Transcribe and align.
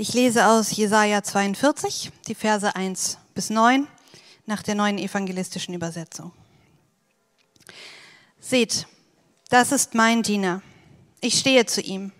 Ich 0.00 0.14
lese 0.14 0.46
aus 0.46 0.76
Jesaja 0.76 1.24
42, 1.24 2.12
die 2.28 2.36
Verse 2.36 2.76
1 2.76 3.18
bis 3.34 3.50
9 3.50 3.88
nach 4.46 4.62
der 4.62 4.76
neuen 4.76 4.96
evangelistischen 4.96 5.74
Übersetzung. 5.74 6.30
Seht, 8.38 8.86
das 9.50 9.72
ist 9.72 9.96
mein 9.96 10.22
Diener. 10.22 10.62
Ich 11.20 11.40
stehe 11.40 11.66
zu 11.66 11.80
ihm. 11.80 12.12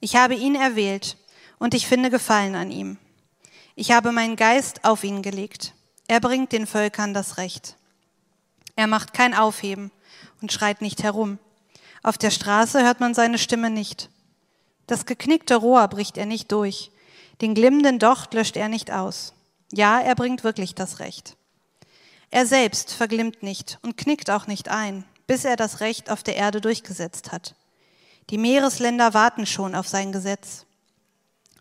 Ich 0.00 0.16
habe 0.16 0.34
ihn 0.34 0.56
erwählt 0.56 1.16
und 1.60 1.72
ich 1.74 1.86
finde 1.86 2.10
Gefallen 2.10 2.56
an 2.56 2.72
ihm. 2.72 2.98
Ich 3.76 3.92
habe 3.92 4.10
meinen 4.10 4.34
Geist 4.34 4.84
auf 4.84 5.04
ihn 5.04 5.22
gelegt. 5.22 5.72
Er 6.08 6.18
bringt 6.18 6.50
den 6.50 6.66
Völkern 6.66 7.14
das 7.14 7.36
Recht. 7.36 7.76
Er 8.74 8.88
macht 8.88 9.14
kein 9.14 9.34
Aufheben 9.34 9.92
und 10.42 10.52
schreit 10.52 10.82
nicht 10.82 11.04
herum. 11.04 11.38
Auf 12.02 12.18
der 12.18 12.32
Straße 12.32 12.82
hört 12.82 12.98
man 12.98 13.14
seine 13.14 13.38
Stimme 13.38 13.70
nicht. 13.70 14.10
Das 14.88 15.06
geknickte 15.06 15.54
Rohr 15.54 15.86
bricht 15.86 16.18
er 16.18 16.26
nicht 16.26 16.50
durch. 16.50 16.90
Den 17.40 17.54
glimmenden 17.54 17.98
Docht 17.98 18.34
löscht 18.34 18.56
er 18.56 18.68
nicht 18.68 18.90
aus. 18.90 19.32
Ja, 19.72 20.00
er 20.00 20.14
bringt 20.14 20.44
wirklich 20.44 20.74
das 20.74 21.00
Recht. 21.00 21.36
Er 22.30 22.46
selbst 22.46 22.92
verglimmt 22.92 23.42
nicht 23.42 23.78
und 23.82 23.96
knickt 23.96 24.30
auch 24.30 24.46
nicht 24.46 24.68
ein, 24.68 25.04
bis 25.26 25.44
er 25.44 25.56
das 25.56 25.80
Recht 25.80 26.10
auf 26.10 26.22
der 26.22 26.36
Erde 26.36 26.60
durchgesetzt 26.60 27.32
hat. 27.32 27.54
Die 28.30 28.38
Meeresländer 28.38 29.14
warten 29.14 29.46
schon 29.46 29.74
auf 29.74 29.88
sein 29.88 30.12
Gesetz. 30.12 30.66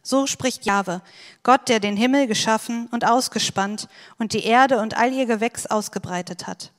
So 0.02 0.28
spricht 0.28 0.66
Jahwe, 0.66 1.02
Gott, 1.44 1.70
der 1.70 1.80
den 1.80 1.96
Himmel 1.96 2.28
geschaffen 2.28 2.88
und 2.92 3.06
ausgespannt 3.06 3.88
und 4.18 4.34
die 4.34 4.44
Erde 4.44 4.80
und 4.80 4.98
all 4.98 5.14
ihr 5.14 5.26
Gewächs 5.26 5.66
ausgebreitet 5.66 6.46
hat, 6.46 6.72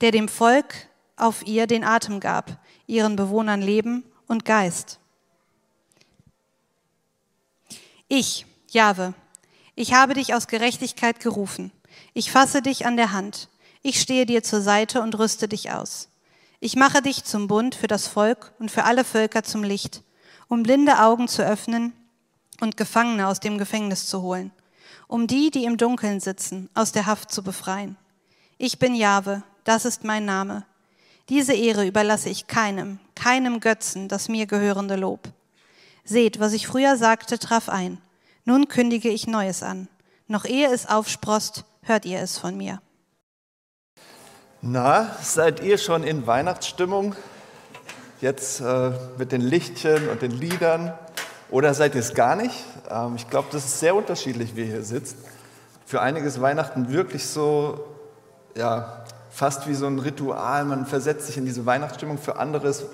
der 0.00 0.12
dem 0.12 0.28
Volk 0.28 0.74
auf 1.16 1.44
ihr 1.46 1.66
den 1.66 1.82
Atem 1.84 2.20
gab, 2.20 2.58
ihren 2.86 3.16
Bewohnern 3.16 3.60
Leben 3.60 4.04
und 4.28 4.44
Geist. 4.44 5.00
Ich, 8.10 8.46
Jahwe, 8.70 9.12
ich 9.74 9.92
habe 9.92 10.14
dich 10.14 10.32
aus 10.32 10.46
Gerechtigkeit 10.46 11.20
gerufen. 11.20 11.70
Ich 12.14 12.32
fasse 12.32 12.62
dich 12.62 12.86
an 12.86 12.96
der 12.96 13.12
Hand. 13.12 13.50
Ich 13.82 14.00
stehe 14.00 14.24
dir 14.24 14.42
zur 14.42 14.62
Seite 14.62 15.02
und 15.02 15.18
rüste 15.18 15.46
dich 15.46 15.72
aus. 15.72 16.08
Ich 16.58 16.74
mache 16.74 17.02
dich 17.02 17.24
zum 17.24 17.48
Bund 17.48 17.74
für 17.74 17.86
das 17.86 18.06
Volk 18.06 18.54
und 18.58 18.70
für 18.70 18.84
alle 18.84 19.04
Völker 19.04 19.42
zum 19.42 19.62
Licht, 19.62 20.02
um 20.48 20.62
blinde 20.62 21.00
Augen 21.00 21.28
zu 21.28 21.44
öffnen 21.44 21.92
und 22.62 22.78
Gefangene 22.78 23.26
aus 23.26 23.40
dem 23.40 23.58
Gefängnis 23.58 24.06
zu 24.06 24.22
holen, 24.22 24.52
um 25.06 25.26
die, 25.26 25.50
die 25.50 25.64
im 25.64 25.76
Dunkeln 25.76 26.20
sitzen, 26.20 26.70
aus 26.72 26.92
der 26.92 27.04
Haft 27.04 27.30
zu 27.30 27.42
befreien. 27.42 27.98
Ich 28.56 28.78
bin 28.78 28.94
Jahwe, 28.94 29.42
das 29.64 29.84
ist 29.84 30.02
mein 30.02 30.24
Name. 30.24 30.64
Diese 31.28 31.52
Ehre 31.52 31.86
überlasse 31.86 32.30
ich 32.30 32.46
keinem, 32.46 33.00
keinem 33.14 33.60
Götzen 33.60 34.08
das 34.08 34.30
mir 34.30 34.46
gehörende 34.46 34.96
Lob. 34.96 35.30
Seht, 36.08 36.40
was 36.40 36.54
ich 36.54 36.66
früher 36.66 36.96
sagte, 36.96 37.38
traf 37.38 37.68
ein. 37.68 37.98
Nun 38.46 38.68
kündige 38.68 39.10
ich 39.10 39.26
Neues 39.26 39.62
an. 39.62 39.88
Noch 40.26 40.46
ehe 40.46 40.72
es 40.72 40.88
aufsprost, 40.88 41.66
hört 41.82 42.06
ihr 42.06 42.20
es 42.20 42.38
von 42.38 42.56
mir. 42.56 42.80
Na, 44.62 45.14
seid 45.22 45.62
ihr 45.62 45.76
schon 45.76 46.04
in 46.04 46.26
Weihnachtsstimmung? 46.26 47.14
Jetzt 48.22 48.62
äh, 48.62 48.92
mit 49.18 49.32
den 49.32 49.42
Lichtchen 49.42 50.08
und 50.08 50.22
den 50.22 50.30
Liedern? 50.30 50.94
Oder 51.50 51.74
seid 51.74 51.94
ihr 51.94 52.00
es 52.00 52.14
gar 52.14 52.36
nicht? 52.36 52.64
Ähm, 52.88 53.16
ich 53.16 53.28
glaube, 53.28 53.48
das 53.52 53.66
ist 53.66 53.78
sehr 53.78 53.94
unterschiedlich, 53.94 54.56
wie 54.56 54.60
ihr 54.60 54.66
hier 54.68 54.84
sitzt. 54.84 55.18
Für 55.84 56.00
einige 56.00 56.26
ist 56.26 56.40
Weihnachten 56.40 56.90
wirklich 56.90 57.26
so, 57.26 57.86
ja, 58.56 59.04
fast 59.30 59.68
wie 59.68 59.74
so 59.74 59.86
ein 59.86 59.98
Ritual. 59.98 60.64
Man 60.64 60.86
versetzt 60.86 61.26
sich 61.26 61.36
in 61.36 61.44
diese 61.44 61.66
Weihnachtsstimmung. 61.66 62.16
Für 62.16 62.38
andere 62.38 62.68
ist 62.68 62.86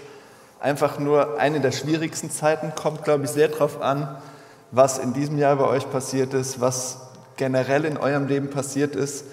einfach 0.65 0.99
nur 0.99 1.39
eine 1.39 1.61
der 1.61 1.73
schwierigsten 1.73 2.31
Zeiten, 2.31 2.75
kommt, 2.75 3.05
glaube 3.05 3.25
ich, 3.25 3.31
sehr 3.31 3.49
darauf 3.49 3.83
an, 3.83 4.17
was 4.71 4.99
in 4.99 5.13
diesem 5.13 5.39
Jahr 5.39 5.57
bei 5.57 5.67
euch 5.67 5.91
passiert 5.91 6.33
ist, 6.33 6.59
was 6.59 7.01
generell 7.37 7.85
in 7.85 7.99
eurem 7.99 8.27
Leben 8.27 8.49
passiert 8.49 8.97
ist. 8.97 9.27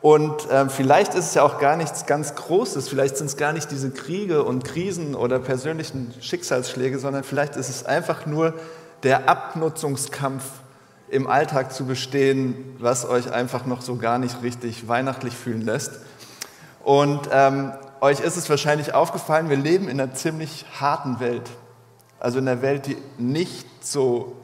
Und 0.00 0.50
äh, 0.50 0.70
vielleicht 0.70 1.14
ist 1.14 1.26
es 1.26 1.34
ja 1.34 1.42
auch 1.42 1.58
gar 1.60 1.76
nichts 1.76 2.06
ganz 2.06 2.34
Großes, 2.34 2.88
vielleicht 2.88 3.18
sind 3.18 3.26
es 3.26 3.36
gar 3.36 3.52
nicht 3.52 3.70
diese 3.70 3.90
Kriege 3.90 4.44
und 4.44 4.64
Krisen 4.64 5.14
oder 5.14 5.38
persönlichen 5.38 6.14
Schicksalsschläge, 6.20 6.98
sondern 6.98 7.22
vielleicht 7.22 7.56
ist 7.56 7.68
es 7.68 7.84
einfach 7.84 8.24
nur 8.24 8.54
der 9.02 9.28
Abnutzungskampf 9.28 10.44
im 11.10 11.26
Alltag 11.26 11.74
zu 11.74 11.84
bestehen, 11.84 12.76
was 12.78 13.06
euch 13.06 13.30
einfach 13.30 13.66
noch 13.66 13.82
so 13.82 13.96
gar 13.96 14.18
nicht 14.18 14.42
richtig 14.42 14.88
weihnachtlich 14.88 15.34
fühlen 15.34 15.60
lässt. 15.60 16.00
Und 16.82 17.28
ähm, 17.30 17.72
euch 18.02 18.18
ist 18.18 18.36
es 18.36 18.50
wahrscheinlich 18.50 18.94
aufgefallen, 18.94 19.48
wir 19.48 19.56
leben 19.56 19.88
in 19.88 20.00
einer 20.00 20.12
ziemlich 20.12 20.66
harten 20.80 21.20
Welt. 21.20 21.48
Also 22.18 22.40
in 22.40 22.48
einer 22.48 22.60
Welt, 22.60 22.86
die 22.86 22.96
nicht 23.16 23.66
so 23.80 24.36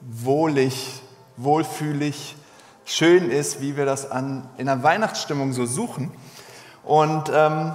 wohlig, 0.00 1.02
wohlfühlig, 1.36 2.36
schön 2.84 3.28
ist, 3.28 3.60
wie 3.60 3.76
wir 3.76 3.86
das 3.86 4.08
an, 4.10 4.48
in 4.56 4.68
einer 4.68 4.84
Weihnachtsstimmung 4.84 5.52
so 5.52 5.66
suchen. 5.66 6.12
Und 6.84 7.28
ähm, 7.34 7.72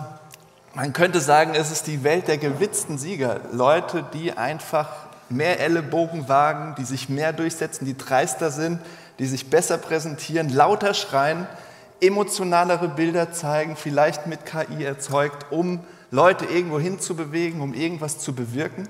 man 0.74 0.94
könnte 0.94 1.20
sagen, 1.20 1.56
es 1.56 1.72
ist 1.72 1.88
die 1.88 2.06
Welt 2.06 2.30
der 2.30 2.38
gewitzten 2.38 2.98
Sieger. 2.98 3.42
Leute, 3.52 4.06
die 4.14 4.32
einfach 4.32 4.90
mehr 5.28 5.60
Ellenbogen 5.60 6.30
wagen, 6.30 6.76
die 6.78 6.86
sich 6.86 7.10
mehr 7.10 7.34
durchsetzen, 7.34 7.84
die 7.84 7.98
dreister 7.98 8.50
sind, 8.50 8.80
die 9.20 9.26
sich 9.26 9.50
besser 9.50 9.78
präsentieren, 9.78 10.48
lauter 10.48 10.94
schreien, 10.94 11.48
emotionalere 12.02 12.88
Bilder 12.90 13.32
zeigen, 13.32 13.76
vielleicht 13.76 14.28
mit 14.28 14.46
KI 14.46 14.84
erzeugt, 14.84 15.52
um 15.52 15.80
Leute 16.12 16.46
irgendwo 16.46 16.80
hinzubewegen, 16.80 17.62
um 17.62 17.74
irgendwas 17.74 18.20
zu 18.20 18.34
bewirken. 18.34 18.88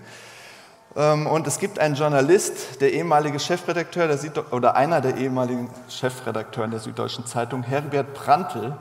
Ähm, 0.96 1.28
und 1.28 1.48
es 1.48 1.60
gibt 1.60 1.80
einen 1.80 1.96
Journalist, 1.96 2.82
der 2.82 2.94
ehemalige 2.94 3.40
Chefredakteur 3.40 4.08
der 4.08 4.18
Süd 4.18 4.38
oder 4.52 4.76
einer 4.76 5.02
der 5.02 5.18
ehemaligen 5.18 5.70
Chefredakteure 5.90 6.68
der 6.68 6.80
Süddeutschen 6.80 7.26
Zeitung, 7.26 7.64
Herbert 7.64 8.14
Prantl, 8.14 8.76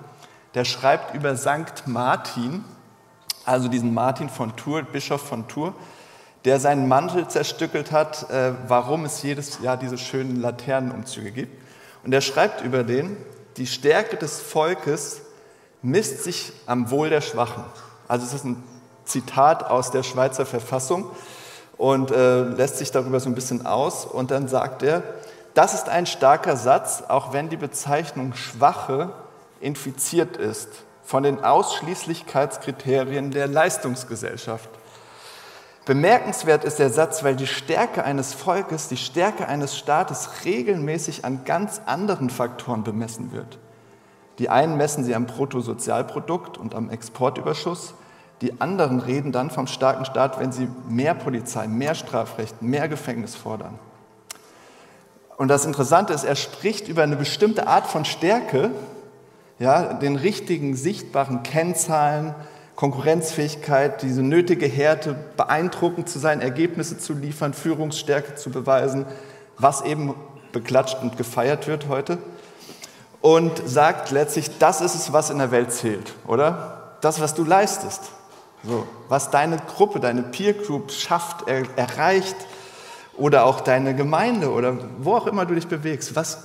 der 0.54 0.64
schreibt 0.64 1.14
über 1.14 1.36
Sankt 1.36 1.86
Martin, 1.86 2.64
also 3.44 3.68
diesen 3.68 3.94
Martin 3.94 4.28
von 4.28 4.56
Tours, 4.56 4.84
Bischof 4.90 5.20
von 5.20 5.46
Tours, 5.48 5.74
der 6.44 6.60
seinen 6.60 6.88
Mantel 6.88 7.28
zerstückelt 7.28 7.92
hat, 7.92 8.30
äh, 8.30 8.52
warum 8.66 9.04
es 9.04 9.22
jedes 9.22 9.60
Jahr 9.60 9.76
diese 9.76 9.98
schönen 9.98 10.40
Laternenumzüge 10.40 11.32
gibt. 11.32 11.62
Und 12.04 12.12
er 12.12 12.20
schreibt 12.20 12.62
über 12.62 12.84
den, 12.84 13.16
die 13.56 13.66
Stärke 13.66 14.16
des 14.16 14.40
Volkes 14.40 15.22
misst 15.82 16.24
sich 16.24 16.52
am 16.66 16.90
Wohl 16.90 17.10
der 17.10 17.20
Schwachen. 17.20 17.64
Also 18.08 18.26
es 18.26 18.34
ist 18.34 18.44
ein 18.44 18.62
Zitat 19.04 19.64
aus 19.64 19.90
der 19.90 20.02
Schweizer 20.02 20.46
Verfassung 20.46 21.10
und 21.76 22.10
äh, 22.10 22.42
lässt 22.42 22.78
sich 22.78 22.90
darüber 22.90 23.20
so 23.20 23.28
ein 23.28 23.34
bisschen 23.34 23.66
aus. 23.66 24.04
Und 24.04 24.30
dann 24.30 24.48
sagt 24.48 24.82
er, 24.82 25.02
das 25.54 25.74
ist 25.74 25.88
ein 25.88 26.06
starker 26.06 26.56
Satz, 26.56 27.04
auch 27.08 27.32
wenn 27.32 27.48
die 27.48 27.56
Bezeichnung 27.56 28.34
Schwache 28.34 29.10
infiziert 29.60 30.36
ist 30.36 30.68
von 31.04 31.22
den 31.22 31.42
Ausschließlichkeitskriterien 31.42 33.30
der 33.30 33.46
Leistungsgesellschaft. 33.46 34.68
Bemerkenswert 35.86 36.64
ist 36.64 36.80
der 36.80 36.90
Satz, 36.90 37.22
weil 37.22 37.36
die 37.36 37.46
Stärke 37.46 38.02
eines 38.02 38.34
Volkes, 38.34 38.88
die 38.88 38.96
Stärke 38.96 39.46
eines 39.46 39.78
Staates 39.78 40.44
regelmäßig 40.44 41.24
an 41.24 41.44
ganz 41.44 41.80
anderen 41.86 42.28
Faktoren 42.28 42.82
bemessen 42.82 43.30
wird. 43.30 43.60
Die 44.40 44.48
einen 44.48 44.76
messen 44.76 45.04
sie 45.04 45.14
am 45.14 45.26
Bruttosozialprodukt 45.26 46.58
und 46.58 46.74
am 46.74 46.90
Exportüberschuss, 46.90 47.94
die 48.42 48.60
anderen 48.60 48.98
reden 48.98 49.30
dann 49.30 49.48
vom 49.48 49.68
starken 49.68 50.04
Staat, 50.04 50.40
wenn 50.40 50.50
sie 50.50 50.68
mehr 50.88 51.14
Polizei, 51.14 51.68
mehr 51.68 51.94
Strafrecht, 51.94 52.62
mehr 52.62 52.88
Gefängnis 52.88 53.36
fordern. 53.36 53.78
Und 55.36 55.48
das 55.48 55.64
Interessante 55.66 56.12
ist, 56.12 56.24
er 56.24 56.34
spricht 56.34 56.88
über 56.88 57.04
eine 57.04 57.16
bestimmte 57.16 57.68
Art 57.68 57.86
von 57.86 58.04
Stärke, 58.04 58.72
ja, 59.60 59.94
den 59.94 60.16
richtigen, 60.16 60.74
sichtbaren 60.74 61.44
Kennzahlen, 61.44 62.34
Konkurrenzfähigkeit, 62.76 64.02
diese 64.02 64.22
nötige 64.22 64.66
Härte, 64.66 65.16
beeindruckend 65.36 66.08
zu 66.08 66.18
sein, 66.18 66.40
Ergebnisse 66.40 66.98
zu 66.98 67.14
liefern, 67.14 67.54
Führungsstärke 67.54 68.34
zu 68.34 68.50
beweisen, 68.50 69.06
was 69.58 69.82
eben 69.82 70.14
beklatscht 70.52 70.98
und 71.02 71.16
gefeiert 71.16 71.66
wird 71.66 71.88
heute. 71.88 72.18
Und 73.22 73.60
sagt 73.66 74.10
letztlich, 74.10 74.58
das 74.58 74.80
ist 74.80 74.94
es, 74.94 75.12
was 75.12 75.30
in 75.30 75.38
der 75.38 75.50
Welt 75.50 75.72
zählt, 75.72 76.12
oder? 76.26 76.98
Das, 77.00 77.20
was 77.20 77.34
du 77.34 77.44
leistest. 77.44 78.02
So, 78.62 78.86
was 79.08 79.30
deine 79.30 79.56
Gruppe, 79.58 79.98
deine 79.98 80.22
Peer 80.22 80.52
Group 80.52 80.92
schafft, 80.92 81.48
er, 81.48 81.64
erreicht, 81.76 82.36
oder 83.16 83.46
auch 83.46 83.60
deine 83.60 83.94
Gemeinde 83.94 84.50
oder 84.50 84.76
wo 84.98 85.14
auch 85.14 85.26
immer 85.26 85.46
du 85.46 85.54
dich 85.54 85.66
bewegst. 85.66 86.14
Was, 86.14 86.38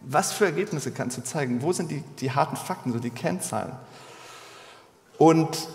was 0.00 0.32
für 0.32 0.46
Ergebnisse 0.46 0.92
kannst 0.92 1.18
du 1.18 1.24
zeigen? 1.24 1.62
Wo 1.62 1.72
sind 1.72 1.90
die, 1.90 2.02
die 2.20 2.30
harten 2.30 2.56
Fakten, 2.56 2.92
so 2.92 2.98
die 2.98 3.10
Kennzahlen? 3.10 3.72
Und 5.18 5.68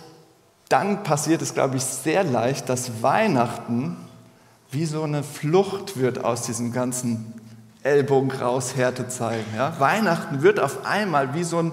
dann 0.70 1.04
passiert 1.04 1.42
es, 1.42 1.54
glaube 1.54 1.78
ich, 1.78 1.84
sehr 1.84 2.24
leicht, 2.24 2.70
dass 2.70 3.02
Weihnachten 3.02 3.98
wie 4.72 4.86
so 4.86 5.04
eine 5.04 5.24
Flucht 5.24 5.98
wird 5.98 6.24
aus 6.24 6.42
diesem 6.44 6.74
ganzen 6.74 7.34
Ellbogen 7.84 8.32
raus, 8.32 8.76
Härte 8.76 9.08
zeigen. 9.08 9.46
Ja? 9.56 9.80
Weihnachten 9.80 10.42
wird 10.42 10.60
auf 10.60 10.86
einmal 10.86 11.34
wie 11.34 11.44
so 11.44 11.60
ein 11.60 11.72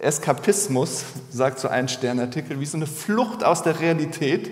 Eskapismus, 0.00 1.04
sagt 1.30 1.58
so 1.58 1.68
ein 1.68 1.88
Sternartikel, 1.88 2.58
wie 2.58 2.66
so 2.66 2.76
eine 2.76 2.86
Flucht 2.86 3.44
aus 3.44 3.62
der 3.62 3.80
Realität, 3.80 4.50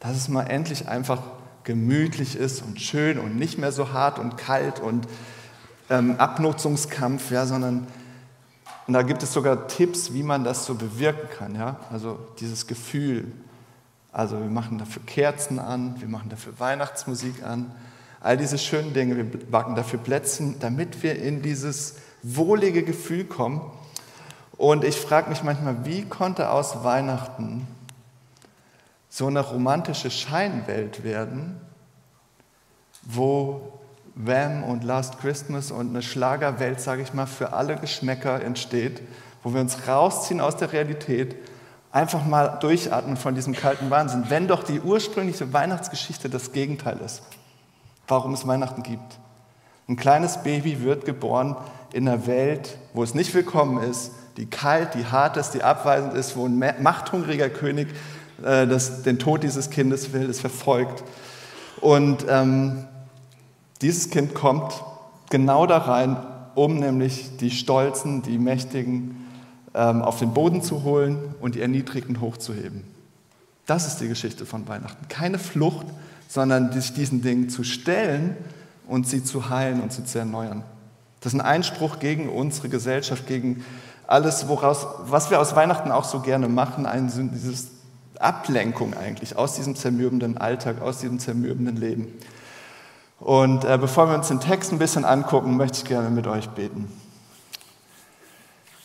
dass 0.00 0.16
es 0.16 0.28
mal 0.28 0.44
endlich 0.44 0.88
einfach 0.88 1.22
gemütlich 1.62 2.36
ist 2.36 2.62
und 2.62 2.80
schön 2.80 3.18
und 3.18 3.36
nicht 3.36 3.58
mehr 3.58 3.72
so 3.72 3.92
hart 3.92 4.18
und 4.18 4.36
kalt 4.36 4.80
und 4.80 5.06
ähm, 5.88 6.16
Abnutzungskampf, 6.18 7.30
ja, 7.30 7.46
sondern 7.46 7.86
und 8.86 8.94
da 8.94 9.02
gibt 9.02 9.22
es 9.22 9.32
sogar 9.32 9.66
Tipps, 9.66 10.12
wie 10.12 10.22
man 10.22 10.44
das 10.44 10.66
so 10.66 10.74
bewirken 10.74 11.28
kann. 11.36 11.54
Ja? 11.54 11.76
Also 11.90 12.18
dieses 12.40 12.66
Gefühl. 12.66 13.32
Also 14.12 14.38
wir 14.38 14.50
machen 14.50 14.78
dafür 14.78 15.02
Kerzen 15.06 15.58
an, 15.58 15.96
wir 16.00 16.08
machen 16.08 16.28
dafür 16.28 16.52
Weihnachtsmusik 16.58 17.42
an, 17.42 17.72
all 18.20 18.36
diese 18.36 18.58
schönen 18.58 18.94
Dinge, 18.94 19.16
wir 19.16 19.24
backen 19.24 19.74
dafür 19.74 19.98
Plätzchen, 19.98 20.58
damit 20.60 21.02
wir 21.02 21.20
in 21.20 21.42
dieses 21.42 21.96
wohlige 22.22 22.82
Gefühl 22.82 23.24
kommen. 23.24 23.60
Und 24.56 24.84
ich 24.84 24.96
frage 24.96 25.30
mich 25.30 25.42
manchmal, 25.42 25.84
wie 25.84 26.04
konnte 26.04 26.50
aus 26.50 26.84
Weihnachten 26.84 27.66
so 29.08 29.26
eine 29.26 29.40
romantische 29.40 30.10
Scheinwelt 30.10 31.02
werden, 31.04 31.60
wo 33.02 33.78
Wham 34.14 34.62
und 34.62 34.84
Last 34.84 35.18
Christmas 35.20 35.70
und 35.70 35.90
eine 35.90 36.02
Schlagerwelt, 36.02 36.80
sage 36.80 37.02
ich 37.02 37.14
mal, 37.14 37.26
für 37.26 37.52
alle 37.52 37.76
Geschmäcker 37.76 38.42
entsteht, 38.42 39.02
wo 39.42 39.52
wir 39.52 39.60
uns 39.60 39.88
rausziehen 39.88 40.40
aus 40.40 40.56
der 40.56 40.72
Realität, 40.72 41.36
einfach 41.90 42.24
mal 42.24 42.58
durchatmen 42.60 43.16
von 43.16 43.34
diesem 43.34 43.54
kalten 43.54 43.90
Wahnsinn. 43.90 44.24
Wenn 44.28 44.48
doch 44.48 44.62
die 44.62 44.80
ursprüngliche 44.80 45.52
Weihnachtsgeschichte 45.52 46.28
das 46.28 46.52
Gegenteil 46.52 46.98
ist, 47.04 47.22
warum 48.08 48.34
es 48.34 48.46
Weihnachten 48.46 48.82
gibt. 48.82 49.18
Ein 49.88 49.96
kleines 49.96 50.38
Baby 50.38 50.82
wird 50.82 51.04
geboren 51.04 51.56
in 51.92 52.08
einer 52.08 52.26
Welt, 52.26 52.78
wo 52.94 53.02
es 53.02 53.14
nicht 53.14 53.34
willkommen 53.34 53.82
ist, 53.82 54.12
die 54.36 54.46
kalt, 54.46 54.94
die 54.94 55.06
hart 55.06 55.36
ist, 55.36 55.50
die 55.50 55.62
abweisend 55.62 56.14
ist, 56.14 56.36
wo 56.36 56.46
ein 56.46 56.58
machthungriger 56.80 57.48
König 57.48 57.88
äh, 58.42 58.66
das, 58.66 59.02
den 59.02 59.18
Tod 59.18 59.42
dieses 59.42 59.70
Kindes 59.70 60.12
will, 60.12 60.28
es 60.28 60.40
verfolgt. 60.40 61.04
Und 61.80 62.24
ähm, 62.28 62.86
dieses 63.84 64.08
Kind 64.08 64.34
kommt 64.34 64.82
genau 65.28 65.66
da 65.66 65.76
rein, 65.76 66.16
um 66.54 66.78
nämlich 66.78 67.36
die 67.36 67.50
Stolzen, 67.50 68.22
die 68.22 68.38
Mächtigen 68.38 69.26
ähm, 69.74 70.00
auf 70.00 70.18
den 70.18 70.32
Boden 70.32 70.62
zu 70.62 70.84
holen 70.84 71.34
und 71.42 71.54
die 71.54 71.60
Erniedrigten 71.60 72.22
hochzuheben. 72.22 72.82
Das 73.66 73.86
ist 73.86 73.98
die 73.98 74.08
Geschichte 74.08 74.46
von 74.46 74.66
Weihnachten. 74.68 75.06
Keine 75.08 75.38
Flucht, 75.38 75.86
sondern 76.28 76.72
sich 76.72 76.94
diesen 76.94 77.20
Dingen 77.20 77.50
zu 77.50 77.62
stellen 77.62 78.34
und 78.88 79.06
sie 79.06 79.22
zu 79.22 79.50
heilen 79.50 79.82
und 79.82 79.92
sie 79.92 80.06
zu 80.06 80.18
erneuern. 80.18 80.62
Das 81.20 81.34
ist 81.34 81.38
ein 81.38 81.44
Einspruch 81.44 81.98
gegen 81.98 82.30
unsere 82.30 82.70
Gesellschaft, 82.70 83.26
gegen 83.26 83.64
alles, 84.06 84.48
woraus, 84.48 84.86
was 85.08 85.30
wir 85.30 85.40
aus 85.40 85.56
Weihnachten 85.56 85.92
auch 85.92 86.04
so 86.04 86.20
gerne 86.20 86.48
machen, 86.48 86.86
ein, 86.86 87.10
dieses 87.34 87.68
Ablenkung 88.18 88.94
eigentlich 88.94 89.36
aus 89.36 89.56
diesem 89.56 89.76
zermürbenden 89.76 90.38
Alltag, 90.38 90.80
aus 90.80 91.00
diesem 91.00 91.18
zermürbenden 91.18 91.76
Leben. 91.76 92.08
Und 93.20 93.64
äh, 93.64 93.78
bevor 93.78 94.08
wir 94.08 94.16
uns 94.16 94.28
den 94.28 94.40
Text 94.40 94.72
ein 94.72 94.78
bisschen 94.78 95.04
angucken, 95.04 95.56
möchte 95.56 95.78
ich 95.78 95.84
gerne 95.84 96.10
mit 96.10 96.26
euch 96.26 96.48
beten. 96.50 96.92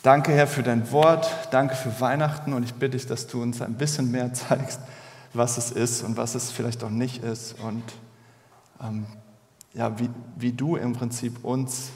Danke, 0.02 0.32
Herr, 0.32 0.46
für 0.46 0.62
dein 0.62 0.90
Wort. 0.92 1.30
Danke 1.50 1.74
für 1.74 2.00
Weihnachten. 2.00 2.54
Und 2.54 2.62
ich 2.62 2.74
bitte 2.74 2.96
dich, 2.96 3.06
dass 3.06 3.26
du 3.26 3.42
uns 3.42 3.60
ein 3.60 3.74
bisschen 3.74 4.10
mehr 4.10 4.32
zeigst, 4.34 4.80
was 5.34 5.58
es 5.58 5.70
ist 5.70 6.02
und 6.02 6.16
was 6.16 6.34
es 6.34 6.50
vielleicht 6.50 6.82
auch 6.84 6.90
nicht 6.90 7.22
ist. 7.22 7.56
Und 7.60 7.82
ähm, 8.82 9.06
ja, 9.74 9.98
wie, 9.98 10.08
wie 10.36 10.52
du 10.52 10.76
im 10.76 10.94
Prinzip 10.94 11.44
uns 11.44 11.90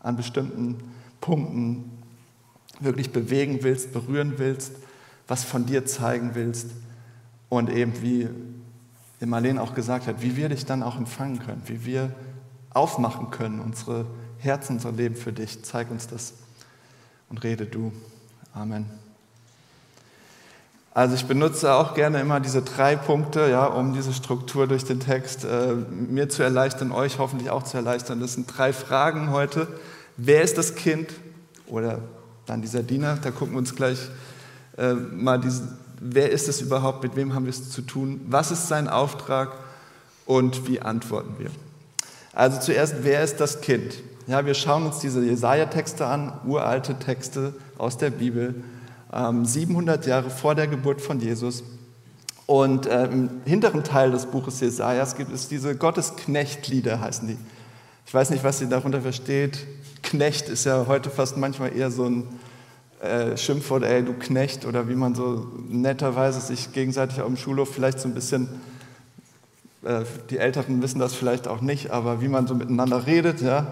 an 0.00 0.16
bestimmten 0.16 0.78
Punkten 1.20 1.90
wirklich 2.80 3.12
bewegen 3.12 3.58
willst, 3.62 3.92
berühren 3.92 4.34
willst, 4.38 4.72
was 5.28 5.44
von 5.44 5.66
dir 5.66 5.86
zeigen 5.86 6.30
willst. 6.34 6.70
Und 7.48 7.70
eben 7.70 8.00
wie 8.00 8.28
wie 9.24 9.26
Marlene 9.30 9.62
auch 9.62 9.74
gesagt 9.74 10.06
hat, 10.06 10.20
wie 10.20 10.36
wir 10.36 10.50
dich 10.50 10.66
dann 10.66 10.82
auch 10.82 10.98
empfangen 10.98 11.38
können, 11.38 11.62
wie 11.64 11.86
wir 11.86 12.10
aufmachen 12.74 13.30
können, 13.30 13.58
unsere 13.58 14.04
Herzen, 14.36 14.74
unser 14.74 14.92
Leben 14.92 15.16
für 15.16 15.32
dich. 15.32 15.64
Zeig 15.64 15.90
uns 15.90 16.06
das 16.06 16.34
und 17.30 17.42
rede 17.42 17.64
du. 17.64 17.90
Amen. 18.52 18.84
Also 20.92 21.14
ich 21.14 21.24
benutze 21.24 21.72
auch 21.72 21.94
gerne 21.94 22.20
immer 22.20 22.38
diese 22.38 22.60
drei 22.60 22.96
Punkte, 22.96 23.48
ja, 23.48 23.64
um 23.64 23.94
diese 23.94 24.12
Struktur 24.12 24.66
durch 24.66 24.84
den 24.84 25.00
Text 25.00 25.46
äh, 25.46 25.72
mir 25.72 26.28
zu 26.28 26.42
erleichtern, 26.42 26.92
euch 26.92 27.18
hoffentlich 27.18 27.48
auch 27.48 27.62
zu 27.62 27.78
erleichtern. 27.78 28.20
Das 28.20 28.34
sind 28.34 28.46
drei 28.46 28.74
Fragen 28.74 29.30
heute. 29.30 29.68
Wer 30.18 30.42
ist 30.42 30.58
das 30.58 30.74
Kind? 30.74 31.14
Oder 31.66 32.00
dann 32.44 32.60
dieser 32.60 32.82
Diener, 32.82 33.16
da 33.22 33.30
gucken 33.30 33.54
wir 33.54 33.58
uns 33.58 33.74
gleich 33.74 34.06
äh, 34.76 34.92
mal 34.92 35.40
diese, 35.40 35.78
wer 36.00 36.30
ist 36.30 36.48
es 36.48 36.60
überhaupt, 36.60 37.02
mit 37.02 37.16
wem 37.16 37.34
haben 37.34 37.44
wir 37.44 37.50
es 37.50 37.70
zu 37.70 37.82
tun, 37.82 38.20
was 38.28 38.50
ist 38.50 38.68
sein 38.68 38.88
Auftrag 38.88 39.52
und 40.26 40.68
wie 40.68 40.80
antworten 40.80 41.34
wir. 41.38 41.50
Also 42.32 42.60
zuerst, 42.60 42.96
wer 43.02 43.22
ist 43.22 43.38
das 43.40 43.60
Kind? 43.60 43.94
Ja, 44.26 44.44
wir 44.46 44.54
schauen 44.54 44.86
uns 44.86 44.98
diese 44.98 45.22
Jesaja-Texte 45.22 46.06
an, 46.06 46.32
uralte 46.46 46.98
Texte 46.98 47.54
aus 47.78 47.98
der 47.98 48.10
Bibel, 48.10 48.54
700 49.12 50.04
ähm, 50.04 50.10
Jahre 50.10 50.30
vor 50.30 50.54
der 50.54 50.66
Geburt 50.66 51.00
von 51.00 51.20
Jesus. 51.20 51.62
Und 52.46 52.86
äh, 52.86 53.04
im 53.04 53.30
hinteren 53.44 53.84
Teil 53.84 54.10
des 54.10 54.26
Buches 54.26 54.60
Jesajas 54.60 55.16
gibt 55.16 55.32
es 55.32 55.48
diese 55.48 55.76
Gottesknechtlieder, 55.76 57.00
heißen 57.00 57.28
die. 57.28 57.38
Ich 58.06 58.12
weiß 58.12 58.30
nicht, 58.30 58.44
was 58.44 58.58
sie 58.58 58.68
darunter 58.68 59.00
versteht. 59.00 59.66
Knecht 60.02 60.48
ist 60.48 60.64
ja 60.64 60.86
heute 60.86 61.10
fast 61.10 61.36
manchmal 61.36 61.74
eher 61.74 61.90
so 61.90 62.04
ein 62.04 62.28
äh, 63.04 63.36
Schimpfwort, 63.36 63.82
ey, 63.82 64.02
du 64.02 64.14
Knecht, 64.14 64.64
oder 64.64 64.88
wie 64.88 64.94
man 64.94 65.14
so 65.14 65.46
netterweise 65.68 66.40
sich 66.40 66.72
gegenseitig 66.72 67.20
auf 67.20 67.26
dem 67.26 67.36
Schulhof 67.36 67.72
vielleicht 67.72 68.00
so 68.00 68.08
ein 68.08 68.14
bisschen, 68.14 68.48
äh, 69.84 70.02
die 70.30 70.38
Älteren 70.38 70.80
wissen 70.80 70.98
das 70.98 71.14
vielleicht 71.14 71.46
auch 71.46 71.60
nicht, 71.60 71.90
aber 71.90 72.22
wie 72.22 72.28
man 72.28 72.46
so 72.46 72.54
miteinander 72.54 73.06
redet, 73.06 73.42
ja. 73.42 73.66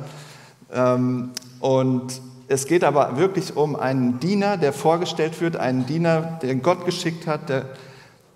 Ähm, 0.72 1.30
und 1.60 2.20
es 2.48 2.66
geht 2.66 2.84
aber 2.84 3.16
wirklich 3.16 3.56
um 3.56 3.74
einen 3.74 4.20
Diener, 4.20 4.58
der 4.58 4.74
vorgestellt 4.74 5.40
wird, 5.40 5.56
einen 5.56 5.86
Diener, 5.86 6.38
den 6.42 6.60
Gott 6.60 6.84
geschickt 6.84 7.26
hat, 7.26 7.48
der, 7.48 7.64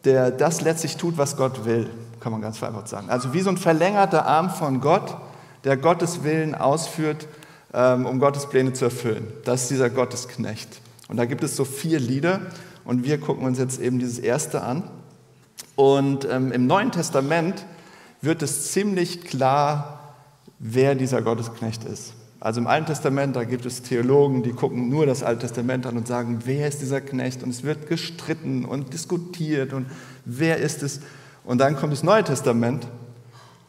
der 0.04 0.31
das 0.31 0.62
letztlich 0.62 0.96
tut, 0.96 1.19
was 1.19 1.37
Gott 1.37 1.66
will, 1.66 1.90
kann 2.20 2.32
man 2.32 2.40
ganz 2.40 2.56
vereinfacht 2.56 2.88
sagen. 2.88 3.10
Also 3.10 3.34
wie 3.34 3.43
so 3.43 3.50
ein 3.50 3.58
verlängerter 3.58 4.25
Arm 4.25 4.48
von 4.48 4.81
Gott, 4.81 5.16
der 5.64 5.76
Gottes 5.76 6.22
Willen 6.22 6.54
ausführt, 6.54 7.28
ähm, 7.75 8.06
um 8.06 8.19
Gottes 8.19 8.46
Pläne 8.48 8.72
zu 8.72 8.87
erfüllen. 8.87 9.26
Das 9.44 9.62
ist 9.62 9.70
dieser 9.70 9.90
Gottesknecht. 9.90 10.81
Und 11.08 11.17
da 11.17 11.25
gibt 11.25 11.43
es 11.43 11.56
so 11.56 11.64
vier 11.64 12.00
Lieder 12.00 12.41
und 12.85 13.05
wir 13.05 13.19
gucken 13.19 13.44
uns 13.44 13.58
jetzt 13.58 13.81
eben 13.81 13.99
dieses 13.99 14.19
erste 14.19 14.62
an. 14.62 14.85
Und 15.76 16.26
ähm, 16.31 16.53
im 16.53 16.67
Neuen 16.67 16.91
Testament 16.91 17.64
wird 18.20 18.43
es 18.43 18.73
ziemlich 18.73 19.22
klar, 19.22 20.15
wer 20.58 20.94
dieser 20.94 21.22
Gottesknecht 21.22 21.84
ist. 21.84 22.15
Also 22.41 22.60
im 22.60 22.67
Alten 22.67 22.86
Testament, 22.86 23.34
da 23.34 23.44
gibt 23.44 23.67
es 23.67 23.82
Theologen, 23.82 24.43
die 24.43 24.53
gucken 24.53 24.89
nur 24.89 25.06
das 25.06 25.22
Alte 25.22 25.46
Testament 25.46 25.86
an 25.86 25.96
und 25.96 26.06
sagen, 26.06 26.41
wer 26.44 26.69
ist 26.69 26.81
dieser 26.81 27.01
Knecht? 27.01 27.43
Und 27.43 27.51
es 27.51 27.63
wird 27.63 27.89
gestritten 27.89 28.65
und 28.65 28.93
diskutiert 28.93 29.72
und 29.72 29.86
wer 30.25 30.58
ist 30.58 30.82
es? 30.82 31.01
Und 31.44 31.58
dann 31.58 31.77
kommt 31.77 31.93
das 31.93 32.03
Neue 32.03 32.25
Testament 32.25 32.86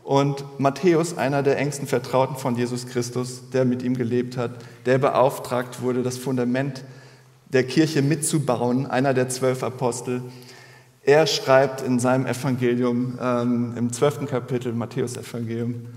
und 0.03 0.45
Matthäus, 0.59 1.17
einer 1.17 1.43
der 1.43 1.57
engsten 1.57 1.87
Vertrauten 1.87 2.37
von 2.37 2.55
Jesus 2.55 2.87
Christus, 2.87 3.49
der 3.51 3.65
mit 3.65 3.83
ihm 3.83 3.95
gelebt 3.95 4.37
hat, 4.37 4.51
der 4.85 4.97
beauftragt 4.97 5.81
wurde, 5.81 6.03
das 6.03 6.17
Fundament 6.17 6.83
der 7.49 7.65
Kirche 7.65 8.01
mitzubauen, 8.01 8.85
einer 8.85 9.13
der 9.13 9.29
zwölf 9.29 9.63
Apostel. 9.63 10.21
Er 11.03 11.27
schreibt 11.27 11.81
in 11.81 11.99
seinem 11.99 12.25
Evangelium, 12.25 13.17
ähm, 13.21 13.73
im 13.77 13.93
zwölften 13.93 14.27
Kapitel, 14.27 14.73
Matthäus 14.73 15.15
Evangelium, 15.15 15.87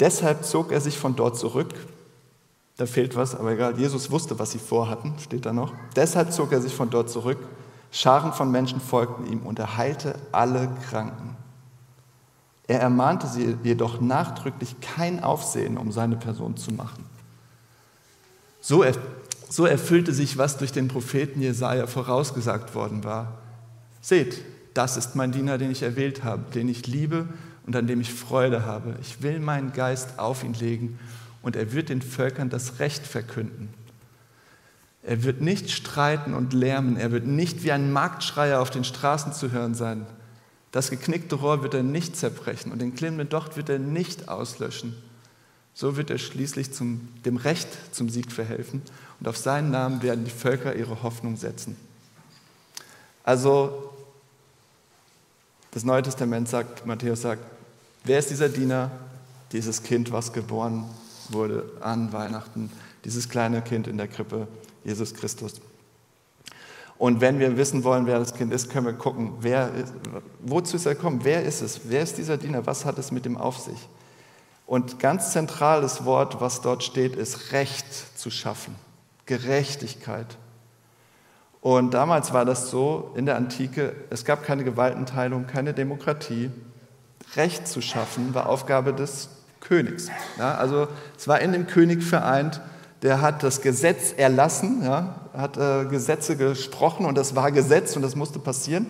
deshalb 0.00 0.44
zog 0.44 0.72
er 0.72 0.80
sich 0.80 0.98
von 0.98 1.14
dort 1.14 1.38
zurück. 1.38 1.74
Da 2.76 2.86
fehlt 2.86 3.14
was, 3.14 3.36
aber 3.36 3.52
egal, 3.52 3.78
Jesus 3.78 4.10
wusste, 4.10 4.36
was 4.40 4.50
sie 4.50 4.58
vorhatten, 4.58 5.14
steht 5.20 5.46
da 5.46 5.52
noch. 5.52 5.72
Deshalb 5.94 6.32
zog 6.32 6.50
er 6.50 6.60
sich 6.60 6.74
von 6.74 6.90
dort 6.90 7.08
zurück. 7.08 7.38
Scharen 7.92 8.32
von 8.32 8.50
Menschen 8.50 8.80
folgten 8.80 9.30
ihm 9.30 9.40
und 9.40 9.60
er 9.60 9.76
heilte 9.76 10.16
alle 10.32 10.68
Kranken. 10.90 11.36
Er 12.66 12.80
ermahnte 12.80 13.28
sie 13.28 13.56
jedoch 13.62 14.00
nachdrücklich, 14.00 14.74
kein 14.80 15.22
Aufsehen 15.22 15.76
um 15.76 15.92
seine 15.92 16.16
Person 16.16 16.56
zu 16.56 16.72
machen. 16.72 17.04
So 18.60 18.82
so 19.54 19.66
erfüllte 19.66 20.12
sich, 20.12 20.36
was 20.36 20.56
durch 20.56 20.72
den 20.72 20.88
Propheten 20.88 21.40
Jesaja 21.40 21.86
vorausgesagt 21.86 22.74
worden 22.74 23.04
war. 23.04 23.38
Seht, 24.00 24.42
das 24.74 24.96
ist 24.96 25.14
mein 25.14 25.30
Diener, 25.30 25.58
den 25.58 25.70
ich 25.70 25.82
erwählt 25.82 26.24
habe, 26.24 26.50
den 26.52 26.68
ich 26.68 26.88
liebe 26.88 27.28
und 27.64 27.76
an 27.76 27.86
dem 27.86 28.00
ich 28.00 28.12
Freude 28.12 28.66
habe. 28.66 28.96
Ich 29.00 29.22
will 29.22 29.38
meinen 29.38 29.72
Geist 29.72 30.18
auf 30.18 30.42
ihn 30.42 30.54
legen 30.54 30.98
und 31.40 31.54
er 31.54 31.72
wird 31.72 31.88
den 31.88 32.02
Völkern 32.02 32.50
das 32.50 32.80
Recht 32.80 33.06
verkünden. 33.06 33.68
Er 35.04 35.22
wird 35.22 35.40
nicht 35.40 35.70
streiten 35.70 36.34
und 36.34 36.52
lärmen, 36.52 36.96
er 36.96 37.12
wird 37.12 37.24
nicht 37.24 37.62
wie 37.62 37.70
ein 37.70 37.92
Marktschreier 37.92 38.60
auf 38.60 38.70
den 38.70 38.82
Straßen 38.82 39.34
zu 39.34 39.52
hören 39.52 39.76
sein. 39.76 40.04
Das 40.72 40.90
geknickte 40.90 41.36
Rohr 41.36 41.62
wird 41.62 41.74
er 41.74 41.84
nicht 41.84 42.16
zerbrechen 42.16 42.72
und 42.72 42.82
den 42.82 42.96
klimmenden 42.96 43.28
Docht 43.28 43.56
wird 43.56 43.68
er 43.68 43.78
nicht 43.78 44.28
auslöschen. 44.28 44.96
So 45.74 45.96
wird 45.96 46.10
er 46.10 46.18
schließlich 46.18 46.72
zum, 46.72 47.08
dem 47.24 47.36
Recht 47.36 47.68
zum 47.92 48.08
Sieg 48.08 48.30
verhelfen 48.30 48.82
und 49.18 49.28
auf 49.28 49.36
seinen 49.36 49.70
Namen 49.70 50.02
werden 50.02 50.24
die 50.24 50.30
Völker 50.30 50.76
ihre 50.76 51.02
Hoffnung 51.02 51.36
setzen. 51.36 51.76
Also 53.24 53.90
Das 55.72 55.84
Neue 55.84 56.02
Testament 56.02 56.48
sagt, 56.48 56.86
Matthäus 56.86 57.22
sagt, 57.22 57.42
wer 58.04 58.20
ist 58.20 58.30
dieser 58.30 58.48
Diener? 58.48 58.92
Dieses 59.50 59.82
Kind, 59.82 60.12
was 60.12 60.32
geboren 60.32 60.84
wurde 61.30 61.64
an 61.80 62.12
Weihnachten, 62.12 62.70
dieses 63.04 63.28
kleine 63.28 63.60
Kind 63.62 63.88
in 63.88 63.98
der 63.98 64.08
Krippe, 64.08 64.46
Jesus 64.84 65.14
Christus. 65.14 65.60
Und 66.96 67.20
wenn 67.20 67.40
wir 67.40 67.56
wissen 67.56 67.82
wollen, 67.82 68.06
wer 68.06 68.18
das 68.18 68.34
Kind 68.34 68.52
ist, 68.52 68.70
können 68.70 68.86
wir 68.86 68.92
gucken, 68.92 69.32
wer, 69.40 69.70
wozu 70.40 70.76
ist 70.76 70.86
er 70.86 70.94
gekommen? 70.94 71.20
Wer 71.24 71.44
ist 71.44 71.60
es? 71.60 71.80
Wer 71.84 72.02
ist 72.02 72.18
dieser 72.18 72.36
Diener? 72.36 72.64
Was 72.66 72.84
hat 72.84 72.98
es 72.98 73.10
mit 73.10 73.26
ihm 73.26 73.36
auf 73.36 73.58
sich? 73.58 73.88
Und 74.66 74.98
ganz 74.98 75.32
zentrales 75.32 76.04
Wort, 76.04 76.40
was 76.40 76.60
dort 76.60 76.82
steht, 76.82 77.16
ist 77.16 77.52
Recht 77.52 77.86
zu 78.18 78.30
schaffen, 78.30 78.74
Gerechtigkeit. 79.26 80.38
Und 81.60 81.94
damals 81.94 82.32
war 82.32 82.44
das 82.44 82.70
so 82.70 83.12
in 83.14 83.26
der 83.26 83.36
Antike, 83.36 83.94
es 84.10 84.24
gab 84.24 84.42
keine 84.42 84.64
Gewaltenteilung, 84.64 85.46
keine 85.46 85.72
Demokratie. 85.72 86.50
Recht 87.36 87.66
zu 87.66 87.80
schaffen 87.80 88.34
war 88.34 88.48
Aufgabe 88.48 88.92
des 88.92 89.30
Königs. 89.60 90.08
Ja, 90.38 90.56
also 90.56 90.88
es 91.16 91.26
war 91.26 91.40
in 91.40 91.52
dem 91.52 91.66
König 91.66 92.02
vereint, 92.02 92.60
der 93.02 93.20
hat 93.20 93.42
das 93.42 93.60
Gesetz 93.60 94.12
erlassen, 94.16 94.82
ja, 94.82 95.14
hat 95.34 95.56
äh, 95.56 95.86
Gesetze 95.86 96.36
gesprochen 96.36 97.06
und 97.06 97.16
das 97.16 97.34
war 97.34 97.50
Gesetz 97.50 97.96
und 97.96 98.02
das 98.02 98.14
musste 98.14 98.38
passieren. 98.38 98.86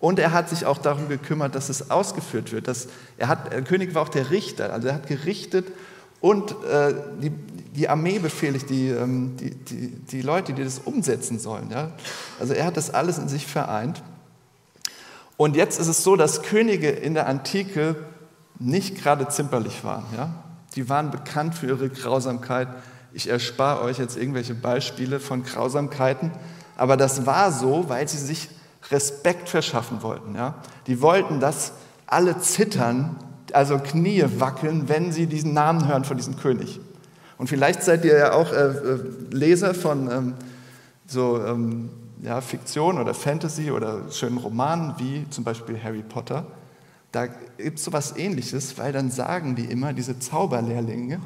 Und 0.00 0.18
er 0.18 0.32
hat 0.32 0.48
sich 0.48 0.64
auch 0.64 0.78
darum 0.78 1.08
gekümmert, 1.08 1.54
dass 1.54 1.68
es 1.68 1.90
ausgeführt 1.90 2.52
wird. 2.52 2.68
Dass 2.68 2.88
er 3.16 3.28
hat, 3.28 3.52
der 3.52 3.62
König 3.62 3.94
war 3.94 4.02
auch 4.02 4.08
der 4.08 4.30
Richter, 4.30 4.72
also 4.72 4.88
er 4.88 4.94
hat 4.94 5.08
gerichtet 5.08 5.66
und 6.20 6.52
äh, 6.64 6.94
die, 7.20 7.30
die 7.30 7.88
Armee 7.88 8.18
befehligt, 8.18 8.70
die, 8.70 8.88
ähm, 8.88 9.36
die, 9.36 9.50
die, 9.50 9.88
die 9.90 10.22
Leute, 10.22 10.52
die 10.52 10.64
das 10.64 10.80
umsetzen 10.80 11.38
sollen. 11.38 11.70
Ja? 11.70 11.92
Also 12.40 12.54
er 12.54 12.64
hat 12.64 12.76
das 12.76 12.92
alles 12.92 13.18
in 13.18 13.28
sich 13.28 13.46
vereint. 13.46 14.02
Und 15.36 15.54
jetzt 15.54 15.78
ist 15.78 15.86
es 15.86 16.02
so, 16.02 16.16
dass 16.16 16.42
Könige 16.42 16.90
in 16.90 17.14
der 17.14 17.28
Antike 17.28 17.96
nicht 18.58 18.96
gerade 18.96 19.28
zimperlich 19.28 19.84
waren. 19.84 20.04
Ja? 20.16 20.34
Die 20.74 20.88
waren 20.88 21.10
bekannt 21.10 21.54
für 21.54 21.66
ihre 21.66 21.88
Grausamkeit. 21.88 22.68
Ich 23.12 23.28
erspare 23.28 23.82
euch 23.82 23.98
jetzt 23.98 24.16
irgendwelche 24.16 24.54
Beispiele 24.54 25.20
von 25.20 25.44
Grausamkeiten, 25.44 26.32
aber 26.76 26.96
das 26.96 27.26
war 27.26 27.50
so, 27.52 27.88
weil 27.88 28.06
sie 28.08 28.18
sich 28.18 28.48
Respekt 28.90 29.48
verschaffen 29.48 30.02
wollten. 30.02 30.34
Ja? 30.34 30.54
Die 30.86 31.00
wollten, 31.00 31.40
dass 31.40 31.72
alle 32.06 32.38
zittern, 32.38 33.16
also 33.52 33.78
Knie 33.78 34.24
wackeln, 34.38 34.88
wenn 34.88 35.12
sie 35.12 35.26
diesen 35.26 35.52
Namen 35.54 35.86
hören 35.88 36.04
von 36.04 36.16
diesem 36.16 36.36
König. 36.36 36.80
Und 37.36 37.48
vielleicht 37.48 37.82
seid 37.82 38.04
ihr 38.04 38.18
ja 38.18 38.32
auch 38.32 38.52
äh, 38.52 38.56
äh, 38.56 38.98
Leser 39.30 39.74
von 39.74 40.10
ähm, 40.10 40.34
so 41.06 41.42
ähm, 41.44 41.90
ja, 42.22 42.40
Fiktion 42.40 42.98
oder 42.98 43.14
Fantasy 43.14 43.70
oder 43.70 44.10
schönen 44.10 44.38
Romanen 44.38 44.94
wie 44.98 45.24
zum 45.30 45.44
Beispiel 45.44 45.82
Harry 45.82 46.02
Potter. 46.02 46.46
Da 47.12 47.26
gibt 47.26 47.78
es 47.78 47.84
so 47.84 47.90
etwas 47.90 48.16
Ähnliches, 48.16 48.76
weil 48.76 48.92
dann 48.92 49.10
sagen 49.10 49.54
die 49.54 49.64
immer, 49.64 49.92
diese 49.92 50.18
Zauberlehrlinge, 50.18 51.20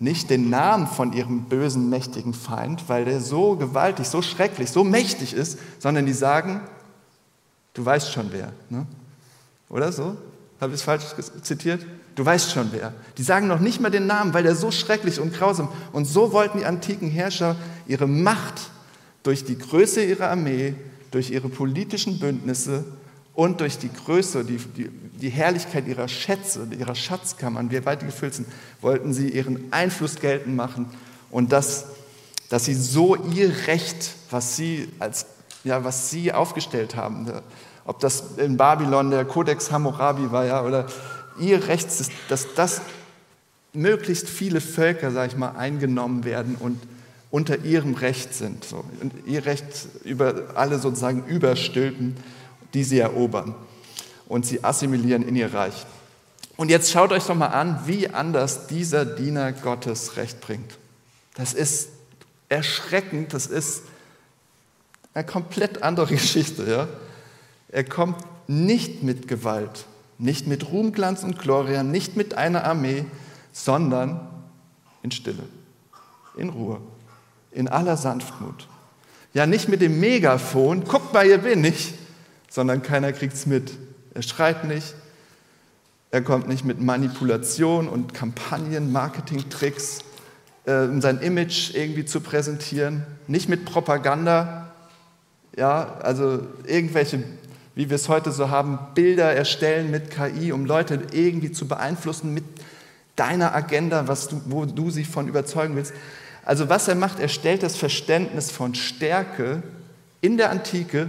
nicht 0.00 0.30
den 0.30 0.48
Namen 0.48 0.86
von 0.86 1.12
ihrem 1.12 1.44
bösen, 1.44 1.90
mächtigen 1.90 2.32
Feind, 2.32 2.88
weil 2.88 3.04
der 3.04 3.20
so 3.20 3.54
gewaltig, 3.56 4.08
so 4.08 4.22
schrecklich, 4.22 4.70
so 4.70 4.82
mächtig 4.82 5.34
ist, 5.34 5.58
sondern 5.78 6.06
die 6.06 6.14
sagen, 6.14 6.62
du 7.74 7.84
weißt 7.84 8.10
schon 8.10 8.32
wer. 8.32 8.52
Ne? 8.70 8.86
Oder 9.68 9.92
so? 9.92 10.16
Habe 10.58 10.72
ich 10.72 10.80
es 10.80 10.82
falsch 10.82 11.04
zitiert? 11.42 11.86
Du 12.14 12.24
weißt 12.24 12.50
schon 12.50 12.70
wer. 12.72 12.94
Die 13.18 13.22
sagen 13.22 13.46
noch 13.46 13.60
nicht 13.60 13.80
mal 13.80 13.90
den 13.90 14.06
Namen, 14.06 14.32
weil 14.32 14.42
der 14.42 14.56
so 14.56 14.70
schrecklich 14.70 15.20
und 15.20 15.34
grausam. 15.34 15.68
Und 15.92 16.06
so 16.06 16.32
wollten 16.32 16.58
die 16.58 16.64
antiken 16.64 17.10
Herrscher 17.10 17.56
ihre 17.86 18.06
Macht 18.06 18.70
durch 19.22 19.44
die 19.44 19.58
Größe 19.58 20.02
ihrer 20.02 20.30
Armee, 20.30 20.74
durch 21.10 21.30
ihre 21.30 21.50
politischen 21.50 22.18
Bündnisse 22.18 22.84
und 23.34 23.60
durch 23.60 23.78
die 23.78 23.92
Größe, 23.92 24.44
die, 24.44 24.56
die, 24.56 24.90
die 25.20 25.30
Herrlichkeit 25.30 25.86
ihrer 25.86 26.08
Schätze, 26.08 26.66
ihrer 26.78 26.94
Schatzkammern, 26.94 27.70
wie 27.70 27.84
weit 27.84 28.02
die 28.02 28.06
gefüllt 28.06 28.34
sind, 28.34 28.48
wollten 28.80 29.12
sie 29.12 29.28
ihren 29.28 29.72
Einfluss 29.72 30.16
geltend 30.16 30.56
machen 30.56 30.86
und 31.30 31.52
das, 31.52 31.86
dass 32.48 32.64
sie 32.64 32.74
so 32.74 33.16
ihr 33.16 33.52
Recht, 33.66 34.14
was 34.30 34.56
sie, 34.56 34.88
als, 34.98 35.26
ja, 35.64 35.84
was 35.84 36.10
sie 36.10 36.32
aufgestellt 36.32 36.96
haben, 36.96 37.30
ob 37.84 38.00
das 38.00 38.24
in 38.38 38.56
Babylon 38.56 39.10
der 39.10 39.24
Kodex 39.24 39.70
Hammurabi 39.70 40.32
war 40.32 40.44
ja, 40.44 40.64
oder 40.64 40.86
ihr 41.38 41.68
Recht, 41.68 41.88
dass 42.28 42.54
das 42.54 42.80
möglichst 43.72 44.28
viele 44.28 44.60
Völker, 44.60 45.12
sage 45.12 45.32
ich 45.32 45.36
mal, 45.36 45.52
eingenommen 45.56 46.24
werden 46.24 46.56
und 46.58 46.80
unter 47.30 47.64
ihrem 47.64 47.94
Recht 47.94 48.34
sind, 48.34 48.64
so, 48.64 48.84
und 49.00 49.12
ihr 49.26 49.46
Recht 49.46 49.86
über 50.02 50.46
alle 50.56 50.80
sozusagen 50.80 51.24
überstülpen 51.26 52.16
die 52.74 52.84
sie 52.84 52.98
erobern 52.98 53.54
und 54.30 54.46
sie 54.46 54.62
assimilieren 54.62 55.26
in 55.26 55.34
ihr 55.34 55.52
Reich. 55.52 55.84
Und 56.56 56.70
jetzt 56.70 56.92
schaut 56.92 57.10
euch 57.10 57.24
doch 57.24 57.34
mal 57.34 57.48
an, 57.48 57.80
wie 57.86 58.08
anders 58.08 58.68
dieser 58.68 59.04
Diener 59.04 59.52
Gottes 59.52 60.16
Recht 60.16 60.40
bringt. 60.40 60.78
Das 61.34 61.52
ist 61.52 61.88
erschreckend, 62.48 63.34
das 63.34 63.48
ist 63.48 63.82
eine 65.14 65.26
komplett 65.26 65.82
andere 65.82 66.06
Geschichte. 66.14 66.64
Ja? 66.70 66.88
Er 67.68 67.82
kommt 67.82 68.24
nicht 68.46 69.02
mit 69.02 69.26
Gewalt, 69.26 69.86
nicht 70.18 70.46
mit 70.46 70.70
Ruhmglanz 70.70 71.24
und 71.24 71.36
Gloria, 71.36 71.82
nicht 71.82 72.16
mit 72.16 72.34
einer 72.34 72.64
Armee, 72.64 73.04
sondern 73.52 74.28
in 75.02 75.10
Stille, 75.10 75.42
in 76.36 76.50
Ruhe, 76.50 76.80
in 77.50 77.66
aller 77.66 77.96
Sanftmut. 77.96 78.68
Ja, 79.34 79.46
nicht 79.46 79.68
mit 79.68 79.80
dem 79.80 79.98
Megafon, 79.98 80.84
guckt 80.84 81.12
mal, 81.12 81.24
hier 81.24 81.38
bin 81.38 81.64
ich, 81.64 81.94
sondern 82.48 82.80
keiner 82.82 83.12
kriegt 83.12 83.34
es 83.34 83.46
mit. 83.46 83.72
Er 84.14 84.22
schreit 84.22 84.64
nicht, 84.64 84.94
er 86.10 86.22
kommt 86.22 86.48
nicht 86.48 86.64
mit 86.64 86.80
Manipulation 86.80 87.88
und 87.88 88.14
Kampagnen, 88.14 88.90
Marketingtricks, 88.90 90.00
äh, 90.66 90.84
um 90.84 91.00
sein 91.00 91.20
Image 91.20 91.74
irgendwie 91.74 92.04
zu 92.04 92.20
präsentieren, 92.20 93.06
nicht 93.28 93.48
mit 93.48 93.64
Propaganda, 93.64 94.72
ja, 95.56 95.98
also 96.00 96.46
irgendwelche, 96.66 97.22
wie 97.76 97.90
wir 97.90 97.94
es 97.94 98.08
heute 98.08 98.32
so 98.32 98.50
haben, 98.50 98.78
Bilder 98.94 99.32
erstellen 99.32 99.90
mit 99.90 100.10
KI, 100.10 100.50
um 100.52 100.64
Leute 100.64 101.00
irgendwie 101.12 101.52
zu 101.52 101.68
beeinflussen 101.68 102.34
mit 102.34 102.44
deiner 103.14 103.54
Agenda, 103.54 104.08
was 104.08 104.28
du, 104.28 104.40
wo 104.46 104.64
du 104.64 104.90
sie 104.90 105.04
von 105.04 105.28
überzeugen 105.28 105.76
willst. 105.76 105.92
Also 106.44 106.68
was 106.68 106.88
er 106.88 106.94
macht, 106.94 107.20
er 107.20 107.28
stellt 107.28 107.62
das 107.62 107.76
Verständnis 107.76 108.50
von 108.50 108.74
Stärke 108.74 109.62
in 110.20 110.36
der 110.36 110.50
Antike 110.50 111.08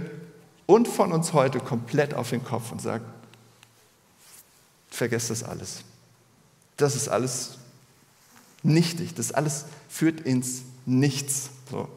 und 0.72 0.88
von 0.88 1.12
uns 1.12 1.34
heute 1.34 1.60
komplett 1.60 2.14
auf 2.14 2.30
den 2.30 2.42
Kopf 2.42 2.72
und 2.72 2.80
sagt, 2.80 3.04
vergesst 4.88 5.28
das 5.28 5.42
alles. 5.42 5.84
Das 6.78 6.96
ist 6.96 7.08
alles 7.08 7.58
nichtig, 8.62 9.14
das 9.14 9.32
alles 9.32 9.66
führt 9.90 10.20
ins 10.20 10.62
Nichts. 10.86 11.50
So. 11.70 11.88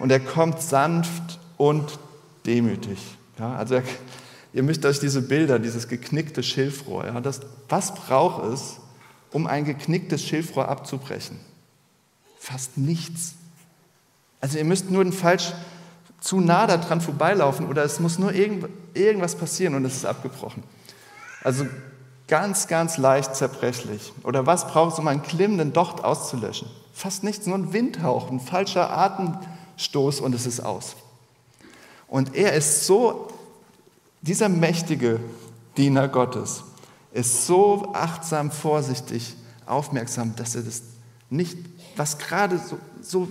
Und 0.00 0.10
er 0.10 0.18
kommt 0.18 0.60
sanft 0.60 1.38
und 1.56 1.98
demütig. 2.44 2.98
Ja, 3.38 3.54
also 3.54 3.76
er, 3.76 3.84
ihr 4.52 4.64
müsst 4.64 4.84
euch 4.84 4.98
diese 4.98 5.22
Bilder, 5.22 5.60
dieses 5.60 5.86
geknickte 5.86 6.42
Schilfrohr, 6.42 7.06
ja, 7.06 7.20
das, 7.20 7.40
was 7.68 7.94
braucht 7.94 8.52
es, 8.52 8.78
um 9.30 9.46
ein 9.46 9.64
geknicktes 9.64 10.24
Schilfrohr 10.24 10.68
abzubrechen? 10.68 11.38
Fast 12.38 12.76
nichts. 12.76 13.34
Also 14.40 14.58
ihr 14.58 14.64
müsst 14.64 14.90
nur 14.90 15.02
ein 15.04 15.12
falsch 15.12 15.52
zu 16.22 16.40
nah 16.40 16.68
daran 16.68 17.00
vorbeilaufen 17.00 17.66
oder 17.66 17.82
es 17.82 17.98
muss 17.98 18.18
nur 18.18 18.32
irgend, 18.32 18.68
irgendwas 18.94 19.34
passieren 19.34 19.74
und 19.74 19.84
es 19.84 19.96
ist 19.96 20.06
abgebrochen. 20.06 20.62
Also 21.42 21.66
ganz, 22.28 22.68
ganz 22.68 22.96
leicht 22.96 23.34
zerbrechlich. 23.34 24.12
Oder 24.22 24.46
was 24.46 24.68
braucht 24.68 24.92
es, 24.92 24.98
um 25.00 25.08
einen 25.08 25.22
klimmenden 25.22 25.72
Docht 25.72 26.04
auszulöschen? 26.04 26.70
Fast 26.94 27.24
nichts, 27.24 27.46
nur 27.46 27.58
ein 27.58 27.72
Windhauch, 27.72 28.30
ein 28.30 28.38
falscher 28.38 28.96
Atemstoß 28.96 30.20
und 30.20 30.34
es 30.34 30.46
ist 30.46 30.60
aus. 30.60 30.94
Und 32.06 32.36
er 32.36 32.52
ist 32.52 32.86
so, 32.86 33.28
dieser 34.20 34.48
mächtige 34.48 35.18
Diener 35.76 36.06
Gottes, 36.06 36.62
ist 37.12 37.46
so 37.46 37.90
achtsam, 37.94 38.52
vorsichtig, 38.52 39.34
aufmerksam, 39.66 40.36
dass 40.36 40.54
er 40.54 40.62
das 40.62 40.82
nicht, 41.30 41.58
was 41.96 42.18
gerade 42.18 42.58
so, 42.58 42.78
so 43.00 43.28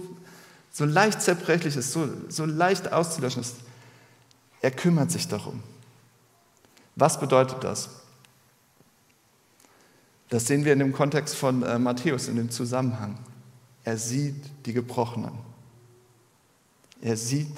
so 0.71 0.85
leicht 0.85 1.21
zerbrechlich 1.21 1.75
ist, 1.75 1.91
so, 1.91 2.07
so 2.29 2.45
leicht 2.45 2.91
auszulöschen 2.91 3.41
ist, 3.41 3.55
er 4.61 4.71
kümmert 4.71 5.11
sich 5.11 5.27
darum. 5.27 5.61
Was 6.95 7.19
bedeutet 7.19 7.63
das? 7.63 7.89
Das 10.29 10.47
sehen 10.47 10.63
wir 10.63 10.73
in 10.73 10.79
dem 10.79 10.93
Kontext 10.93 11.35
von 11.35 11.61
äh, 11.63 11.77
Matthäus, 11.77 12.29
in 12.29 12.37
dem 12.37 12.49
Zusammenhang. 12.49 13.17
Er 13.83 13.97
sieht 13.97 14.35
die 14.65 14.73
Gebrochenen. 14.73 15.33
Er 17.01 17.17
sieht 17.17 17.51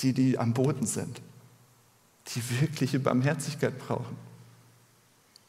die, 0.00 0.12
die 0.12 0.38
am 0.38 0.54
Boden 0.54 0.86
sind, 0.86 1.20
die 2.34 2.60
wirkliche 2.60 2.98
Barmherzigkeit 2.98 3.78
brauchen. 3.78 4.16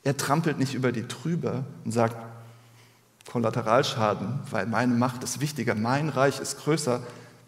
Er 0.04 0.16
trampelt 0.18 0.60
nicht 0.60 0.76
über 0.76 0.92
die 0.92 1.08
drüber 1.08 1.66
und 1.84 1.92
sagt, 1.92 2.16
Kollateralschaden, 3.28 4.40
weil 4.52 4.68
meine 4.68 4.94
Macht 4.94 5.24
ist 5.24 5.42
wichtiger, 5.42 5.76
mein 5.76 6.10
Reich 6.10 6.40
ist 6.40 6.60
größer, 6.60 7.02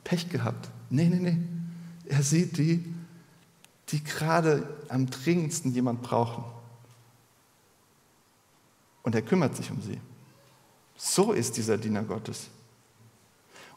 Pech 0.04 0.30
gehabt. 0.30 0.70
Nee, 0.90 1.10
nee, 1.10 1.20
nee. 1.20 1.38
Er 2.06 2.24
sieht 2.24 2.58
die, 2.58 2.94
die 3.90 4.04
gerade 4.04 4.68
am 4.90 5.10
dringendsten 5.10 5.74
jemand 5.74 6.02
brauchen. 6.02 6.44
Und 9.04 9.16
er 9.16 9.22
kümmert 9.22 9.56
sich 9.56 9.72
um 9.72 9.82
sie. 9.82 10.00
So 10.98 11.32
ist 11.32 11.58
dieser 11.58 11.78
Diener 11.78 12.04
Gottes. 12.04 12.48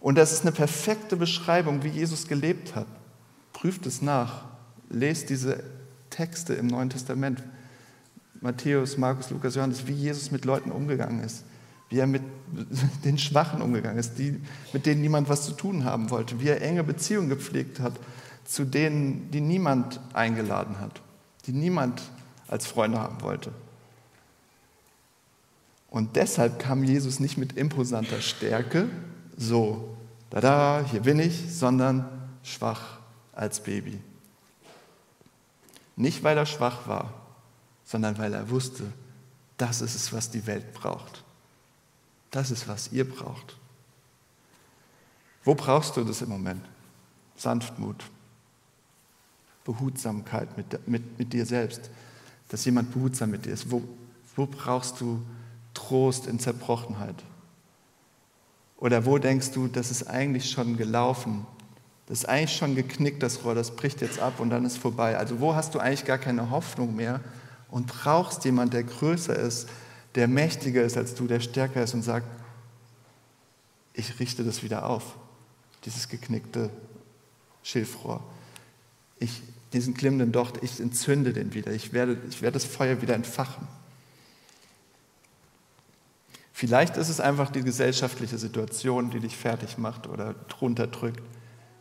Und 0.01 0.17
das 0.17 0.33
ist 0.33 0.43
eine 0.43 0.53
perfekte 0.53 1.17
Beschreibung, 1.17 1.85
wie 1.85 1.89
Jesus 1.89 2.27
gelebt 2.27 2.75
hat. 2.75 2.87
Prüft 3.53 3.87
es 3.87 4.01
nach. 4.01 4.45
Lest 4.89 5.29
diese 5.29 5.63
Texte 6.09 6.55
im 6.55 6.67
Neuen 6.67 6.91
Testament. 6.91 7.43
Matthäus, 8.41 8.97
Markus, 8.97 9.31
Lukas, 9.31 9.55
Johannes, 9.55 9.87
wie 9.87 9.93
Jesus 9.93 10.31
mit 10.31 10.45
Leuten 10.47 10.73
umgegangen 10.73 11.23
ist. 11.23 11.45
Wie 11.91 11.99
er 11.99 12.07
mit 12.07 12.23
den 13.05 13.19
Schwachen 13.19 13.61
umgegangen 13.61 13.99
ist, 13.99 14.15
die, 14.19 14.41
mit 14.73 14.87
denen 14.87 15.03
niemand 15.03 15.29
was 15.29 15.45
zu 15.45 15.53
tun 15.53 15.85
haben 15.85 16.11
wollte. 16.11 16.41
Wie 16.41 16.49
er 16.49 16.63
enge 16.63 16.83
Beziehungen 16.83 17.29
gepflegt 17.29 17.81
hat 17.81 17.93
zu 18.45 18.65
denen, 18.65 19.31
die 19.31 19.41
niemand 19.41 20.01
eingeladen 20.13 20.81
hat. 20.81 21.01
Die 21.47 21.53
niemand 21.53 22.03
als 22.49 22.67
Freunde 22.67 22.99
haben 22.99 23.21
wollte. 23.21 23.53
Und 25.89 26.17
deshalb 26.17 26.59
kam 26.59 26.83
Jesus 26.83 27.21
nicht 27.21 27.39
mit 27.39 27.57
imposanter 27.57 28.21
Stärke, 28.21 28.89
so, 29.37 29.97
da 30.31 30.41
da, 30.41 30.85
hier 30.89 31.01
bin 31.01 31.19
ich, 31.19 31.53
sondern 31.53 32.09
schwach 32.43 32.99
als 33.33 33.61
Baby. 33.61 34.01
Nicht, 35.97 36.23
weil 36.23 36.37
er 36.37 36.47
schwach 36.47 36.87
war, 36.87 37.13
sondern 37.85 38.19
weil 38.19 38.35
er 38.35 38.51
wusste, 38.51 38.85
das 39.57 39.81
ist 39.81 39.95
es, 39.95 40.13
was 40.13 40.31
die 40.31 40.47
Welt 40.47 40.73
braucht. 40.73 41.25
Das 42.31 42.51
ist, 42.51 42.69
was 42.69 42.93
ihr 42.93 43.09
braucht. 43.09 43.57
Wo 45.45 45.55
brauchst 45.55 45.97
du 45.97 46.05
das 46.05 46.23
im 46.23 46.29
Moment? 46.29 46.65
Sanftmut, 47.37 48.05
Behutsamkeit 49.65 50.57
mit, 50.57 50.87
mit, 50.87 51.19
mit 51.19 51.33
dir 51.33 51.47
selbst, 51.47 51.91
dass 52.49 52.65
jemand 52.65 52.93
behutsam 52.93 53.31
mit 53.31 53.47
dir 53.47 53.53
ist. 53.53 53.71
Wo, 53.71 53.83
wo 54.37 54.47
brauchst 54.47 55.01
du 55.01 55.23
Trost 55.73 56.27
in 56.27 56.39
Zerbrochenheit? 56.39 57.25
Oder 58.77 59.05
wo 59.07 59.19
denkst 59.19 59.53
du, 59.53 59.69
das 59.69 59.91
ist 59.91 60.05
eigentlich 60.05 60.51
schon 60.51 60.77
gelaufen? 60.77 61.47
Das 62.07 62.21
ist 62.21 62.25
eigentlich 62.25 62.57
schon 62.57 62.75
geknickt, 62.75 63.23
das 63.23 63.45
Rohr, 63.45 63.55
das 63.55 63.77
bricht 63.77 64.01
jetzt 64.01 64.19
ab 64.19 64.41
und 64.41 64.51
dann 64.51 64.65
ist 64.65 64.79
vorbei. 64.79 65.17
Also 65.17 65.41
wo 65.41 65.55
hast 65.55 65.75
du 65.75 65.79
eigentlich 65.79 66.05
gar 66.05 66.19
keine 66.19 66.51
Hoffnung 66.51 66.97
mehr 66.97 67.21
und 67.71 67.87
brauchst 67.87 68.45
jemand, 68.45 68.75
der 68.75 68.83
größer 68.83 69.37
ist, 69.37 69.69
der 70.15 70.29
mächtiger 70.29 70.83
ist 70.83 70.97
als 70.97 71.15
du, 71.15 71.27
der 71.27 71.41
stärker 71.41 71.83
ist 71.83 71.95
und 71.95 72.03
sagt, 72.03 72.27
ich 73.93 74.19
richte 74.19 74.45
das 74.45 74.63
wieder 74.63 74.87
auf, 74.87 75.17
dieses 75.85 76.09
geknickte 76.09 76.71
Schilfrohr. 77.63 78.23
Ich, 79.19 79.43
diesen 79.73 79.95
glimmenden 79.95 80.33
Docht, 80.33 80.63
ich 80.63 80.81
entzünde 80.81 81.33
den 81.33 81.55
wieder, 81.55 81.73
ich 81.73 81.93
werde, 81.93 82.19
ich 82.29 82.43
werde 82.43 82.55
das 82.55 82.65
Feuer 82.65 83.03
wieder 83.03 83.15
entfachen. 83.15 83.69
Vielleicht 86.53 86.97
ist 86.97 87.09
es 87.09 87.21
einfach 87.21 87.51
die 87.51 87.63
gesellschaftliche 87.63 88.37
Situation, 88.37 89.11
die 89.11 89.21
dich 89.21 89.37
fertig 89.37 89.79
macht 89.79 90.07
oder 90.07 90.35
drunter 90.49 90.87
drückt. 90.87 91.23